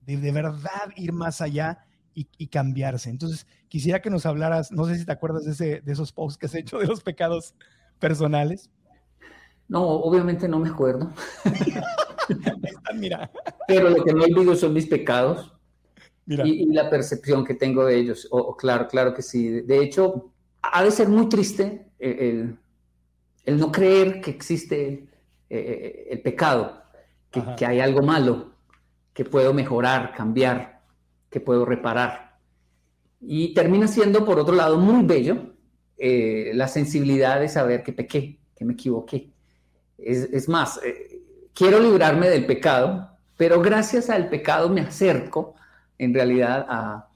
de 0.00 0.16
de 0.16 0.32
verdad 0.32 0.90
ir 0.96 1.12
más 1.12 1.40
allá 1.40 1.86
y, 2.14 2.46
cambiarse. 2.48 3.10
Entonces, 3.10 3.46
quisiera 3.68 4.00
que 4.00 4.10
nos 4.10 4.26
hablaras, 4.26 4.72
no 4.72 4.86
sé 4.86 4.98
si 4.98 5.04
te 5.04 5.12
acuerdas 5.12 5.44
de, 5.44 5.52
ese, 5.52 5.80
de 5.82 5.92
esos 5.92 6.12
posts 6.12 6.38
que 6.38 6.46
has 6.46 6.54
hecho 6.54 6.78
de 6.78 6.86
los 6.86 7.02
pecados 7.02 7.54
personales. 7.98 8.70
No, 9.68 9.82
obviamente 9.82 10.48
no 10.48 10.58
me 10.58 10.70
acuerdo. 10.70 11.12
Mira. 12.94 13.30
Pero 13.68 13.90
lo 13.90 14.02
que 14.02 14.12
no 14.12 14.24
olvido 14.24 14.56
son 14.56 14.72
mis 14.72 14.86
pecados 14.86 15.52
y, 16.26 16.72
la 16.72 16.88
percepción 16.90 17.44
que 17.44 17.54
tengo 17.54 17.84
de 17.84 17.98
ellos. 17.98 18.26
O, 18.30 18.56
claro, 18.56 18.88
claro 18.88 19.14
que 19.14 19.22
sí. 19.22 19.60
De 19.60 19.82
hecho, 19.82 20.32
ha 20.72 20.82
de 20.84 20.90
ser 20.90 21.08
muy 21.08 21.28
triste 21.28 21.86
el, 21.98 22.58
no 23.46 23.72
creer 23.72 24.20
que 24.20 24.30
existe 24.30 24.88
eh, 24.88 25.08
eh, 25.50 26.08
el 26.10 26.20
pecado, 26.20 26.82
que, 27.30 27.42
que 27.56 27.66
hay 27.66 27.80
algo 27.80 28.02
malo, 28.02 28.52
que 29.12 29.24
puedo 29.24 29.54
mejorar, 29.54 30.12
cambiar, 30.14 30.82
que 31.30 31.40
puedo 31.40 31.64
reparar. 31.64 32.38
Y 33.20 33.54
termina 33.54 33.88
siendo, 33.88 34.24
por 34.24 34.38
otro 34.38 34.54
lado, 34.54 34.78
muy 34.78 35.04
bello 35.04 35.56
eh, 35.98 36.52
la 36.54 36.68
sensibilidad 36.68 37.40
de 37.40 37.48
saber 37.48 37.82
que 37.82 37.92
pequé, 37.92 38.38
que 38.54 38.64
me 38.66 38.74
equivoqué. 38.74 39.30
Es, 39.96 40.46
más, 40.46 40.78
eh, 40.84 41.22
quiero 41.54 41.80
librarme 41.80 42.28
del 42.28 42.44
pecado, 42.44 43.10
pero 43.38 43.62
gracias 43.62 44.10
al 44.10 44.28
pecado 44.28 44.68
me 44.68 44.82
acerco 44.82 45.54
en 45.96 46.12
realidad 46.12 46.66
a, 46.68 47.08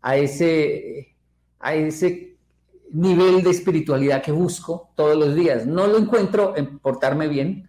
a, 0.00 0.16
ese, 0.16 1.14
a 1.60 1.74
ese 1.74 2.31
nivel 2.92 3.42
de 3.42 3.50
espiritualidad 3.50 4.22
que 4.22 4.32
busco 4.32 4.90
todos 4.94 5.16
los 5.16 5.34
días. 5.34 5.66
No 5.66 5.86
lo 5.86 5.98
encuentro 5.98 6.54
en 6.56 6.78
portarme 6.78 7.28
bien, 7.28 7.68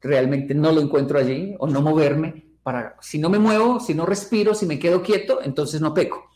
realmente 0.00 0.54
no 0.54 0.72
lo 0.72 0.80
encuentro 0.80 1.18
allí, 1.18 1.54
o 1.58 1.66
no 1.66 1.80
moverme. 1.82 2.46
Para, 2.62 2.96
si 3.00 3.18
no 3.18 3.30
me 3.30 3.38
muevo, 3.38 3.80
si 3.80 3.94
no 3.94 4.04
respiro, 4.04 4.54
si 4.54 4.66
me 4.66 4.78
quedo 4.78 5.02
quieto, 5.02 5.40
entonces 5.42 5.80
no 5.80 5.94
peco 5.94 6.28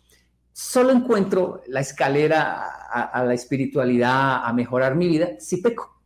solo 0.52 0.92
encuentro 0.92 1.62
la 1.66 1.80
escalera 1.80 2.68
a, 2.90 3.24
la 3.24 3.34
espiritualidad, 3.34 4.44
a 4.44 4.52
mejorar 4.52 4.94
mi 4.94 5.08
vida, 5.08 5.30
si 5.38 5.58
peco. 5.58 6.00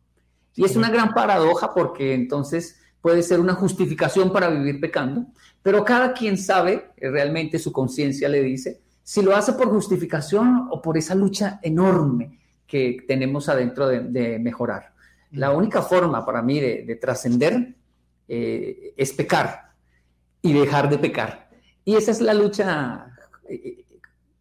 Y 0.55 0.63
es 0.63 0.75
una 0.75 0.89
gran 0.89 1.13
paradoja 1.13 1.73
porque 1.73 2.13
entonces 2.13 2.79
puede 3.01 3.21
ser 3.21 3.39
una 3.39 3.53
justificación 3.53 4.31
para 4.31 4.49
vivir 4.49 4.79
pecando, 4.79 5.27
pero 5.61 5.83
cada 5.83 6.13
quien 6.13 6.37
sabe, 6.37 6.91
eh, 6.97 7.09
realmente 7.09 7.59
su 7.59 7.71
conciencia 7.71 8.29
le 8.29 8.41
dice, 8.41 8.81
si 9.07 9.21
lo 9.21 9.33
hace 9.33 9.53
por 9.53 9.69
justificación 9.69 10.67
o 10.69 10.81
por 10.81 10.97
esa 10.97 11.15
lucha 11.15 11.61
enorme 11.63 12.39
que 12.67 13.05
tenemos 13.07 13.47
adentro 13.47 13.87
de, 13.87 14.37
mejorar. 14.37 14.91
La 15.31 15.51
única 15.51 15.81
forma 15.81 16.25
para 16.25 16.41
mí 16.41 16.59
de, 16.59 16.97
trascender 16.99 17.73
eh, 18.27 18.93
es 18.97 19.13
pecar 19.13 19.71
y 20.41 20.51
dejar 20.51 20.89
de 20.89 20.97
pecar. 20.97 21.49
Y 21.85 21.95
esa 21.95 22.11
es 22.11 22.19
la 22.19 22.33
lucha 22.33 23.15
eh, 23.47 23.85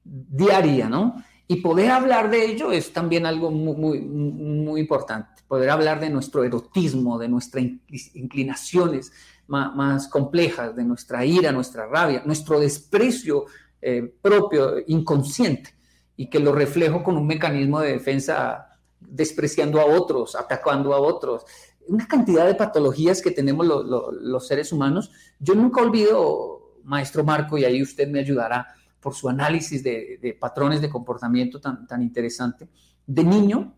diaria, 0.03 0.89
¿no? 0.89 1.15
Y 1.47 1.61
poder 1.61 1.93
hablar 1.93 2.29
de 2.29 2.45
ello 2.47 2.73
es 2.73 2.93
también 2.93 3.25
algo 3.25 3.53
muy, 3.53 4.01
muy, 4.01 4.81
importante. 4.81 5.43
Poder 5.47 5.71
hablar 5.71 6.01
de 6.01 6.11
nuestro 6.11 6.43
erotismo, 6.43 7.21
de 7.21 7.29
nuestras 7.29 7.65
inclinaciones 8.15 9.13
más, 9.47 10.09
complejas, 10.09 10.75
de 10.75 10.83
nuestra 10.83 11.25
ira, 11.25 11.53
nuestra 11.53 11.87
rabia, 11.87 12.25
nuestro 12.27 12.59
desprecio 12.59 13.47
eh, 13.89 14.03
propio, 14.21 14.83
inconsciente, 14.89 15.71
y 16.17 16.29
que 16.29 16.41
lo 16.41 16.51
reflejo 16.51 17.05
con 17.05 17.17
un 17.17 17.25
mecanismo 17.25 17.79
de 17.79 17.93
defensa 17.93 18.67
despreciando 18.99 19.81
a 19.81 19.85
otros, 19.85 20.35
atacando 20.35 20.93
a 20.93 20.99
otros. 20.99 21.45
Una 21.87 22.09
cantidad 22.09 22.49
de 22.49 22.57
patologías 22.57 23.23
que 23.23 23.31
tenemos 23.31 23.65
los 23.65 24.45
seres 24.45 24.73
humanos. 24.73 25.13
Yo 25.39 25.55
nunca 25.55 25.83
olvido, 25.83 26.81
maestro 26.83 27.23
Marco, 27.23 27.57
y 27.59 27.65
ahí 27.65 27.81
usted 27.81 28.09
me 28.09 28.19
ayudará, 28.19 28.75
por 28.99 29.15
su 29.15 29.29
análisis 29.29 29.85
de, 29.85 30.37
patrones 30.41 30.81
de 30.81 30.91
comportamiento 30.91 31.61
tan, 31.61 31.87
tan 31.87 32.03
interesante. 32.03 32.69
De 33.07 33.23
niño, 33.23 33.73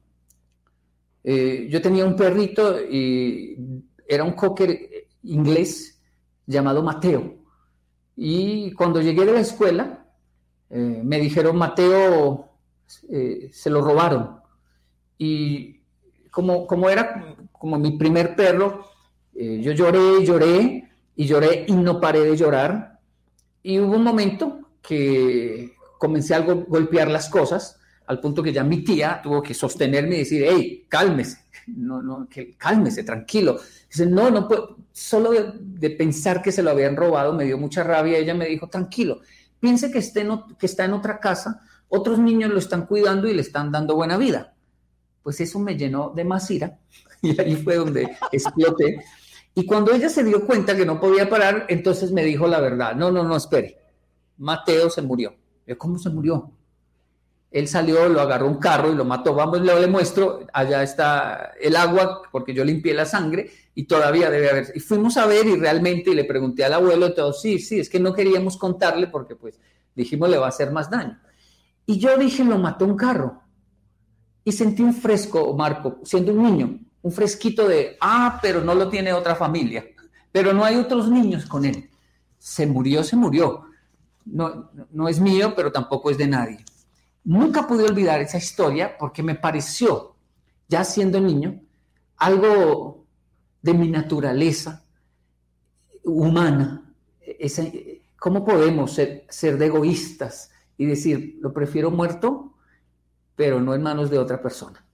eh, 1.22 1.68
yo 1.68 1.82
tenía 1.82 2.06
un 2.06 2.16
perrito 2.16 2.80
y 2.80 3.84
era 4.08 4.24
un 4.24 4.32
cocker 4.32 4.88
inglés 5.24 6.00
llamado 6.46 6.82
Mateo. 6.82 7.36
Y 8.16 8.72
cuando 8.72 9.02
llegué 9.02 9.26
de 9.26 9.32
la 9.32 9.40
escuela, 9.40 9.97
eh, 10.70 11.00
me 11.04 11.18
dijeron, 11.18 11.56
Mateo, 11.56 12.48
eh, 13.10 13.50
se 13.52 13.70
lo 13.70 13.80
robaron. 13.80 14.40
Y 15.18 15.80
como, 16.30 16.66
como 16.66 16.88
era 16.88 17.36
como 17.52 17.78
mi 17.78 17.98
primer 17.98 18.36
perro, 18.36 18.86
yo 19.34 19.70
lloré, 19.70 20.24
lloré 20.24 20.90
y 21.14 21.24
lloré 21.24 21.64
y 21.68 21.72
no 21.72 22.00
paré 22.00 22.20
de 22.20 22.36
llorar. 22.36 22.98
Y 23.62 23.78
hubo 23.78 23.96
un 23.96 24.02
momento 24.02 24.60
que 24.82 25.76
comencé 25.98 26.34
a 26.34 26.40
golpear 26.40 27.10
las 27.10 27.28
cosas, 27.28 27.78
al 28.06 28.20
punto 28.20 28.42
que 28.42 28.52
ya 28.52 28.64
mi 28.64 28.82
tía 28.82 29.20
tuvo 29.22 29.42
que 29.42 29.52
sostenerme 29.52 30.14
y 30.14 30.18
decir, 30.20 30.46
hey, 30.48 30.86
cálmese, 30.88 31.44
no, 31.66 32.00
no, 32.00 32.28
que 32.28 32.56
cálmese, 32.56 33.02
tranquilo. 33.02 33.58
Dice, 33.90 34.06
no, 34.06 34.30
no 34.30 34.48
puedo, 34.48 34.78
solo 34.92 35.32
de, 35.32 35.90
pensar 35.90 36.40
que 36.40 36.52
se 36.52 36.62
lo 36.62 36.70
habían 36.70 36.96
robado 36.96 37.32
me 37.32 37.44
dio 37.44 37.58
mucha 37.58 37.82
rabia. 37.82 38.18
Ella 38.18 38.34
me 38.34 38.46
dijo, 38.46 38.68
tranquilo, 38.68 39.20
piense 39.60 39.90
que, 39.90 39.98
esté 39.98 40.26
que 40.58 40.66
está 40.66 40.84
en 40.84 40.92
otra 40.92 41.20
casa, 41.20 41.60
otros 41.88 42.18
niños 42.18 42.50
lo 42.50 42.58
están 42.58 42.86
cuidando 42.86 43.28
y 43.28 43.34
le 43.34 43.42
están 43.42 43.72
dando 43.72 43.96
buena 43.96 44.16
vida. 44.16 44.54
Pues 45.22 45.40
eso 45.40 45.58
me 45.58 45.76
llenó 45.76 46.12
de 46.14 46.24
más 46.24 46.50
ira 46.50 46.78
y 47.22 47.38
ahí 47.40 47.56
fue 47.56 47.76
donde 47.76 48.16
exploté. 48.32 49.04
Y 49.54 49.66
cuando 49.66 49.92
ella 49.92 50.08
se 50.08 50.22
dio 50.22 50.46
cuenta 50.46 50.76
que 50.76 50.86
no 50.86 51.00
podía 51.00 51.28
parar, 51.28 51.66
entonces 51.68 52.12
me 52.12 52.24
dijo 52.24 52.46
la 52.46 52.60
verdad, 52.60 52.94
no, 52.94 53.10
no, 53.10 53.24
no, 53.24 53.36
espere, 53.36 53.78
Mateo 54.36 54.88
se 54.88 55.02
murió. 55.02 55.34
¿Cómo 55.76 55.98
se 55.98 56.08
murió? 56.08 56.50
Él 57.50 57.66
salió, 57.66 58.08
lo 58.08 58.20
agarró 58.20 58.46
un 58.46 58.58
carro 58.58 58.92
y 58.92 58.94
lo 58.94 59.04
mató. 59.04 59.34
Vamos, 59.34 59.60
le, 59.60 59.78
le 59.80 59.86
muestro, 59.86 60.46
allá 60.52 60.82
está 60.82 61.52
el 61.60 61.76
agua, 61.76 62.22
porque 62.30 62.54
yo 62.54 62.64
limpié 62.64 62.94
la 62.94 63.04
sangre 63.04 63.50
y 63.78 63.84
todavía 63.84 64.28
debe 64.28 64.50
haber. 64.50 64.72
Y 64.74 64.80
fuimos 64.80 65.16
a 65.18 65.26
ver 65.26 65.46
y 65.46 65.54
realmente, 65.54 66.10
y 66.10 66.14
le 66.16 66.24
pregunté 66.24 66.64
al 66.64 66.72
abuelo, 66.72 67.14
todo, 67.14 67.32
sí, 67.32 67.60
sí, 67.60 67.78
es 67.78 67.88
que 67.88 68.00
no 68.00 68.12
queríamos 68.12 68.56
contarle 68.56 69.06
porque 69.06 69.36
pues 69.36 69.60
dijimos 69.94 70.28
le 70.28 70.36
va 70.36 70.46
a 70.46 70.48
hacer 70.48 70.72
más 70.72 70.90
daño. 70.90 71.16
Y 71.86 71.96
yo 72.00 72.16
dije, 72.18 72.42
lo 72.42 72.58
mató 72.58 72.84
un 72.84 72.96
carro. 72.96 73.40
Y 74.42 74.50
sentí 74.50 74.82
un 74.82 74.92
fresco, 74.92 75.54
Marco, 75.56 76.00
siendo 76.02 76.32
un 76.32 76.42
niño, 76.42 76.80
un 77.02 77.12
fresquito 77.12 77.68
de, 77.68 77.96
ah, 78.00 78.40
pero 78.42 78.62
no 78.62 78.74
lo 78.74 78.88
tiene 78.88 79.12
otra 79.12 79.36
familia, 79.36 79.86
pero 80.32 80.52
no 80.52 80.64
hay 80.64 80.74
otros 80.74 81.08
niños 81.08 81.46
con 81.46 81.64
él. 81.64 81.88
Se 82.36 82.66
murió, 82.66 83.04
se 83.04 83.14
murió 83.14 83.64
no, 84.24 84.72
no 84.90 85.08
es 85.08 85.20
mío, 85.20 85.54
pero 85.54 85.70
tampoco 85.70 86.10
es 86.10 86.18
de 86.18 86.26
nadie. 86.26 86.64
Nunca 87.22 87.68
pude 87.68 87.84
olvidar 87.84 88.20
esa 88.20 88.38
historia 88.38 88.98
porque 88.98 89.22
me 89.22 89.36
pareció, 89.36 90.16
ya 90.66 90.82
siendo 90.82 91.20
niño, 91.20 91.60
algo 92.16 93.06
de 93.62 93.74
mi 93.74 93.88
naturaleza 93.88 94.84
humana. 96.04 96.94
¿Cómo 98.18 98.44
podemos 98.44 98.92
ser, 98.92 99.24
ser 99.28 99.58
de 99.58 99.66
egoístas 99.66 100.50
y 100.76 100.86
decir, 100.86 101.38
lo 101.40 101.52
prefiero 101.52 101.90
muerto, 101.90 102.54
pero 103.36 103.60
no 103.60 103.74
en 103.74 103.82
manos 103.82 104.10
de 104.10 104.18
otra 104.18 104.40
persona? 104.40 104.84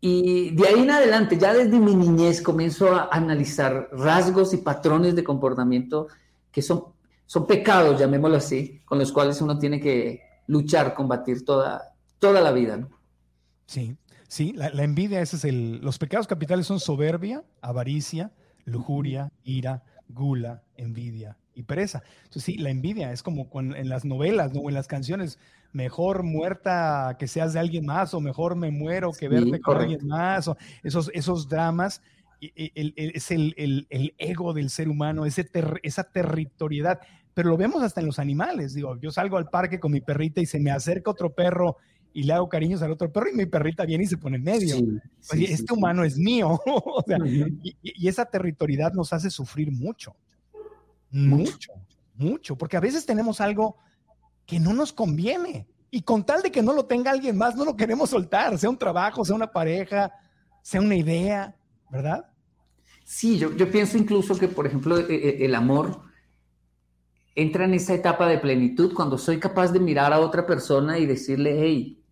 Y 0.00 0.54
de 0.54 0.68
ahí 0.68 0.80
en 0.80 0.90
adelante, 0.90 1.36
ya 1.36 1.52
desde 1.52 1.80
mi 1.80 1.94
niñez, 1.94 2.40
comienzo 2.40 2.94
a 2.94 3.08
analizar 3.10 3.88
rasgos 3.92 4.54
y 4.54 4.58
patrones 4.58 5.16
de 5.16 5.24
comportamiento 5.24 6.06
que 6.52 6.62
son 6.62 6.84
son 7.28 7.46
pecados, 7.46 8.00
llamémoslo 8.00 8.38
así, 8.38 8.80
con 8.86 8.98
los 8.98 9.12
cuales 9.12 9.40
uno 9.42 9.58
tiene 9.58 9.78
que 9.78 10.22
luchar, 10.46 10.94
combatir 10.94 11.44
toda, 11.44 11.94
toda 12.18 12.40
la 12.40 12.52
vida. 12.52 12.88
Sí, 13.66 13.94
sí, 14.28 14.52
la, 14.52 14.68
envidia, 14.82 15.20
ese 15.20 15.36
es 15.36 15.44
el, 15.44 15.80
los 15.80 15.98
pecados 15.98 16.26
capitales 16.26 16.66
son 16.66 16.78
soberbia, 16.78 17.42
avaricia, 17.60 18.30
lujuria, 18.64 19.32
ira, 19.42 19.82
gula, 20.08 20.62
envidia 20.76 21.36
y 21.54 21.64
pereza. 21.64 22.02
Entonces 22.18 22.44
sí, 22.44 22.58
la 22.58 22.70
envidia 22.70 23.12
es 23.12 23.22
como 23.24 23.48
en 23.54 23.88
las 23.88 24.04
novelas 24.04 24.52
¿no? 24.52 24.60
o 24.60 24.68
en 24.68 24.74
las 24.74 24.86
canciones, 24.86 25.40
mejor 25.72 26.22
muerta 26.22 27.16
que 27.18 27.26
seas 27.26 27.52
de 27.52 27.60
alguien 27.60 27.84
más 27.84 28.14
o 28.14 28.20
mejor 28.20 28.54
me 28.54 28.70
muero 28.70 29.10
que 29.12 29.28
verte 29.28 29.60
con 29.60 29.76
alguien 29.76 30.06
más, 30.06 30.46
o 30.48 30.56
esos, 30.82 31.10
esos 31.12 31.48
dramas 31.48 32.00
es 32.40 33.30
el, 33.30 34.14
ego 34.18 34.52
del 34.52 34.70
ser 34.70 34.88
humano, 34.88 35.26
ese 35.26 35.48
esa 35.82 36.04
territorialidad. 36.04 37.00
Pero 37.34 37.50
lo 37.50 37.56
vemos 37.56 37.82
hasta 37.82 38.00
en 38.00 38.06
los 38.06 38.18
animales. 38.18 38.74
Digo, 38.74 38.98
yo 39.00 39.10
salgo 39.10 39.36
al 39.36 39.48
parque 39.48 39.78
con 39.78 39.92
mi 39.92 40.00
perrita 40.00 40.40
y 40.40 40.46
se 40.46 40.58
me 40.58 40.70
acerca 40.70 41.10
otro 41.10 41.34
perro 41.34 41.76
y 42.12 42.22
le 42.24 42.32
hago 42.32 42.48
cariños 42.48 42.82
al 42.82 42.92
otro 42.92 43.12
perro 43.12 43.30
y 43.30 43.36
mi 43.36 43.46
perrita 43.46 43.84
viene 43.84 44.04
y 44.04 44.06
se 44.06 44.16
pone 44.16 44.36
en 44.36 44.44
medio. 44.44 44.76
este 45.32 45.72
humano 45.72 46.04
es 46.04 46.16
mío. 46.16 46.60
y, 47.62 48.08
esa 48.08 48.24
territorialidad 48.24 48.92
nos 48.92 49.12
hace 49.12 49.30
sufrir 49.30 49.70
mucho. 49.70 50.14
Mucho, 51.10 51.72
mucho. 52.16 52.56
Porque 52.56 52.76
a 52.76 52.80
veces 52.80 53.06
tenemos 53.06 53.40
algo 53.40 53.76
que 54.46 54.58
no 54.58 54.72
nos 54.72 54.92
conviene. 54.92 55.66
Y 55.90 56.02
con 56.02 56.24
tal 56.24 56.42
de 56.42 56.50
que 56.50 56.62
no 56.62 56.72
lo 56.72 56.84
tenga 56.84 57.10
alguien 57.10 57.36
más, 57.36 57.56
no 57.56 57.64
lo 57.64 57.76
queremos 57.76 58.10
soltar, 58.10 58.58
sea 58.58 58.68
un 58.68 58.76
trabajo, 58.76 59.24
sea 59.24 59.34
una 59.34 59.50
pareja, 59.50 60.12
sea 60.62 60.80
una 60.80 60.96
idea. 60.96 61.54
¿verdad? 61.90 62.26
Sí, 63.04 63.38
yo, 63.38 63.70
pienso 63.70 63.96
incluso 63.96 64.38
que, 64.38 64.48
por 64.48 64.66
ejemplo, 64.66 64.98
e, 64.98 65.14
e, 65.14 65.44
el 65.44 65.54
amor 65.54 66.02
entra 67.34 67.64
en 67.64 67.74
esa 67.74 67.94
etapa 67.94 68.28
de 68.28 68.38
plenitud 68.38 68.92
cuando 68.94 69.18
soy 69.18 69.38
capaz 69.38 69.72
de 69.72 69.80
mirar 69.80 70.12
a 70.12 70.20
otra 70.20 70.46
persona 70.46 70.98
y 70.98 71.06
decirle, 71.06 71.56
hey, 71.60 72.02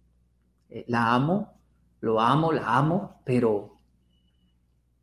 eh, 0.70 0.84
la 0.88 1.14
amo, 1.14 1.60
lo 2.00 2.20
amo, 2.20 2.52
la 2.52 2.76
amo, 2.76 3.22
pero 3.24 3.78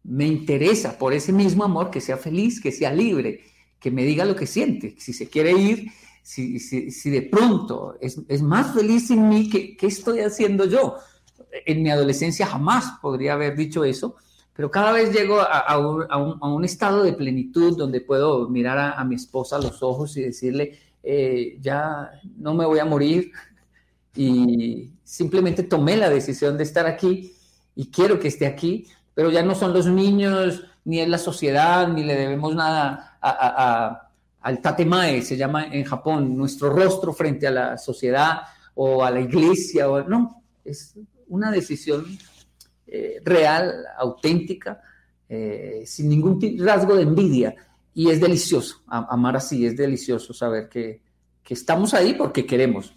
me 0.04 0.26
interesa 0.28 0.98
por 0.98 1.14
ese 1.14 1.32
mismo 1.32 1.64
amor 1.64 1.90
que 1.90 2.02
sea 2.02 2.18
feliz, 2.18 2.62
que 2.62 2.72
sea 2.72 2.94
libre, 2.94 3.42
que 3.80 3.92
me 3.92 4.04
diga 4.04 4.26
lo 4.26 4.36
que 4.36 4.48
siente. 4.48 4.96
Si 5.00 5.14
se 5.14 5.30
quiere 5.30 5.52
ir, 5.54 5.92
si, 6.22 6.60
si, 6.60 7.10
de 7.10 7.24
pronto 7.24 7.98
es, 8.00 8.20
es, 8.28 8.42
más 8.42 8.74
feliz 8.74 9.12
en 9.12 9.28
mí, 9.28 9.50
¿qué, 9.50 9.76
¿qué 9.76 9.88
estoy 9.88 10.20
haciendo 10.20 10.66
yo? 10.66 10.96
En 11.66 11.84
mi 11.84 11.90
adolescencia 11.90 12.46
jamás 12.46 13.00
podría 13.02 13.34
haber 13.34 13.56
dicho 13.56 13.84
eso, 13.84 14.16
pero 14.56 14.70
cada 14.70 14.92
vez 14.92 15.12
llego 15.12 15.40
a, 15.42 15.78
un, 15.78 16.06
a, 16.10 16.48
un, 16.48 16.64
estado 16.64 17.04
de 17.04 17.14
plenitud 17.14 17.76
donde 17.76 18.02
puedo 18.02 18.48
mirar 18.48 18.94
a, 18.96 19.04
mi 19.04 19.16
esposa 19.16 19.56
a 19.56 19.62
los 19.62 19.82
ojos 19.82 20.16
y 20.16 20.22
decirle, 20.22 20.80
eh, 21.02 21.58
ya 21.60 22.12
no 22.38 22.54
me 22.54 22.66
voy 22.66 22.80
a 22.80 22.86
morir 22.86 23.32
y 24.16 24.92
simplemente 25.04 25.64
tomé 25.64 25.98
la 25.98 26.10
decisión 26.10 26.58
de 26.58 26.64
estar 26.64 26.86
aquí 26.86 27.34
y 27.76 27.88
quiero 27.88 28.20
que 28.20 28.28
esté 28.28 28.46
aquí, 28.46 28.88
pero 29.16 29.32
ya 29.32 29.42
no 29.42 29.56
son 29.56 29.74
los 29.74 29.88
niños, 29.88 30.64
ni 30.86 31.00
es 31.00 31.10
la 31.10 31.18
sociedad, 31.18 31.88
ni 31.88 32.04
le 32.04 32.16
debemos 32.16 32.54
nada 32.54 33.18
al 34.42 34.62
tatemae, 34.62 35.24
se 35.24 35.38
llama 35.38 35.66
en 35.66 35.84
Japón, 35.84 36.38
nuestro 36.38 36.70
rostro 36.70 37.12
frente 37.14 37.48
a 37.48 37.52
la 37.52 37.78
sociedad 37.80 38.42
o 38.76 39.04
a 39.04 39.10
la 39.10 39.22
iglesia, 39.22 39.90
o, 39.90 40.04
no, 40.04 40.44
es 40.64 40.94
una 41.28 41.50
decisión 41.50 42.06
eh, 42.96 43.20
real, 43.26 43.86
auténtica, 43.98 44.80
eh, 45.28 45.82
sin 45.84 46.10
ningún 46.10 46.40
rasgo 46.60 46.96
de 46.96 47.02
envidia. 47.02 47.56
Y 47.92 48.12
es 48.12 48.22
delicioso, 48.22 48.84
amar 48.86 49.36
así, 49.36 49.66
es 49.66 49.76
delicioso 49.76 50.32
saber 50.32 50.70
que, 50.70 51.02
estamos 51.50 51.96
ahí 51.96 52.14
porque 52.14 52.46
queremos. 52.46 52.94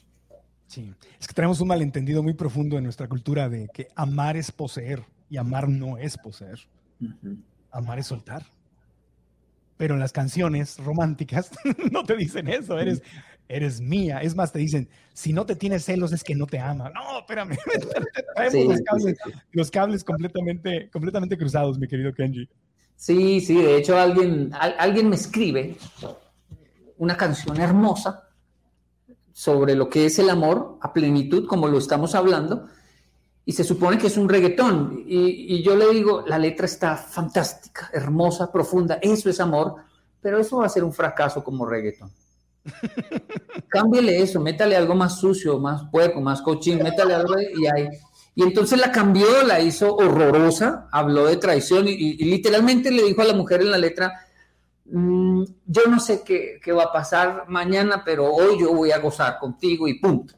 Sí, 0.66 0.92
es 1.18 1.26
que 1.26 1.32
tenemos 1.32 1.62
un 1.62 1.68
malentendido 1.68 2.22
muy 2.22 2.34
profundo 2.34 2.76
en 2.76 2.84
nuestra 2.84 3.08
cultura 3.08 3.48
de 3.48 3.70
que 3.72 3.88
amar 3.94 4.36
es 4.36 4.52
poseer 4.52 5.02
y 5.30 5.38
amar 5.38 5.66
no 5.66 5.96
es 5.96 6.18
poseer. 6.18 6.58
Amar 7.70 7.98
es 7.98 8.08
soltar. 8.08 8.44
Pero 9.78 9.94
en 9.94 10.00
las 10.00 10.12
canciones 10.12 10.76
románticas 10.78 11.52
no 11.90 12.04
te 12.04 12.16
dicen 12.16 12.48
eso, 12.48 12.78
eres, 12.78 13.02
eres 13.48 13.80
mía. 13.80 14.20
Es 14.20 14.34
más, 14.34 14.52
te 14.52 14.58
dicen, 14.58 14.88
si 15.12 15.32
no 15.32 15.46
te 15.46 15.56
tienes 15.56 15.84
celos 15.84 16.12
es 16.12 16.22
que 16.22 16.34
no 16.34 16.46
te 16.46 16.58
ama. 16.58 16.90
No, 16.90 17.20
espérame, 17.20 17.56
los, 19.52 19.70
cables, 19.70 20.04
completamente, 20.04 20.90
completamente 20.90 21.38
cruzados, 21.38 21.78
mi 21.78 21.88
querido 21.88 22.12
Kenji. 22.12 22.48
Sí, 22.96 23.40
sí, 23.40 23.62
de 23.62 23.76
hecho 23.76 23.98
alguien, 23.98 24.50
alguien 24.52 25.08
me 25.10 25.16
escribe 25.16 25.76
una 26.98 27.16
canción 27.16 27.60
hermosa 27.60 28.28
sobre 29.32 29.74
lo 29.74 29.88
que 29.90 30.06
es 30.06 30.18
el 30.18 30.30
amor 30.30 30.78
a 30.80 30.92
plenitud, 30.92 31.46
como 31.46 31.68
lo 31.68 31.78
estamos 31.78 32.14
hablando, 32.14 32.68
y 33.44 33.52
se 33.52 33.64
supone 33.64 33.98
que 33.98 34.06
es 34.06 34.16
un 34.16 34.28
reggaetón. 34.28 35.04
Y, 35.06 35.56
y, 35.56 35.62
yo 35.62 35.76
le 35.76 35.90
digo, 35.90 36.24
la 36.26 36.38
letra 36.38 36.64
está 36.64 36.96
fantástica, 36.96 37.90
hermosa, 37.92 38.50
profunda, 38.50 38.98
eso 39.02 39.28
es 39.28 39.38
amor, 39.38 39.76
pero 40.22 40.38
eso 40.38 40.56
va 40.56 40.66
a 40.66 40.70
ser 40.70 40.84
un 40.84 40.92
fracaso 40.92 41.44
como 41.44 41.66
reggaetón. 41.66 42.10
Cámbiale 43.68 44.22
eso, 44.22 44.40
métale 44.40 44.76
algo 44.76 44.94
más 44.94 45.18
sucio, 45.18 45.58
más 45.58 45.84
puerco, 45.90 46.20
más 46.20 46.42
cochín, 46.42 46.82
métale 46.82 47.14
algo 47.14 47.34
y 47.38 47.66
ahí. 47.66 47.88
Y 48.34 48.42
entonces 48.42 48.78
la 48.78 48.92
cambió, 48.92 49.42
la 49.44 49.60
hizo 49.60 49.94
horrorosa, 49.96 50.88
habló 50.92 51.26
de 51.26 51.36
traición 51.36 51.88
y, 51.88 52.16
literalmente 52.24 52.90
le 52.90 53.02
dijo 53.02 53.22
a 53.22 53.26
la 53.26 53.32
mujer 53.32 53.62
en 53.62 53.70
la 53.70 53.78
letra, 53.78 54.12
mm, 54.84 55.44
yo 55.66 55.82
no 55.88 56.00
sé 56.00 56.22
qué, 56.22 56.60
qué, 56.62 56.72
va 56.72 56.84
a 56.84 56.92
pasar 56.92 57.44
mañana, 57.48 58.02
pero 58.04 58.30
hoy 58.30 58.60
yo 58.60 58.74
voy 58.74 58.90
a 58.90 58.98
gozar 58.98 59.38
contigo 59.38 59.88
y 59.88 59.98
punto. 59.98 60.34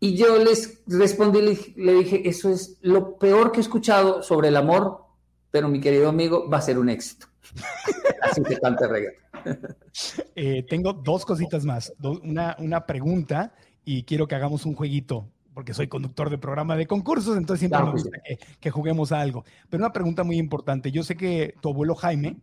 Y 0.00 0.16
yo 0.16 0.38
les 0.38 0.80
respondí, 0.86 1.74
le 1.76 1.92
dije, 1.94 2.26
eso 2.28 2.50
es 2.50 2.78
lo 2.80 3.18
peor 3.18 3.52
que 3.52 3.58
he 3.58 3.62
escuchado 3.62 4.22
sobre 4.22 4.48
el 4.48 4.56
amor, 4.56 5.04
pero 5.50 5.68
mi 5.68 5.80
querido 5.80 6.08
amigo, 6.08 6.48
va 6.48 6.58
a 6.58 6.62
ser 6.62 6.78
un 6.78 6.88
éxito. 6.88 7.26
Así 8.22 8.42
que 8.42 8.58
cante 8.58 8.86
reggaetón. 8.86 9.27
Eh, 10.40 10.64
tengo 10.68 10.92
dos 10.92 11.24
cositas 11.24 11.64
más. 11.64 11.92
una, 12.22 12.54
una 12.60 12.86
pregunta 12.86 13.52
y 13.84 14.04
quiero 14.04 14.28
que 14.28 14.36
hagamos 14.36 14.64
un 14.64 14.74
jueguito 14.74 15.28
porque 15.58 15.74
soy 15.74 15.88
conductor 15.88 16.30
de 16.30 16.38
programa 16.38 16.76
de 16.76 16.86
concursos, 16.86 17.36
entonces 17.36 17.58
siempre 17.58 17.82
me 17.82 17.90
gusta 17.90 18.10
que, 18.60 18.70
juguemos 18.70 19.10
a 19.10 19.20
algo. 19.20 19.44
Pero 19.68 19.82
una 19.82 19.92
pregunta 19.92 20.22
muy 20.22 20.38
importante. 20.38 20.92
Yo 20.92 21.02
sé 21.02 21.16
que 21.16 21.56
tu 21.60 21.70
abuelo 21.70 21.96
Jaime 21.96 22.36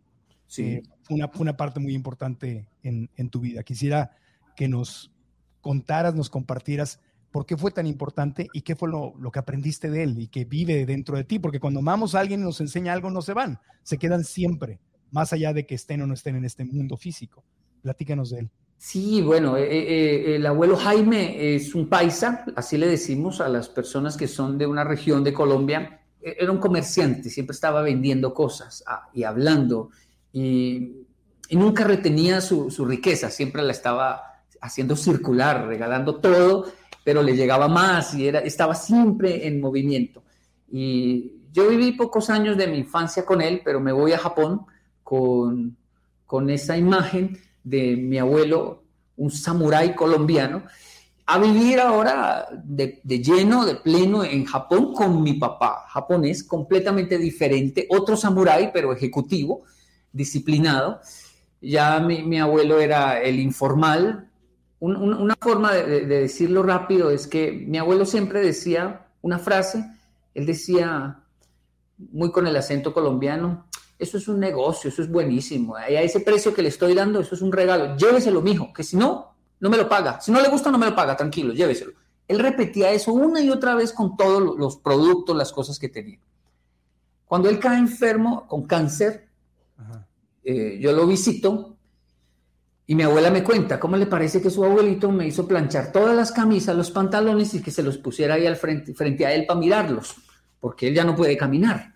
sí. 0.47 0.63
Eh, 0.63 0.83
fue, 1.03 1.15
una, 1.15 1.31
una, 1.39 1.55
parte 1.55 1.79
muy 1.79 1.93
importante 1.93 2.67
en, 2.83 3.09
en, 3.15 3.29
tu 3.29 3.39
vida. 3.39 3.63
Quisiera 3.63 4.17
que 4.57 4.67
nos 4.67 5.13
contaras, 5.61 6.13
nos 6.13 6.29
compartieras 6.29 6.99
por 7.31 7.45
qué 7.45 7.55
fue 7.55 7.71
tan 7.71 7.87
importante 7.87 8.47
y 8.51 8.63
qué 8.63 8.75
fue 8.75 8.89
lo, 8.89 9.13
lo, 9.17 9.31
que 9.31 9.39
aprendiste 9.39 9.89
de 9.89 10.03
él 10.03 10.19
y 10.19 10.27
que 10.27 10.43
vive 10.43 10.85
dentro 10.85 11.15
de 11.15 11.23
ti. 11.23 11.39
Porque 11.39 11.61
cuando 11.61 11.79
amamos 11.79 12.15
a 12.15 12.19
alguien 12.19 12.41
y 12.41 12.43
nos 12.43 12.59
enseña 12.59 12.91
algo, 12.91 13.11
no 13.11 13.21
se 13.21 13.31
van, 13.31 13.61
se 13.81 13.97
quedan 13.97 14.25
siempre 14.25 14.81
más 15.11 15.33
allá 15.33 15.53
de 15.53 15.65
que 15.65 15.75
estén 15.75 16.01
o 16.01 16.07
no 16.07 16.13
estén 16.13 16.35
en 16.35 16.45
este 16.45 16.65
mundo 16.65 16.97
físico. 16.97 17.43
Platícanos 17.81 18.31
de 18.31 18.39
él. 18.39 18.49
Sí, 18.77 19.21
bueno, 19.21 19.57
eh, 19.57 19.63
eh, 19.63 20.35
el 20.35 20.45
abuelo 20.45 20.75
Jaime 20.75 21.55
es 21.55 21.73
un 21.73 21.87
paisa, 21.87 22.45
así 22.55 22.77
le 22.77 22.87
decimos 22.87 23.41
a 23.41 23.47
las 23.47 23.69
personas 23.69 24.17
que 24.17 24.27
son 24.27 24.57
de 24.57 24.67
una 24.67 24.83
región 24.83 25.23
de 25.23 25.33
Colombia. 25.33 26.01
E, 26.21 26.35
era 26.39 26.51
un 26.51 26.57
comerciante, 26.57 27.29
siempre 27.29 27.53
estaba 27.53 27.81
vendiendo 27.81 28.33
cosas 28.33 28.83
ah, 28.85 29.09
y 29.13 29.23
hablando 29.23 29.91
y, 30.35 31.05
nunca 31.51 31.85
retenía 31.85 32.41
su, 32.41 32.69
riqueza, 32.85 33.29
siempre 33.29 33.63
la 33.63 33.71
estaba 33.71 34.41
haciendo 34.59 34.97
circular, 34.97 35.67
regalando 35.67 36.15
todo, 36.15 36.65
pero 37.03 37.23
le 37.23 37.35
llegaba 37.35 37.69
más 37.69 38.13
y 38.15 38.27
era, 38.27 38.39
estaba 38.39 38.75
siempre 38.75 39.47
en 39.47 39.61
movimiento. 39.61 40.23
Y 40.69 41.31
yo 41.53 41.69
viví 41.69 41.93
pocos 41.93 42.29
años 42.29 42.57
de 42.57 42.67
mi 42.67 42.79
infancia 42.79 43.23
con 43.23 43.41
él, 43.41 43.61
pero 43.63 43.79
me 43.79 43.93
voy 43.93 44.11
a 44.11 44.17
Japón 44.17 44.65
con, 45.05 45.77
con 46.25 46.49
esa 46.49 46.75
imagen 46.75 47.37
de 47.63 47.95
mi 47.95 48.17
abuelo, 48.17 48.83
un 49.17 49.29
samurái 49.29 49.93
colombiano, 49.93 50.63
a 51.27 51.37
vivir 51.37 51.79
ahora 51.79 52.47
de, 52.63 53.01
lleno, 53.03 53.65
de 53.65 53.75
pleno 53.75 54.23
en 54.23 54.45
Japón 54.45 54.95
con 54.95 55.21
mi 55.21 55.33
papá, 55.33 55.85
japonés, 55.89 56.43
completamente 56.43 57.19
diferente, 57.19 57.87
otro 57.89 58.17
samurái, 58.17 58.71
pero 58.73 58.91
ejecutivo, 58.91 59.63
disciplinado. 60.11 61.01
Ya 61.61 61.99
mi, 61.99 62.39
abuelo 62.39 62.79
era 62.79 63.21
el 63.21 63.39
informal. 63.39 64.27
una 64.79 65.35
forma 65.39 65.71
de, 65.71 66.07
de, 66.07 66.21
decirlo 66.21 66.63
rápido 66.63 67.11
es 67.11 67.27
que 67.27 67.51
mi 67.51 67.77
abuelo 67.77 68.05
siempre 68.05 68.41
decía 68.41 69.05
una 69.21 69.37
frase, 69.37 69.85
él 70.33 70.47
decía, 70.47 71.19
muy 72.11 72.31
con 72.31 72.47
el 72.47 72.55
acento 72.55 72.91
colombiano, 72.91 73.65
eso 73.97 74.17
es 74.17 74.27
un 74.27 74.39
negocio, 74.39 74.89
eso 74.89 75.01
es 75.01 75.09
buenísimo. 75.09 75.75
Y 75.89 75.95
a 75.95 76.01
ese 76.01 76.19
precio 76.19 76.53
que 76.53 76.61
le 76.61 76.69
estoy 76.69 76.93
dando, 76.93 77.19
eso 77.19 77.35
es 77.35 77.41
un 77.41 77.51
regalo. 77.51 77.95
Lléveselo, 77.95 78.41
mijo, 78.41 78.73
que 78.73 78.83
si 78.83 78.97
no, 78.97 79.35
no 79.59 79.69
me 79.69 79.77
lo 79.77 79.87
paga. 79.87 80.19
Si 80.19 80.31
no 80.31 80.41
le 80.41 80.49
gusta, 80.49 80.71
no 80.71 80.77
me 80.77 80.87
lo 80.87 80.95
paga, 80.95 81.15
tranquilo, 81.15 81.53
lléveselo. 81.53 81.93
Él 82.27 82.39
repetía 82.39 82.91
eso 82.91 83.13
una 83.13 83.41
y 83.41 83.49
otra 83.49 83.75
vez 83.75 83.93
con 83.93 84.17
todos 84.17 84.57
los 84.57 84.77
productos, 84.77 85.35
las 85.35 85.51
cosas 85.51 85.79
que 85.79 85.89
tenía. 85.89 86.19
Cuando 87.25 87.49
él 87.49 87.59
cae 87.59 87.77
enfermo 87.77 88.47
con 88.47 88.65
cáncer, 88.65 89.27
eh, 90.43 90.77
yo 90.79 90.91
lo 90.91 91.07
visito 91.07 91.75
y 92.87 92.93
mi 92.93 93.03
abuela 93.03 93.31
me 93.31 93.43
cuenta 93.43 93.79
cómo 93.79 93.97
le 93.97 94.05
parece 94.05 94.41
que 94.41 94.51
su 94.51 94.63
abuelito 94.63 95.11
me 95.11 95.27
hizo 95.27 95.47
planchar 95.47 95.91
todas 95.91 96.15
las 96.15 96.31
camisas, 96.31 96.75
los 96.75 96.91
pantalones 96.91 97.53
y 97.55 97.61
que 97.61 97.71
se 97.71 97.81
los 97.81 97.97
pusiera 97.97 98.35
ahí 98.35 98.45
al 98.45 98.55
frente, 98.55 98.93
frente 98.93 99.25
a 99.25 99.33
él 99.33 99.45
para 99.47 99.59
mirarlos, 99.59 100.15
porque 100.59 100.87
él 100.87 100.93
ya 100.93 101.03
no 101.03 101.15
puede 101.15 101.35
caminar. 101.35 101.94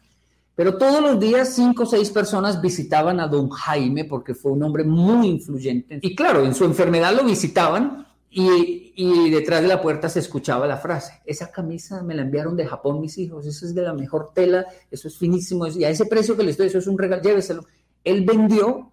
Pero 0.60 0.78
todos 0.78 1.01
los 1.01 1.18
días 1.22 1.55
cinco 1.55 1.84
o 1.84 1.86
seis 1.86 2.10
personas 2.10 2.60
visitaban 2.60 3.22
a 3.22 3.30
don 3.30 3.47
Jaime 3.49 4.03
porque 4.03 4.36
fue 4.36 4.51
un 4.51 4.62
hombre 4.62 4.84
muy 4.84 5.30
influyente. 5.30 5.99
Y 6.01 6.14
claro, 6.14 6.43
en 6.43 6.53
su 6.53 6.66
enfermedad 6.66 7.16
lo 7.16 7.24
visitaban 7.24 8.05
y, 8.30 8.91
y, 8.93 9.30
detrás 9.30 9.62
de 9.62 9.70
la 9.70 9.82
puerta 9.82 10.10
se 10.10 10.20
escuchaba 10.20 10.68
la 10.68 10.76
frase, 10.76 11.22
esa 11.26 11.49
camisa 11.49 12.03
me 12.03 12.14
la 12.14 12.24
enviaron 12.24 12.57
de 12.57 12.68
Japón 12.68 12.99
mis 12.99 13.18
hijos, 13.18 13.45
eso 13.45 13.66
es 13.66 13.74
de 13.74 13.84
la 13.84 13.93
mejor 13.93 14.34
tela, 14.34 14.66
eso 14.91 15.07
es 15.07 15.18
finísimo, 15.18 15.66
y 15.66 15.86
a 15.86 15.91
ese 15.91 16.05
precio 16.07 16.36
que 16.36 16.43
le 16.43 16.51
estoy, 16.51 16.68
eso 16.68 16.80
es 16.80 16.88
un 16.88 16.97
regalo, 16.97 17.22
lléveselo. 17.22 17.66
Él 18.03 18.26
vendió, 18.26 18.91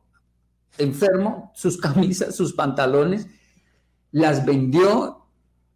enfermo, 0.78 1.50
sus 1.56 1.78
camisas, 1.78 2.36
sus 2.36 2.52
pantalones, 2.52 3.26
las 4.12 4.46
vendió 4.46 5.26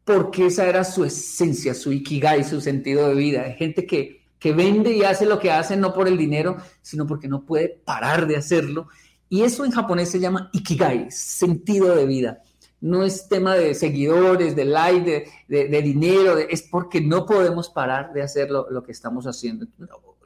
porque 0.05 0.47
esa 0.47 0.69
era 0.69 0.85
su 0.85 1.05
esencia, 1.05 1.75
su 1.75 1.91
ikigai, 1.91 2.45
su 2.45 2.61
sentido 2.61 3.09
de 3.09 3.15
vida. 3.17 3.43
Hay 3.43 3.55
gente 3.55 3.87
que 3.87 4.20
que 4.41 4.55
vende 4.55 4.97
y 4.97 5.05
hace 5.05 5.27
lo 5.27 5.39
que 5.39 5.53
hace 5.53 5.77
no 5.77 5.93
por 5.93 6.09
el 6.09 6.17
dinero, 6.17 6.57
sino 6.81 7.07
porque 7.07 7.29
no 7.29 7.45
puede 7.45 7.69
parar 7.69 8.27
de 8.27 8.37
hacerlo. 8.37 8.89
Y 9.29 9.43
eso 9.43 9.65
en 9.65 9.71
japonés 9.71 10.11
se 10.11 10.19
llama 10.19 10.49
ikigai, 10.53 11.11
sentido 11.11 11.95
de 11.95 12.07
vida. 12.07 12.43
No 12.81 13.05
es 13.05 13.29
tema 13.29 13.55
de 13.55 13.75
seguidores, 13.75 14.57
de 14.57 14.65
like, 14.65 15.31
de, 15.47 15.83
dinero, 15.83 16.39
es 16.39 16.63
porque 16.63 17.03
no 17.03 17.27
podemos 17.27 17.69
parar 17.69 18.15
de 18.15 18.23
hacer 18.23 18.51
lo, 18.51 18.83
que 18.83 18.93
estamos 18.93 19.27
haciendo. 19.27 19.67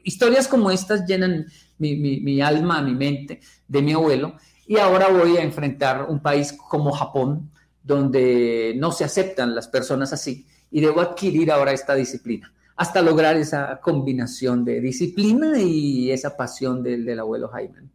Historias 0.04 0.46
como 0.46 0.70
estas 0.70 1.04
llenan 1.06 1.46
mi, 1.78 1.96
mi 1.96 2.40
alma, 2.40 2.80
mi 2.80 2.94
mente, 2.94 3.40
de 3.66 3.82
mi 3.82 3.92
abuelo. 3.92 4.36
Y 4.68 4.78
ahora 4.78 5.08
voy 5.08 5.36
a 5.36 5.42
enfrentar 5.42 6.06
un 6.08 6.20
país 6.20 6.52
como 6.52 6.92
Japón, 6.92 7.50
donde 7.82 8.74
no 8.78 8.92
se 8.92 9.02
aceptan 9.02 9.56
las 9.56 9.66
personas 9.66 10.12
así, 10.12 10.46
y 10.70 10.80
debo 10.80 11.00
adquirir 11.00 11.50
ahora 11.50 11.72
esta 11.72 11.96
disciplina 11.96 12.54
hasta 12.76 13.02
lograr 13.02 13.36
esa 13.36 13.80
combinación 13.80 14.64
de 14.64 14.80
disciplina 14.80 15.58
y 15.60 16.10
esa 16.10 16.36
pasión 16.36 16.82
del, 16.82 17.04
del 17.04 17.20
abuelo 17.20 17.48
Jaime. 17.48 17.88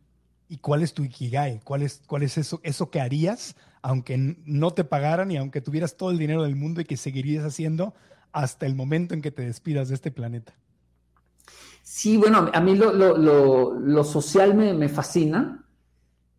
¿Y 0.48 0.58
cuál 0.58 0.82
es 0.82 0.94
tu 0.94 1.04
ikigai? 1.04 1.60
¿Cuál 1.64 1.84
es, 1.84 2.02
cuál 2.08 2.24
es 2.24 2.38
eso, 2.38 2.60
eso 2.64 2.90
que 2.90 3.02
harías 3.02 3.56
aunque 3.82 4.36
no 4.46 4.72
te 4.72 4.84
pagaran 4.84 5.32
y 5.32 5.38
aunque 5.38 5.62
tuvieras 5.62 5.96
todo 5.96 6.12
el 6.12 6.18
dinero 6.18 6.44
del 6.44 6.56
mundo 6.56 6.82
y 6.82 6.86
que 6.86 6.98
seguirías 6.98 7.46
haciendo 7.46 7.94
hasta 8.32 8.66
el 8.66 8.76
momento 8.76 9.14
en 9.14 9.22
que 9.22 9.32
te 9.32 9.44
despidas 9.44 9.90
de 9.90 9.96
este 9.96 10.12
planeta? 10.12 10.54
Sí, 11.82 12.18
bueno, 12.18 12.50
a 12.54 12.60
mí 12.60 12.76
lo, 12.76 12.94
lo, 12.94 13.80
lo, 13.80 14.04
social 14.04 14.54
me, 14.54 14.74
me, 14.74 14.90
fascina. 14.90 15.66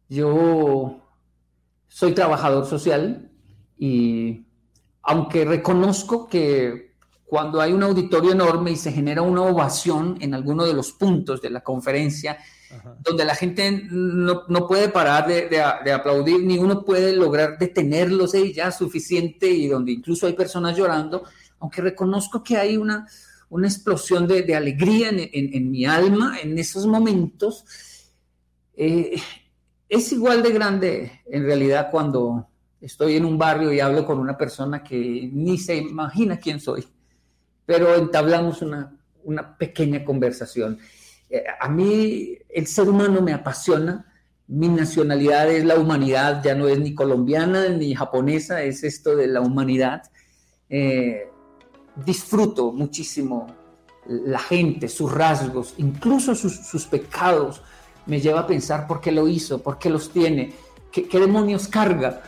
Yo 0.08 1.08
soy 1.88 2.12
trabajador 2.12 2.66
social 2.66 3.30
y 3.76 4.46
aunque 5.02 5.44
reconozco 5.44 6.28
que 6.28 6.89
cuando 7.30 7.60
hay 7.60 7.72
un 7.72 7.84
auditorio 7.84 8.32
enorme 8.32 8.72
y 8.72 8.76
se 8.76 8.90
genera 8.90 9.22
una 9.22 9.42
ovación 9.42 10.18
en 10.20 10.34
alguno 10.34 10.66
de 10.66 10.74
los 10.74 10.90
puntos 10.90 11.40
de 11.40 11.48
la 11.48 11.60
conferencia, 11.60 12.38
donde 12.98 13.24
la 13.24 13.36
gente 13.36 13.86
no, 13.88 14.42
no 14.48 14.66
puede 14.66 14.88
parar 14.88 15.28
de, 15.28 15.48
de, 15.48 15.92
aplaudir, 15.92 16.42
ni 16.42 16.58
uno 16.58 16.84
puede 16.84 17.12
lograr 17.12 17.56
detenerlos 17.56 18.34
y 18.34 18.52
ya 18.52 18.72
suficiente, 18.72 19.48
y 19.48 19.68
donde 19.68 19.92
incluso 19.92 20.26
hay 20.26 20.32
personas 20.32 20.76
llorando, 20.76 21.22
aunque 21.60 21.80
reconozco 21.80 22.42
que 22.42 22.56
hay 22.56 22.76
una, 22.76 23.06
una 23.48 23.68
explosión 23.68 24.26
de, 24.26 24.42
de 24.42 24.56
alegría 24.56 25.10
en, 25.10 25.20
en, 25.20 25.54
en, 25.54 25.70
mi 25.70 25.86
alma 25.86 26.36
en 26.42 26.58
esos 26.58 26.84
momentos, 26.84 27.64
eh, 28.76 29.22
es 29.88 30.10
igual 30.10 30.42
de 30.42 30.50
grande 30.50 31.22
en 31.26 31.44
realidad 31.44 31.90
cuando 31.92 32.48
estoy 32.80 33.14
en 33.14 33.24
un 33.24 33.38
barrio 33.38 33.72
y 33.72 33.78
hablo 33.78 34.04
con 34.04 34.18
una 34.18 34.36
persona 34.36 34.82
que 34.82 35.30
ni 35.32 35.58
se 35.58 35.76
imagina 35.76 36.40
quién 36.40 36.58
soy, 36.58 36.84
pero 37.66 37.94
entablamos 37.94 38.62
una, 38.62 38.96
una 39.24 39.56
pequeña 39.56 40.04
conversación. 40.04 40.78
Eh, 41.28 41.44
a 41.60 41.68
mí 41.68 42.36
el 42.48 42.66
ser 42.66 42.88
humano 42.88 43.20
me 43.20 43.32
apasiona, 43.32 44.06
mi 44.48 44.68
nacionalidad 44.68 45.48
es 45.50 45.64
la 45.64 45.76
humanidad, 45.76 46.42
ya 46.42 46.54
no 46.56 46.66
es 46.66 46.80
ni 46.80 46.94
colombiana 46.94 47.68
ni 47.68 47.94
japonesa, 47.94 48.62
es 48.62 48.82
esto 48.82 49.14
de 49.14 49.28
la 49.28 49.40
humanidad. 49.40 50.02
Eh, 50.68 51.28
disfruto 52.04 52.72
muchísimo 52.72 53.46
la 54.06 54.40
gente, 54.40 54.88
sus 54.88 55.12
rasgos, 55.12 55.74
incluso 55.78 56.34
sus, 56.34 56.66
sus, 56.66 56.86
pecados, 56.86 57.62
me 58.06 58.20
lleva 58.20 58.40
a 58.40 58.46
pensar 58.46 58.88
por 58.88 59.00
qué 59.00 59.12
lo 59.12 59.28
hizo, 59.28 59.62
por 59.62 59.78
qué 59.78 59.88
los 59.88 60.10
tiene, 60.10 60.52
qué, 60.90 61.06
qué 61.06 61.20
demonios 61.20 61.68
carga. 61.68 62.22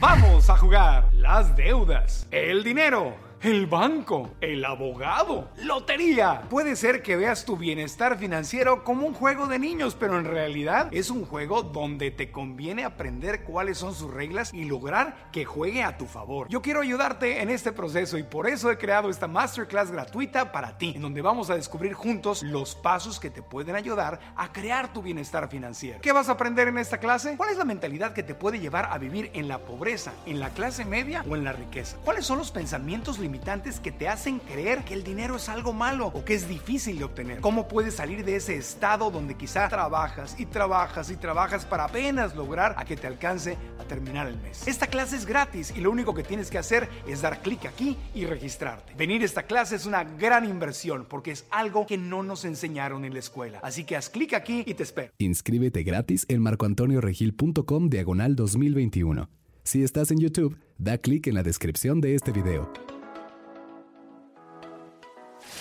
Vamos 0.00 0.50
a 0.50 0.56
jugar 0.56 1.08
las 1.12 1.54
deudas, 1.56 2.26
el 2.32 2.64
dinero 2.64 3.23
el 3.44 3.66
banco, 3.66 4.30
el 4.40 4.64
abogado, 4.64 5.50
lotería. 5.62 6.44
Puede 6.48 6.76
ser 6.76 7.02
que 7.02 7.14
veas 7.14 7.44
tu 7.44 7.58
bienestar 7.58 8.16
financiero 8.16 8.84
como 8.84 9.06
un 9.06 9.12
juego 9.12 9.46
de 9.46 9.58
niños, 9.58 9.94
pero 10.00 10.18
en 10.18 10.24
realidad 10.24 10.88
es 10.92 11.10
un 11.10 11.26
juego 11.26 11.62
donde 11.62 12.10
te 12.10 12.32
conviene 12.32 12.84
aprender 12.84 13.44
cuáles 13.44 13.76
son 13.76 13.94
sus 13.94 14.10
reglas 14.10 14.54
y 14.54 14.64
lograr 14.64 15.28
que 15.30 15.44
juegue 15.44 15.82
a 15.82 15.98
tu 15.98 16.06
favor. 16.06 16.48
Yo 16.48 16.62
quiero 16.62 16.80
ayudarte 16.80 17.42
en 17.42 17.50
este 17.50 17.70
proceso 17.70 18.16
y 18.16 18.22
por 18.22 18.48
eso 18.48 18.70
he 18.70 18.78
creado 18.78 19.10
esta 19.10 19.28
masterclass 19.28 19.90
gratuita 19.90 20.50
para 20.50 20.78
ti, 20.78 20.94
en 20.96 21.02
donde 21.02 21.20
vamos 21.20 21.50
a 21.50 21.56
descubrir 21.56 21.92
juntos 21.92 22.42
los 22.42 22.74
pasos 22.74 23.20
que 23.20 23.28
te 23.28 23.42
pueden 23.42 23.76
ayudar 23.76 24.20
a 24.36 24.54
crear 24.54 24.90
tu 24.90 25.02
bienestar 25.02 25.50
financiero. 25.50 26.00
¿Qué 26.00 26.12
vas 26.12 26.30
a 26.30 26.32
aprender 26.32 26.68
en 26.68 26.78
esta 26.78 26.96
clase? 26.96 27.36
¿Cuál 27.36 27.50
es 27.50 27.58
la 27.58 27.66
mentalidad 27.66 28.14
que 28.14 28.22
te 28.22 28.34
puede 28.34 28.58
llevar 28.58 28.88
a 28.90 28.96
vivir 28.96 29.30
en 29.34 29.48
la 29.48 29.58
pobreza, 29.58 30.14
en 30.24 30.40
la 30.40 30.48
clase 30.48 30.86
media 30.86 31.22
o 31.28 31.36
en 31.36 31.44
la 31.44 31.52
riqueza? 31.52 31.98
¿Cuáles 32.04 32.24
son 32.24 32.38
los 32.38 32.50
pensamientos 32.50 33.18
limitados? 33.18 33.33
Que 33.82 33.92
te 33.92 34.08
hacen 34.08 34.38
creer 34.38 34.84
que 34.84 34.94
el 34.94 35.04
dinero 35.04 35.36
es 35.36 35.48
algo 35.48 35.72
malo 35.72 36.06
o 36.08 36.24
que 36.24 36.34
es 36.34 36.48
difícil 36.48 36.98
de 36.98 37.04
obtener. 37.04 37.40
¿Cómo 37.40 37.68
puedes 37.68 37.94
salir 37.94 38.24
de 38.24 38.36
ese 38.36 38.56
estado 38.56 39.10
donde 39.10 39.34
quizá 39.34 39.68
trabajas 39.68 40.36
y 40.38 40.46
trabajas 40.46 41.10
y 41.10 41.16
trabajas 41.16 41.64
para 41.64 41.84
apenas 41.84 42.34
lograr 42.34 42.74
a 42.78 42.84
que 42.84 42.96
te 42.96 43.06
alcance 43.06 43.56
a 43.78 43.84
terminar 43.84 44.26
el 44.26 44.38
mes? 44.40 44.66
Esta 44.66 44.86
clase 44.86 45.16
es 45.16 45.26
gratis 45.26 45.72
y 45.76 45.80
lo 45.80 45.90
único 45.90 46.14
que 46.14 46.22
tienes 46.22 46.50
que 46.50 46.58
hacer 46.58 46.88
es 47.06 47.22
dar 47.22 47.42
clic 47.42 47.66
aquí 47.66 47.96
y 48.14 48.24
registrarte. 48.26 48.94
Venir 48.94 49.22
a 49.22 49.24
esta 49.24 49.44
clase 49.44 49.76
es 49.76 49.86
una 49.86 50.04
gran 50.04 50.44
inversión 50.44 51.06
porque 51.08 51.32
es 51.32 51.46
algo 51.50 51.86
que 51.86 51.98
no 51.98 52.22
nos 52.22 52.44
enseñaron 52.44 53.04
en 53.04 53.12
la 53.12 53.18
escuela. 53.18 53.60
Así 53.62 53.84
que 53.84 53.96
haz 53.96 54.08
clic 54.10 54.34
aquí 54.34 54.64
y 54.66 54.74
te 54.74 54.82
espero. 54.82 55.12
Inscríbete 55.18 55.82
gratis 55.82 56.24
en 56.28 56.42
marcoantonioregil.com 56.42 57.88
diagonal 57.88 58.36
2021. 58.36 59.28
Si 59.64 59.82
estás 59.82 60.10
en 60.10 60.18
YouTube, 60.18 60.58
da 60.78 60.98
clic 60.98 61.26
en 61.26 61.34
la 61.34 61.42
descripción 61.42 62.00
de 62.00 62.14
este 62.14 62.32
video. 62.32 62.93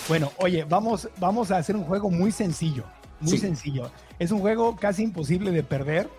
Bueno, 0.07 0.31
oye, 0.37 0.65
vamos, 0.65 1.07
vamos 1.17 1.49
a 1.51 1.57
hacer 1.57 1.77
un 1.77 1.85
juego 1.85 2.11
muy 2.11 2.31
sencillo, 2.31 2.83
muy 3.21 3.37
sencillo. 3.37 3.89
Es 4.19 4.31
un 4.31 4.39
juego 4.39 4.75
casi 4.75 5.03
imposible 5.03 5.51
de 5.51 5.63
perder, 5.63 6.09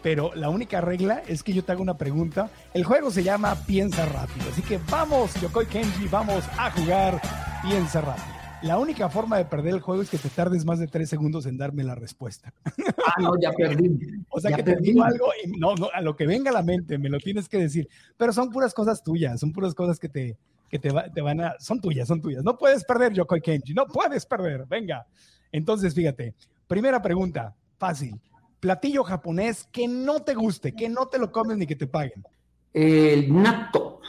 pero 0.00 0.32
la 0.34 0.48
única 0.48 0.80
regla 0.80 1.22
es 1.26 1.42
que 1.42 1.52
yo 1.52 1.64
te 1.64 1.72
hago 1.72 1.82
una 1.82 1.98
pregunta. 1.98 2.50
El 2.72 2.84
juego 2.84 3.10
se 3.10 3.24
llama 3.24 3.56
Piensa 3.66 4.06
rápido, 4.06 4.46
así 4.50 4.62
que 4.62 4.78
vamos, 4.88 5.34
Yokoi 5.40 5.66
Kenji, 5.66 6.06
vamos 6.06 6.44
a 6.56 6.70
jugar 6.70 7.20
Piensa 7.62 8.00
rápido. 8.00 8.32
La 8.62 8.78
única 8.78 9.08
forma 9.08 9.38
de 9.38 9.44
perder 9.44 9.74
el 9.74 9.80
juego 9.80 10.02
es 10.02 10.08
que 10.08 10.18
te 10.18 10.28
tardes 10.28 10.64
más 10.64 10.78
de 10.78 10.86
tres 10.86 11.08
segundos 11.08 11.46
en 11.46 11.58
darme 11.58 11.82
la 11.82 11.96
respuesta. 11.96 12.54
Ah, 12.64 13.20
no, 13.20 13.32
ya 13.40 13.50
perdí. 13.56 13.90
o 14.28 14.40
sea, 14.40 14.54
que 14.54 14.62
te 14.62 14.76
digo 14.76 15.02
algo 15.02 15.26
y 15.44 15.50
no, 15.58 15.74
no, 15.74 15.88
a 15.92 16.00
lo 16.00 16.14
que 16.14 16.28
venga 16.28 16.52
a 16.52 16.54
la 16.54 16.62
mente 16.62 16.96
me 16.96 17.08
lo 17.08 17.18
tienes 17.18 17.48
que 17.48 17.58
decir. 17.58 17.88
Pero 18.16 18.32
son 18.32 18.50
puras 18.50 18.72
cosas 18.72 19.02
tuyas, 19.02 19.40
son 19.40 19.52
puras 19.52 19.74
cosas 19.74 19.98
que 19.98 20.08
te, 20.08 20.38
que 20.72 20.78
te, 20.78 20.90
te, 21.14 21.20
van 21.20 21.38
a, 21.38 21.54
son 21.58 21.82
tuyas, 21.82 22.08
son 22.08 22.22
tuyas. 22.22 22.42
No 22.42 22.56
puedes 22.56 22.82
perder, 22.84 23.12
Yokoi 23.12 23.42
Kenji, 23.42 23.74
no 23.74 23.86
puedes 23.86 24.24
perder, 24.24 24.64
venga. 24.66 25.06
Entonces, 25.52 25.94
fíjate, 25.94 26.34
primera 26.66 27.02
pregunta, 27.02 27.54
fácil. 27.76 28.18
Platillo 28.58 29.04
japonés 29.04 29.68
que 29.70 29.86
no 29.86 30.20
te 30.20 30.32
guste, 30.32 30.74
que 30.74 30.88
no 30.88 31.08
te 31.08 31.18
lo 31.18 31.30
comes 31.30 31.58
ni 31.58 31.66
que 31.66 31.76
te 31.76 31.86
paguen. 31.86 32.24
El 32.72 33.30
natto. 33.42 34.00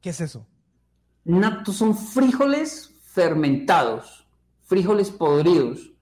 ¿Qué 0.00 0.10
es 0.10 0.20
eso? 0.20 0.44
Natto 1.24 1.72
son 1.72 1.96
frijoles 1.96 2.92
fermentados, 3.12 4.26
frijoles 4.64 5.12
podridos. 5.12 5.92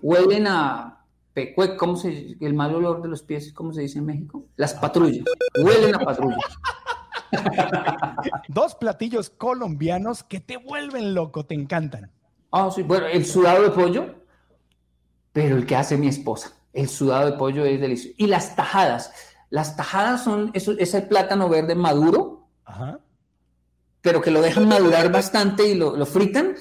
Huelen 0.00 0.46
a 0.46 1.04
pecue, 1.34 1.76
¿cómo 1.76 1.96
se 1.96 2.38
el 2.40 2.54
mal 2.54 2.74
olor 2.74 3.02
de 3.02 3.08
los 3.08 3.22
pies, 3.22 3.52
¿cómo 3.52 3.74
se 3.74 3.82
dice 3.82 3.98
en 3.98 4.06
México? 4.06 4.46
Las 4.56 4.72
patrullas. 4.72 5.26
Huelen 5.62 5.94
a 5.96 5.98
patrullas. 5.98 6.58
Dos 8.48 8.74
platillos 8.74 9.30
colombianos 9.30 10.22
que 10.22 10.40
te 10.40 10.56
vuelven 10.56 11.14
loco, 11.14 11.44
te 11.44 11.54
encantan. 11.54 12.10
Ah, 12.52 12.70
sí, 12.74 12.82
bueno, 12.82 13.06
el 13.06 13.24
sudado 13.24 13.62
de 13.62 13.70
pollo, 13.70 14.14
pero 15.32 15.56
el 15.56 15.66
que 15.66 15.76
hace 15.76 15.96
mi 15.96 16.08
esposa. 16.08 16.52
El 16.72 16.88
sudado 16.88 17.30
de 17.30 17.36
pollo 17.36 17.64
es 17.64 17.80
delicioso. 17.80 18.14
Y 18.18 18.26
las 18.26 18.56
tajadas. 18.56 19.12
Las 19.50 19.76
tajadas 19.76 20.24
son 20.24 20.50
eso, 20.54 20.72
ese 20.78 21.02
plátano 21.02 21.48
verde 21.48 21.74
maduro, 21.74 22.48
pero 24.00 24.20
que 24.20 24.30
lo 24.30 24.40
dejan 24.40 24.68
madurar 24.68 25.10
bastante 25.10 25.68
y 25.68 25.74
lo, 25.74 26.06
fritan. 26.06 26.54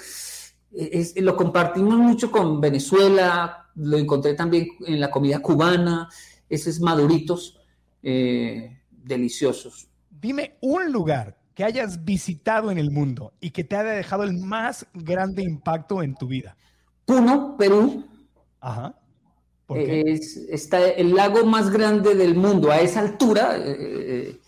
lo 1.18 1.36
compartimos 1.36 1.96
mucho 1.96 2.32
con 2.32 2.60
Venezuela, 2.60 3.70
lo 3.76 3.98
encontré 3.98 4.34
también 4.34 4.70
en 4.86 5.00
la 5.00 5.12
comida 5.12 5.40
cubana, 5.40 6.10
esos 6.50 6.80
maduritos 6.80 7.60
eh, 8.02 8.82
deliciosos. 8.90 9.88
Dime 10.20 10.58
un 10.62 10.92
lugar 10.92 11.38
que 11.54 11.64
hayas 11.64 12.04
visitado 12.04 12.72
en 12.72 12.78
el 12.78 12.92
mundo 12.92 13.34
y 13.40 13.52
que 13.52 13.64
te 13.64 13.76
haya 13.76 13.92
dejado 13.92 14.24
el 14.24 14.34
más 14.34 14.86
grande 14.94 15.44
impacto 15.44 16.04
en 16.04 16.16
tu 16.16 16.28
vida. 16.28 16.56
Puno, 17.06 17.56
Perú. 17.58 18.06
Ajá. 18.60 18.96
Es, 19.76 20.38
está 20.50 20.88
el 20.88 21.16
lago 21.16 21.46
más 21.46 21.70
grande 21.70 22.16
del 22.16 22.36
mundo 22.36 22.72
a 22.72 22.80
esa 22.80 23.02
altura. 23.02 23.58
Eh, 23.58 23.76
eh, 23.80 24.40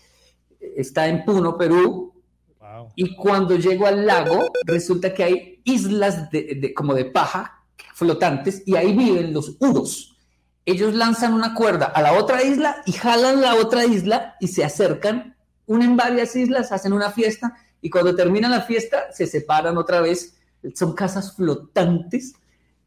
está 0.76 1.06
en 1.06 1.24
Puno, 1.24 1.56
Perú. 1.56 2.12
Wow. 2.58 2.88
Y 2.96 3.14
cuando 3.14 3.56
llego 3.56 3.86
al 3.86 4.06
lago, 4.06 4.48
resulta 4.64 5.14
que 5.14 5.24
hay 5.24 5.60
islas 5.64 6.30
de, 6.30 6.72
como 6.74 6.94
de 6.94 7.04
paja 7.06 7.64
flotantes 7.94 8.62
y 8.66 8.76
ahí 8.76 8.96
viven 8.96 9.32
los 9.32 9.56
uros. 9.60 10.16
Ellos 10.64 10.94
lanzan 10.94 11.34
una 11.34 11.54
cuerda 11.54 11.86
a 11.86 12.02
la 12.02 12.14
otra 12.14 12.42
isla 12.42 12.82
y 12.86 12.92
jalan 12.92 13.40
la 13.40 13.54
otra 13.56 13.84
isla 13.84 14.36
y 14.40 14.48
se 14.48 14.64
acercan 14.64 15.31
unen 15.72 15.96
varias 15.96 16.36
islas, 16.36 16.72
hacen 16.72 16.92
una 16.92 17.10
fiesta 17.10 17.56
y 17.80 17.90
cuando 17.90 18.14
termina 18.14 18.48
la 18.48 18.60
fiesta 18.60 19.12
se 19.12 19.26
separan 19.26 19.76
otra 19.76 20.00
vez. 20.00 20.36
Son 20.74 20.94
casas 20.94 21.34
flotantes 21.34 22.34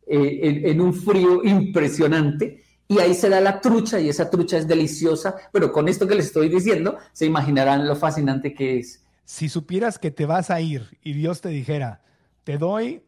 eh, 0.08 0.62
en, 0.66 0.80
un 0.80 0.94
frío 0.94 1.44
impresionante 1.44 2.64
y 2.88 3.00
ahí 3.00 3.14
se 3.14 3.28
da 3.28 3.42
la 3.42 3.60
trucha 3.60 4.00
y 4.00 4.08
esa 4.08 4.30
trucha 4.30 4.58
es 4.58 4.68
deliciosa, 4.68 5.36
pero 5.52 5.72
con 5.72 5.90
esto 5.90 6.08
que 6.08 6.16
les 6.16 6.28
estoy 6.28 6.48
diciendo 6.48 6.98
se 7.12 7.26
imaginarán 7.26 7.88
lo 7.88 7.96
fascinante 7.96 8.54
que 8.54 8.80
es. 8.80 9.04
Si 9.26 9.50
supieras 9.50 9.98
que 9.98 10.12
te 10.12 10.26
vas 10.26 10.52
a 10.52 10.62
ir 10.62 10.98
y 11.02 11.14
Dios 11.14 11.42
te 11.42 11.50
dijera, 11.50 12.04
te 12.44 12.58
doy 12.58 13.02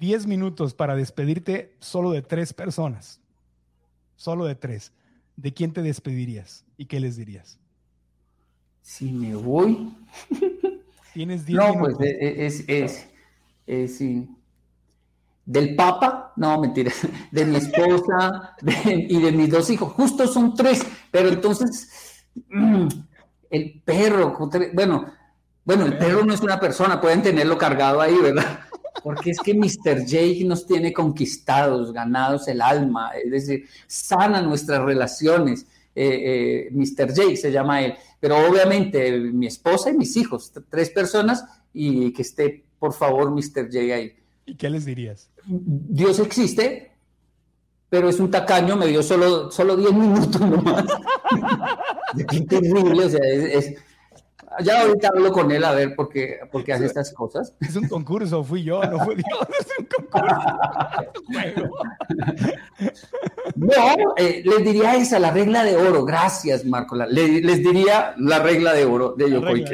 10 0.00 0.26
minutos 0.26 0.74
para 0.74 0.96
despedirte 0.96 1.76
solo 1.78 2.10
de 2.10 2.22
tres 2.22 2.52
personas, 2.52 3.20
solo 4.16 4.44
de 4.46 4.56
tres, 4.56 4.92
¿de 5.36 5.54
quién 5.54 5.72
te 5.72 5.82
despedirías 5.82 6.64
y 6.76 6.86
qué 6.86 7.00
les 7.00 7.16
dirías? 7.16 7.60
Si 8.82 9.12
me 9.12 9.34
voy, 9.34 9.92
Tienes 11.12 11.44
10 11.44 11.58
No, 11.58 11.78
pues 11.78 11.96
es, 12.00 12.64
es, 12.68 13.08
es, 13.66 13.96
sí. 13.96 14.28
Del 15.44 15.74
Papa, 15.74 16.32
no, 16.36 16.60
mentira, 16.60 16.92
de 17.30 17.44
mi 17.44 17.56
esposa 17.56 18.56
y 18.84 19.20
de 19.20 19.32
mis 19.32 19.50
dos 19.50 19.68
hijos. 19.70 19.92
Justo 19.92 20.26
son 20.26 20.54
tres, 20.54 20.86
pero 21.10 21.28
entonces 21.28 22.24
mm, 22.48 22.86
el 23.50 23.82
perro, 23.84 24.36
bueno, 24.72 25.06
bueno, 25.64 25.86
el 25.86 25.98
perro 25.98 26.24
no 26.24 26.32
es 26.32 26.40
una 26.40 26.60
persona, 26.60 27.00
pueden 27.00 27.22
tenerlo 27.22 27.58
cargado 27.58 28.00
ahí, 28.00 28.16
¿verdad? 28.16 28.60
Porque 29.02 29.30
es 29.30 29.40
que 29.40 29.54
Mr. 29.54 30.04
Jake 30.04 30.44
nos 30.44 30.66
tiene 30.66 30.92
conquistados, 30.92 31.92
ganados 31.92 32.46
el 32.48 32.60
alma, 32.60 33.10
es 33.12 33.30
decir, 33.30 33.68
sana 33.86 34.42
nuestras 34.42 34.82
relaciones. 34.82 35.66
Eh, 36.02 36.68
eh, 36.68 36.68
Mr. 36.72 37.12
Jake 37.12 37.36
se 37.36 37.52
llama 37.52 37.82
él, 37.82 37.94
pero 38.18 38.38
obviamente 38.48 39.20
mi 39.20 39.46
esposa 39.46 39.90
y 39.90 39.98
mis 39.98 40.16
hijos, 40.16 40.50
tres 40.70 40.88
personas, 40.88 41.44
y 41.74 42.10
que 42.14 42.22
esté, 42.22 42.64
por 42.78 42.94
favor, 42.94 43.30
Mr. 43.30 43.68
Jake 43.68 43.92
ahí. 43.92 44.12
¿Y 44.46 44.54
qué 44.54 44.70
les 44.70 44.86
dirías? 44.86 45.28
Dios 45.44 46.18
existe, 46.20 46.92
pero 47.90 48.08
es 48.08 48.18
un 48.18 48.30
tacaño, 48.30 48.76
me 48.76 48.86
dio 48.86 49.02
solo, 49.02 49.50
solo 49.50 49.76
10 49.76 49.92
minutos 49.92 50.40
nomás. 50.40 50.86
qué 52.30 52.40
terrible, 52.40 53.04
o 53.04 53.10
sea, 53.10 53.20
es 53.22 53.74
ya 54.62 54.82
ahorita 54.82 55.08
hablo 55.08 55.32
con 55.32 55.50
él 55.50 55.64
a 55.64 55.72
ver 55.72 55.94
por 55.94 56.08
qué, 56.08 56.40
por 56.50 56.64
qué 56.64 56.72
hace 56.72 56.86
estas 56.86 57.12
cosas. 57.12 57.54
Es 57.60 57.76
un 57.76 57.88
concurso, 57.88 58.42
fui 58.42 58.62
yo, 58.62 58.82
no 58.82 58.98
fue 59.04 59.16
Dios, 59.16 59.48
es 59.60 59.66
un 59.78 59.86
concurso. 59.86 60.36
no, 63.56 64.14
eh, 64.16 64.42
les 64.44 64.64
diría 64.64 64.96
esa, 64.96 65.18
la 65.18 65.30
regla 65.30 65.64
de 65.64 65.76
oro. 65.76 66.04
Gracias, 66.04 66.64
Marco. 66.64 66.96
les 66.96 67.62
diría 67.62 68.14
la 68.18 68.40
regla 68.40 68.72
de 68.72 68.84
oro 68.84 69.14
de 69.16 69.30
Yokoi 69.30 69.64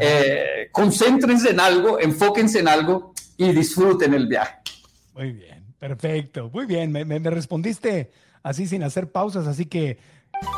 eh, 0.00 0.68
concéntrense 0.72 1.50
en 1.50 1.60
algo, 1.60 2.00
enfóquense 2.00 2.60
en 2.60 2.68
algo 2.68 3.12
y 3.36 3.52
disfruten 3.52 4.14
el 4.14 4.26
viaje. 4.26 4.56
Muy 5.14 5.32
bien, 5.32 5.64
perfecto. 5.78 6.50
Muy 6.52 6.66
bien, 6.66 6.90
me, 6.92 7.04
me 7.04 7.30
respondiste 7.30 8.10
así 8.42 8.66
sin 8.66 8.82
hacer 8.82 9.10
pausas, 9.10 9.46
así 9.46 9.66
que 9.66 9.98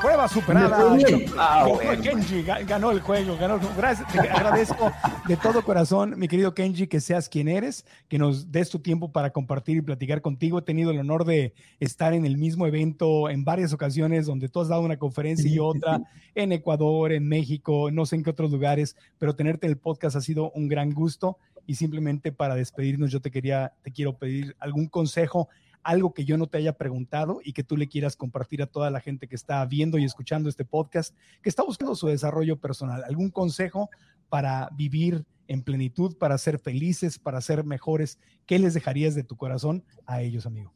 Prueba 0.01 0.28
superada. 0.28 0.97
Ah, 1.37 1.66
Kenji 2.03 2.43
ganó 2.43 2.91
el 2.91 3.01
juego, 3.01 3.37
ganó 3.37 3.59
Gracias, 3.76 4.11
te 4.12 4.20
agradezco 4.20 4.93
de 5.26 5.37
todo 5.37 5.62
corazón, 5.64 6.18
mi 6.18 6.28
querido 6.28 6.55
Kenji, 6.55 6.87
que 6.87 7.01
seas 7.01 7.28
quien 7.28 7.49
eres, 7.49 7.85
que 8.09 8.18
nos 8.18 8.51
des 8.53 8.70
tu 8.70 8.78
tiempo 8.78 9.12
para 9.12 9.30
compartir 9.30 9.78
y 9.78 9.82
platicar 9.82 10.20
contigo. 10.20 10.59
He 10.59 10.62
tenido 10.62 10.91
el 10.91 10.99
honor 10.99 11.24
de 11.24 11.55
estar 11.80 12.12
en 12.12 12.26
el 12.26 12.37
mismo 12.37 12.66
evento 12.66 13.30
en 13.30 13.45
varias 13.45 13.72
ocasiones 13.72 14.26
donde 14.26 14.49
tú 14.49 14.61
has 14.61 14.68
dado 14.68 14.82
una 14.82 14.99
conferencia 14.99 15.51
y 15.51 15.59
otra 15.59 16.01
en 16.35 16.53
Ecuador, 16.53 17.12
en 17.12 17.28
México, 17.28 17.91
no 17.91 18.07
sé 18.07 18.16
en 18.16 18.24
qué 18.24 18.30
otros 18.30 18.51
lugares, 18.51 18.97
pero 19.18 19.35
tenerte 19.35 19.66
en 19.66 19.72
el 19.72 19.78
podcast 19.78 20.16
ha 20.16 20.20
sido 20.20 20.51
un 20.53 20.68
gran 20.68 20.93
gusto 20.93 21.39
y 21.66 21.76
simplemente 21.76 22.32
para 22.32 22.55
despedirnos 22.55 23.11
yo 23.11 23.20
te 23.20 23.30
quería, 23.30 23.72
te 23.82 23.91
quiero 23.91 24.16
pedir 24.18 24.55
algún 24.59 24.87
consejo 24.87 25.49
algo 25.85 26.14
que 26.14 26.24
yo 26.24 26.37
no 26.37 26.47
te 26.47 26.59
haya 26.59 26.72
preguntado 26.72 27.41
y 27.45 27.53
que 27.53 27.62
tú 27.62 27.76
le 27.76 27.89
quieras 27.89 28.16
compartir 28.16 28.62
a 28.62 28.66
toda 28.66 28.91
la 28.91 29.01
gente 29.01 29.28
que 29.28 29.37
está 29.37 29.64
viendo 29.66 29.99
y 29.99 30.05
escuchando 30.05 30.49
este 30.49 30.64
podcast, 30.64 31.14
que 31.43 31.51
está 31.51 31.62
buscando 31.62 31.95
su 31.95 32.07
desarrollo 32.09 32.59
personal. 32.59 33.05
¿Algún 33.05 33.30
consejo 33.30 33.91
para 34.30 34.70
vivir 34.72 35.24
en 35.47 35.62
plenitud, 35.62 36.16
para 36.16 36.39
ser 36.39 36.59
felices, 36.59 37.18
para 37.18 37.41
ser 37.43 37.64
mejores? 37.64 38.18
¿Qué 38.47 38.59
les 38.59 38.72
dejarías 38.72 39.14
de 39.14 39.24
tu 39.24 39.37
corazón 39.37 39.85
a 40.07 40.22
ellos, 40.22 40.47
amigo? 40.47 40.72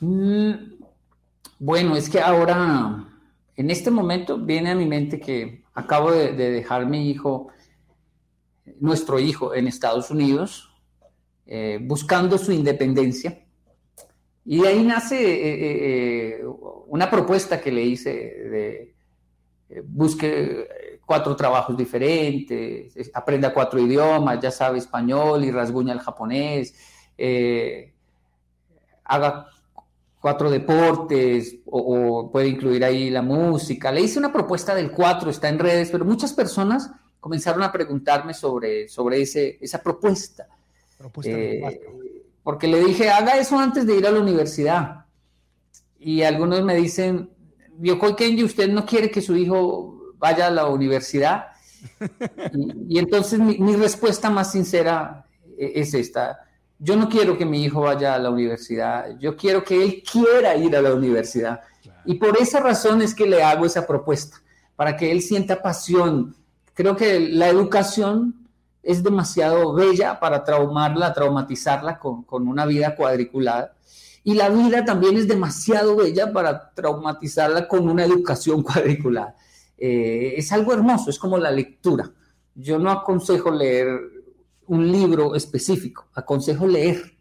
Mm, 0.00 0.52
bueno, 1.58 1.96
es 1.96 2.10
que 2.10 2.20
ahora, 2.20 3.08
en 3.56 3.70
este 3.70 3.90
momento, 3.90 4.38
viene 4.38 4.70
a 4.70 4.74
mi 4.74 4.84
mente 4.84 5.18
que 5.18 5.64
acabo 5.72 6.12
de, 6.12 6.34
dejar 6.34 6.86
mi 6.86 7.10
hijo, 7.10 7.48
nuestro 8.80 9.18
hijo, 9.18 9.54
en 9.54 9.66
Estados 9.66 10.10
Unidos, 10.10 10.70
eh, 11.46 11.78
buscando 11.82 12.36
su 12.36 12.52
independencia 12.52 13.43
y 14.46 14.60
de 14.60 14.68
ahí 14.68 14.82
nace 14.84 15.16
eh, 15.16 15.54
eh, 15.54 16.40
eh, 16.40 16.44
una 16.88 17.10
propuesta 17.10 17.60
que 17.60 17.72
le 17.72 17.82
hice 17.82 18.10
de 18.10 18.94
busque 19.86 21.00
cuatro 21.04 21.34
trabajos 21.34 21.76
diferentes, 21.76 22.94
aprenda 23.12 23.52
cuatro 23.52 23.80
idiomas, 23.80 24.38
ya 24.40 24.50
sabe 24.50 24.78
español 24.78 25.44
y 25.44 25.50
rasguña 25.50 25.92
el 25.92 26.00
japonés, 26.00 26.74
haga 29.04 29.46
cuatro 30.20 30.50
deportes 30.50 31.56
o, 31.66 32.30
puede 32.30 32.48
incluir 32.48 32.84
ahí 32.84 33.10
la 33.10 33.22
música. 33.22 33.90
Le 33.90 34.02
hice 34.02 34.18
una 34.18 34.32
propuesta 34.32 34.74
del 34.74 34.92
cuatro, 34.92 35.30
está 35.30 35.48
en 35.48 35.58
redes, 35.58 35.90
pero 35.90 36.04
muchas 36.04 36.32
personas 36.32 36.90
comenzaron 37.18 37.62
a 37.62 37.72
preguntarme 37.72 38.32
sobre, 38.32 38.88
sobre 38.88 39.22
ese, 39.22 39.58
esa 39.60 39.82
propuesta. 39.82 40.46
propuesta 40.98 41.36
porque 42.44 42.68
le 42.68 42.84
dije, 42.84 43.10
haga 43.10 43.38
eso 43.38 43.58
antes 43.58 43.86
de 43.86 43.96
ir 43.96 44.06
a 44.06 44.10
la 44.10 44.20
universidad. 44.20 45.06
Y 45.98 46.22
algunos 46.22 46.62
me 46.62 46.76
dicen, 46.76 47.30
Yokoi 47.78 48.14
Kenji, 48.14 48.44
¿usted 48.44 48.68
no 48.68 48.84
quiere 48.84 49.10
que 49.10 49.22
su 49.22 49.34
hijo 49.34 50.12
vaya 50.18 50.46
a 50.46 50.50
la 50.50 50.66
universidad? 50.66 51.46
y, 52.88 52.98
entonces 52.98 53.40
mi, 53.40 53.74
respuesta 53.76 54.28
más 54.28 54.52
sincera 54.52 55.26
e, 55.58 55.72
es 55.76 55.94
esta. 55.94 56.38
Yo 56.78 56.96
no 56.96 57.08
quiero 57.08 57.38
que 57.38 57.46
mi 57.46 57.64
hijo 57.64 57.80
vaya 57.80 58.14
a 58.14 58.18
la 58.18 58.28
universidad, 58.28 59.18
yo 59.18 59.36
quiero 59.36 59.64
que 59.64 59.82
él 59.82 60.02
quiera 60.10 60.54
ir 60.54 60.76
a 60.76 60.82
la 60.82 60.92
universidad. 60.92 61.62
Y 62.04 62.16
por 62.16 62.36
esa 62.36 62.60
razón 62.60 63.00
es 63.00 63.14
que 63.14 63.26
le 63.26 63.42
hago 63.42 63.64
esa 63.64 63.86
propuesta, 63.86 64.36
para 64.76 64.94
que 64.96 65.10
él 65.10 65.22
sienta 65.22 65.62
pasión. 65.62 66.36
Creo 66.74 66.94
que 66.94 67.20
la 67.20 67.48
educación 67.48 68.43
es 68.84 69.02
demasiado 69.02 69.72
bella 69.72 70.20
para 70.20 70.44
traumarla, 70.44 71.12
traumatizarla 71.12 71.98
con, 71.98 72.24
una 72.30 72.66
vida 72.66 72.94
cuadriculada. 72.94 73.74
Y 74.22 74.34
la 74.34 74.48
vida 74.48 74.84
también 74.84 75.16
es 75.16 75.26
demasiado 75.26 75.96
bella 75.96 76.32
para 76.32 76.72
traumatizarla 76.74 77.66
con 77.66 77.88
una 77.88 78.04
educación 78.04 78.62
cuadriculada. 78.62 79.34
Eh, 79.76 80.34
es 80.36 80.52
algo 80.52 80.72
hermoso, 80.72 81.10
es 81.10 81.18
como 81.18 81.38
la 81.38 81.50
lectura. 81.50 82.10
Yo 82.54 82.78
no 82.78 82.90
aconsejo 82.90 83.50
leer 83.50 84.00
un 84.66 84.90
libro 84.90 85.34
específico, 85.34 86.06
aconsejo 86.14 86.66
leer, 86.66 87.16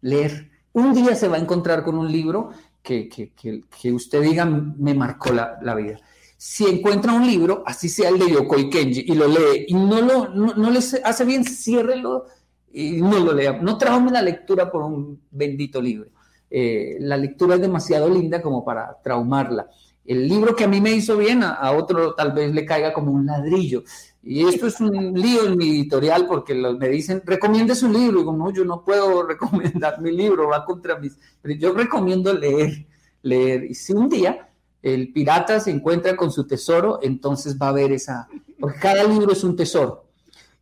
leer. 0.00 0.50
Un 0.72 0.94
día 0.94 1.14
se 1.14 1.28
va 1.28 1.36
a 1.36 1.40
encontrar 1.40 1.84
con 1.84 1.96
un 1.96 2.10
libro 2.10 2.50
que, 2.82 3.08
que, 3.08 3.92
usted 3.92 4.22
diga 4.22 4.44
me 4.44 4.94
marcó 4.94 5.32
la, 5.32 5.58
la 5.62 5.74
vida 5.74 6.00
si 6.44 6.66
encuentra 6.66 7.12
un 7.12 7.24
libro, 7.24 7.62
así 7.64 7.88
sea 7.88 8.08
el 8.08 8.18
de 8.18 8.32
Yokoi 8.32 8.68
Kenji, 8.68 9.04
y 9.06 9.14
lo 9.14 9.28
lee 9.28 9.64
y 9.68 9.74
no, 9.74 10.00
lo, 10.00 10.28
no, 10.28 10.70
les 10.72 11.00
hace 11.04 11.24
bien, 11.24 11.44
ciérrelo 11.44 12.26
y 12.72 13.00
no 13.00 13.20
lo 13.20 13.32
lea. 13.32 13.52
No 13.62 13.78
traume 13.78 14.10
la 14.10 14.22
lectura 14.22 14.68
por 14.68 14.82
un 14.82 15.20
bendito 15.30 15.80
libro. 15.80 16.10
Eh, 16.50 16.96
la 16.98 17.16
lectura 17.16 17.54
es 17.54 17.60
demasiado 17.60 18.08
linda 18.10 18.42
como 18.42 18.64
para 18.64 19.00
traumarla. 19.04 19.68
El 20.04 20.26
libro 20.26 20.56
que 20.56 20.64
a 20.64 20.66
mí 20.68 20.80
me 20.80 20.90
hizo 20.90 21.16
bien, 21.16 21.44
a, 21.44 21.70
otro 21.70 22.12
tal 22.14 22.32
vez 22.32 22.52
le 22.52 22.66
caiga 22.66 22.92
como 22.92 23.12
un 23.12 23.24
ladrillo. 23.24 23.84
Y 24.20 24.44
esto 24.44 24.66
es 24.66 24.80
un 24.80 25.14
lío 25.14 25.46
en 25.46 25.56
mi 25.56 25.70
editorial 25.70 26.26
porque 26.26 26.54
me 26.54 26.88
dicen, 26.88 27.22
recomiende 27.24 27.76
su 27.76 27.88
libro. 27.88 28.16
Y 28.16 28.22
digo, 28.22 28.32
no, 28.32 28.50
yo 28.50 28.64
no 28.64 28.84
puedo 28.84 29.22
recomendar 29.28 30.00
mi 30.00 30.10
libro, 30.10 30.48
va 30.48 30.64
contra 30.64 30.98
mis... 30.98 31.16
Pero 31.40 31.54
yo 31.54 31.72
recomiendo 31.72 32.34
leer, 32.34 32.84
leer. 33.22 33.62
Y 33.62 33.76
si 33.76 33.92
un 33.92 34.08
día 34.08 34.48
el 34.82 35.12
pirata 35.12 35.60
se 35.60 35.70
encuentra 35.70 36.16
con 36.16 36.30
su 36.30 36.46
tesoro, 36.46 36.98
entonces 37.02 37.56
va 37.60 37.66
a 37.66 37.70
haber 37.70 37.92
esa, 37.92 38.28
porque 38.58 38.78
cada 38.78 39.04
libro 39.04 39.32
es 39.32 39.44
un 39.44 39.56
tesoro 39.56 40.08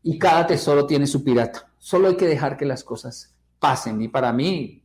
y 0.02 0.18
cada 0.18 0.46
tesoro 0.46 0.86
tiene 0.86 1.06
su 1.06 1.24
pirata. 1.24 1.68
Solo 1.78 2.08
hay 2.08 2.16
que 2.16 2.26
dejar 2.26 2.56
que 2.56 2.66
las 2.66 2.84
cosas 2.84 3.34
pasen. 3.58 4.00
Y 4.02 4.08
para 4.08 4.32
mí, 4.32 4.82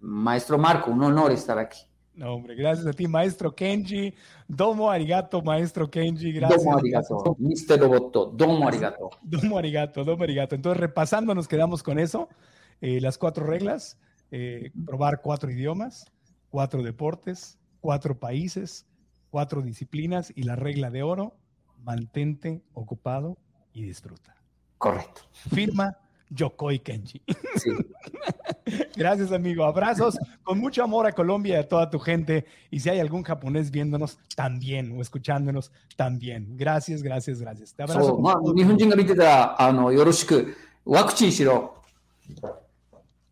maestro 0.00 0.58
Marco, 0.58 0.90
un 0.90 1.02
honor 1.02 1.32
estar 1.32 1.58
aquí. 1.58 1.80
No, 2.14 2.34
hombre, 2.34 2.54
gracias 2.54 2.86
a 2.86 2.92
ti, 2.92 3.06
maestro 3.08 3.54
Kenji. 3.54 4.14
Domo 4.46 4.90
arigato, 4.90 5.42
maestro 5.42 5.90
Kenji. 5.90 6.32
Gracias. 6.32 6.62
Domo 6.62 6.76
arigato, 6.76 7.36
Mr. 7.38 7.80
Roboto. 7.80 8.26
Domo 8.26 8.68
arigato. 8.68 9.10
Domo 9.22 9.58
arigato, 9.58 10.04
domo 10.04 10.22
arigato. 10.22 10.54
Entonces, 10.54 10.80
repasando, 10.80 11.34
nos 11.34 11.48
quedamos 11.48 11.82
con 11.82 11.98
eso. 11.98 12.28
Eh, 12.80 13.00
las 13.00 13.16
cuatro 13.16 13.46
reglas. 13.46 13.98
Eh, 14.34 14.72
probar 14.86 15.20
cuatro 15.20 15.50
idiomas, 15.50 16.06
cuatro 16.48 16.82
deportes, 16.82 17.58
cuatro 17.82 18.18
países, 18.18 18.86
cuatro 19.28 19.60
disciplinas 19.60 20.32
y 20.34 20.44
la 20.44 20.56
regla 20.56 20.90
de 20.90 21.02
oro, 21.02 21.36
mantente 21.82 22.62
ocupado 22.72 23.36
y 23.74 23.82
disfruta. 23.82 24.36
Correcto. 24.78 25.22
Firma 25.32 25.98
Yokoi 26.30 26.78
Kenji. 26.78 27.20
Gracias, 28.96 29.32
amigo. 29.32 29.64
Abrazos 29.64 30.16
con 30.42 30.58
mucho 30.58 30.82
amor 30.82 31.06
a 31.06 31.12
Colombia 31.12 31.56
y 31.56 31.58
a 31.58 31.68
toda 31.68 31.90
tu 31.90 31.98
gente. 31.98 32.46
Y 32.70 32.80
si 32.80 32.88
hay 32.88 33.00
algún 33.00 33.22
japonés 33.22 33.70
viéndonos, 33.70 34.18
también, 34.36 34.96
o 34.96 35.02
escuchándonos, 35.02 35.72
también. 35.96 36.56
Gracias, 36.56 37.02
gracias, 37.02 37.40
gracias. 37.40 37.74
Te 37.74 37.82
abrazo. 37.82 38.16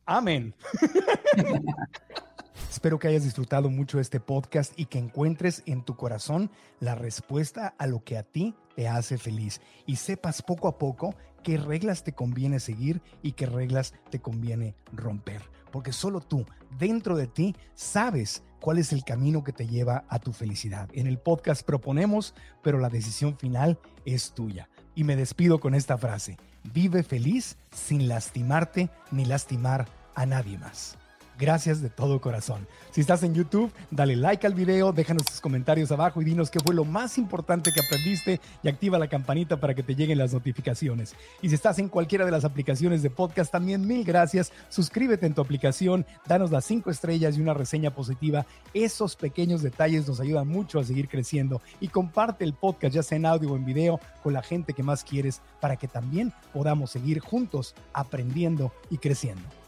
Amén. 0.05 0.55
Espero 2.71 3.01
que 3.01 3.09
hayas 3.09 3.25
disfrutado 3.25 3.69
mucho 3.69 3.99
este 3.99 4.21
podcast 4.21 4.79
y 4.79 4.87
que 4.87 4.99
encuentres 4.99 5.65
en 5.67 5.83
tu 5.83 5.97
corazón 5.97 6.53
la 6.79 6.95
respuesta 6.95 7.75
a 7.79 7.89
lo 7.89 8.05
que 8.05 8.17
a 8.17 8.23
ti 8.23 8.55
te 8.77 8.87
hace 8.87 9.19
feliz 9.19 9.61
y 9.87 9.97
sepas 9.97 10.41
poco 10.41 10.69
a 10.69 10.79
poco 10.79 11.17
qué 11.43 11.57
reglas 11.57 12.05
te 12.05 12.13
conviene 12.13 12.61
seguir 12.61 13.03
y 13.25 13.33
qué 13.33 13.47
reglas 13.47 13.93
te 14.11 14.21
conviene 14.21 14.77
romper. 14.93 15.43
Porque 15.73 15.93
solo 15.93 16.21
tú, 16.21 16.47
dentro 16.79 17.17
de 17.17 17.27
ti, 17.27 17.57
sabes 17.75 18.45
cuál 18.61 18.79
es 18.79 18.93
el 18.93 19.03
camino 19.03 19.43
que 19.43 19.53
te 19.53 19.67
lleva 19.67 20.05
a 20.09 20.21
tu 20.21 20.33
felicidad. 20.33 20.89
En 20.93 21.09
el 21.09 21.19
podcast 21.19 21.67
proponemos, 21.67 22.37
pero 22.63 22.79
la 22.79 22.89
decisión 22.89 23.37
final 23.37 23.81
es 24.05 24.31
tuya. 24.31 24.69
Y 24.95 25.03
me 25.03 25.17
despido 25.17 25.59
con 25.59 25.75
esta 25.75 25.99
frase. 25.99 26.39
Vive 26.73 27.03
feliz 27.03 27.57
sin 27.73 28.07
lastimarte 28.07 28.91
ni 29.11 29.25
lastimar 29.25 29.89
a 30.15 30.25
nadie 30.25 30.57
más. 30.57 31.00
Gracias 31.41 31.81
de 31.81 31.89
todo 31.89 32.21
corazón. 32.21 32.67
Si 32.91 33.01
estás 33.01 33.23
en 33.23 33.33
YouTube, 33.33 33.73
dale 33.91 34.15
like 34.15 34.47
al 34.47 34.53
video, 34.53 34.93
déjanos 34.93 35.25
tus 35.25 35.41
comentarios 35.41 35.91
abajo 35.91 36.21
y 36.21 36.25
dinos 36.27 36.51
qué 36.51 36.61
fue 36.61 36.75
lo 36.75 36.85
más 36.85 37.17
importante 37.17 37.73
que 37.73 37.81
aprendiste 37.81 38.43
y 38.63 38.69
activa 38.69 38.99
la 38.99 39.09
campanita 39.09 39.59
para 39.59 39.75
que 39.75 39.83
te 39.83 39.95
lleguen 39.95 40.19
las 40.19 40.35
notificaciones. 40.35 41.15
Y 41.41 41.49
si 41.49 41.55
estás 41.55 41.79
en 41.79 41.89
cualquiera 41.89 42.27
de 42.27 42.31
las 42.31 42.45
aplicaciones 42.45 43.03
de 43.03 43.09
podcast, 43.09 43.51
también 43.51 43.87
mil 43.87 44.05
gracias. 44.05 44.53
Suscríbete 44.69 45.25
en 45.25 45.33
tu 45.33 45.41
aplicación, 45.41 46.05
danos 46.27 46.51
las 46.51 46.67
cinco 46.67 46.91
estrellas 46.91 47.39
y 47.39 47.41
una 47.41 47.55
reseña 47.55 47.95
positiva. 47.95 48.45
Esos 48.75 49.17
pequeños 49.17 49.63
detalles 49.63 50.07
nos 50.07 50.21
ayudan 50.21 50.47
mucho 50.47 50.79
a 50.79 50.85
seguir 50.85 51.09
creciendo. 51.09 51.63
Y 51.81 51.89
comparte 51.89 52.45
el 52.45 52.53
podcast, 52.53 52.95
ya 52.95 53.03
sea 53.03 53.17
en 53.17 53.25
audio 53.25 53.53
o 53.53 53.57
en 53.57 53.65
video, 53.65 53.99
con 54.23 54.35
la 54.35 54.43
gente 54.43 54.75
que 54.75 54.83
más 54.83 55.05
quieres 55.05 55.41
para 55.59 55.77
que 55.77 55.89
también 55.89 56.35
podamos 56.53 56.91
seguir 56.91 57.21
juntos 57.21 57.75
aprendiendo 57.95 58.73
y 58.91 58.99
creciendo. 58.99 59.60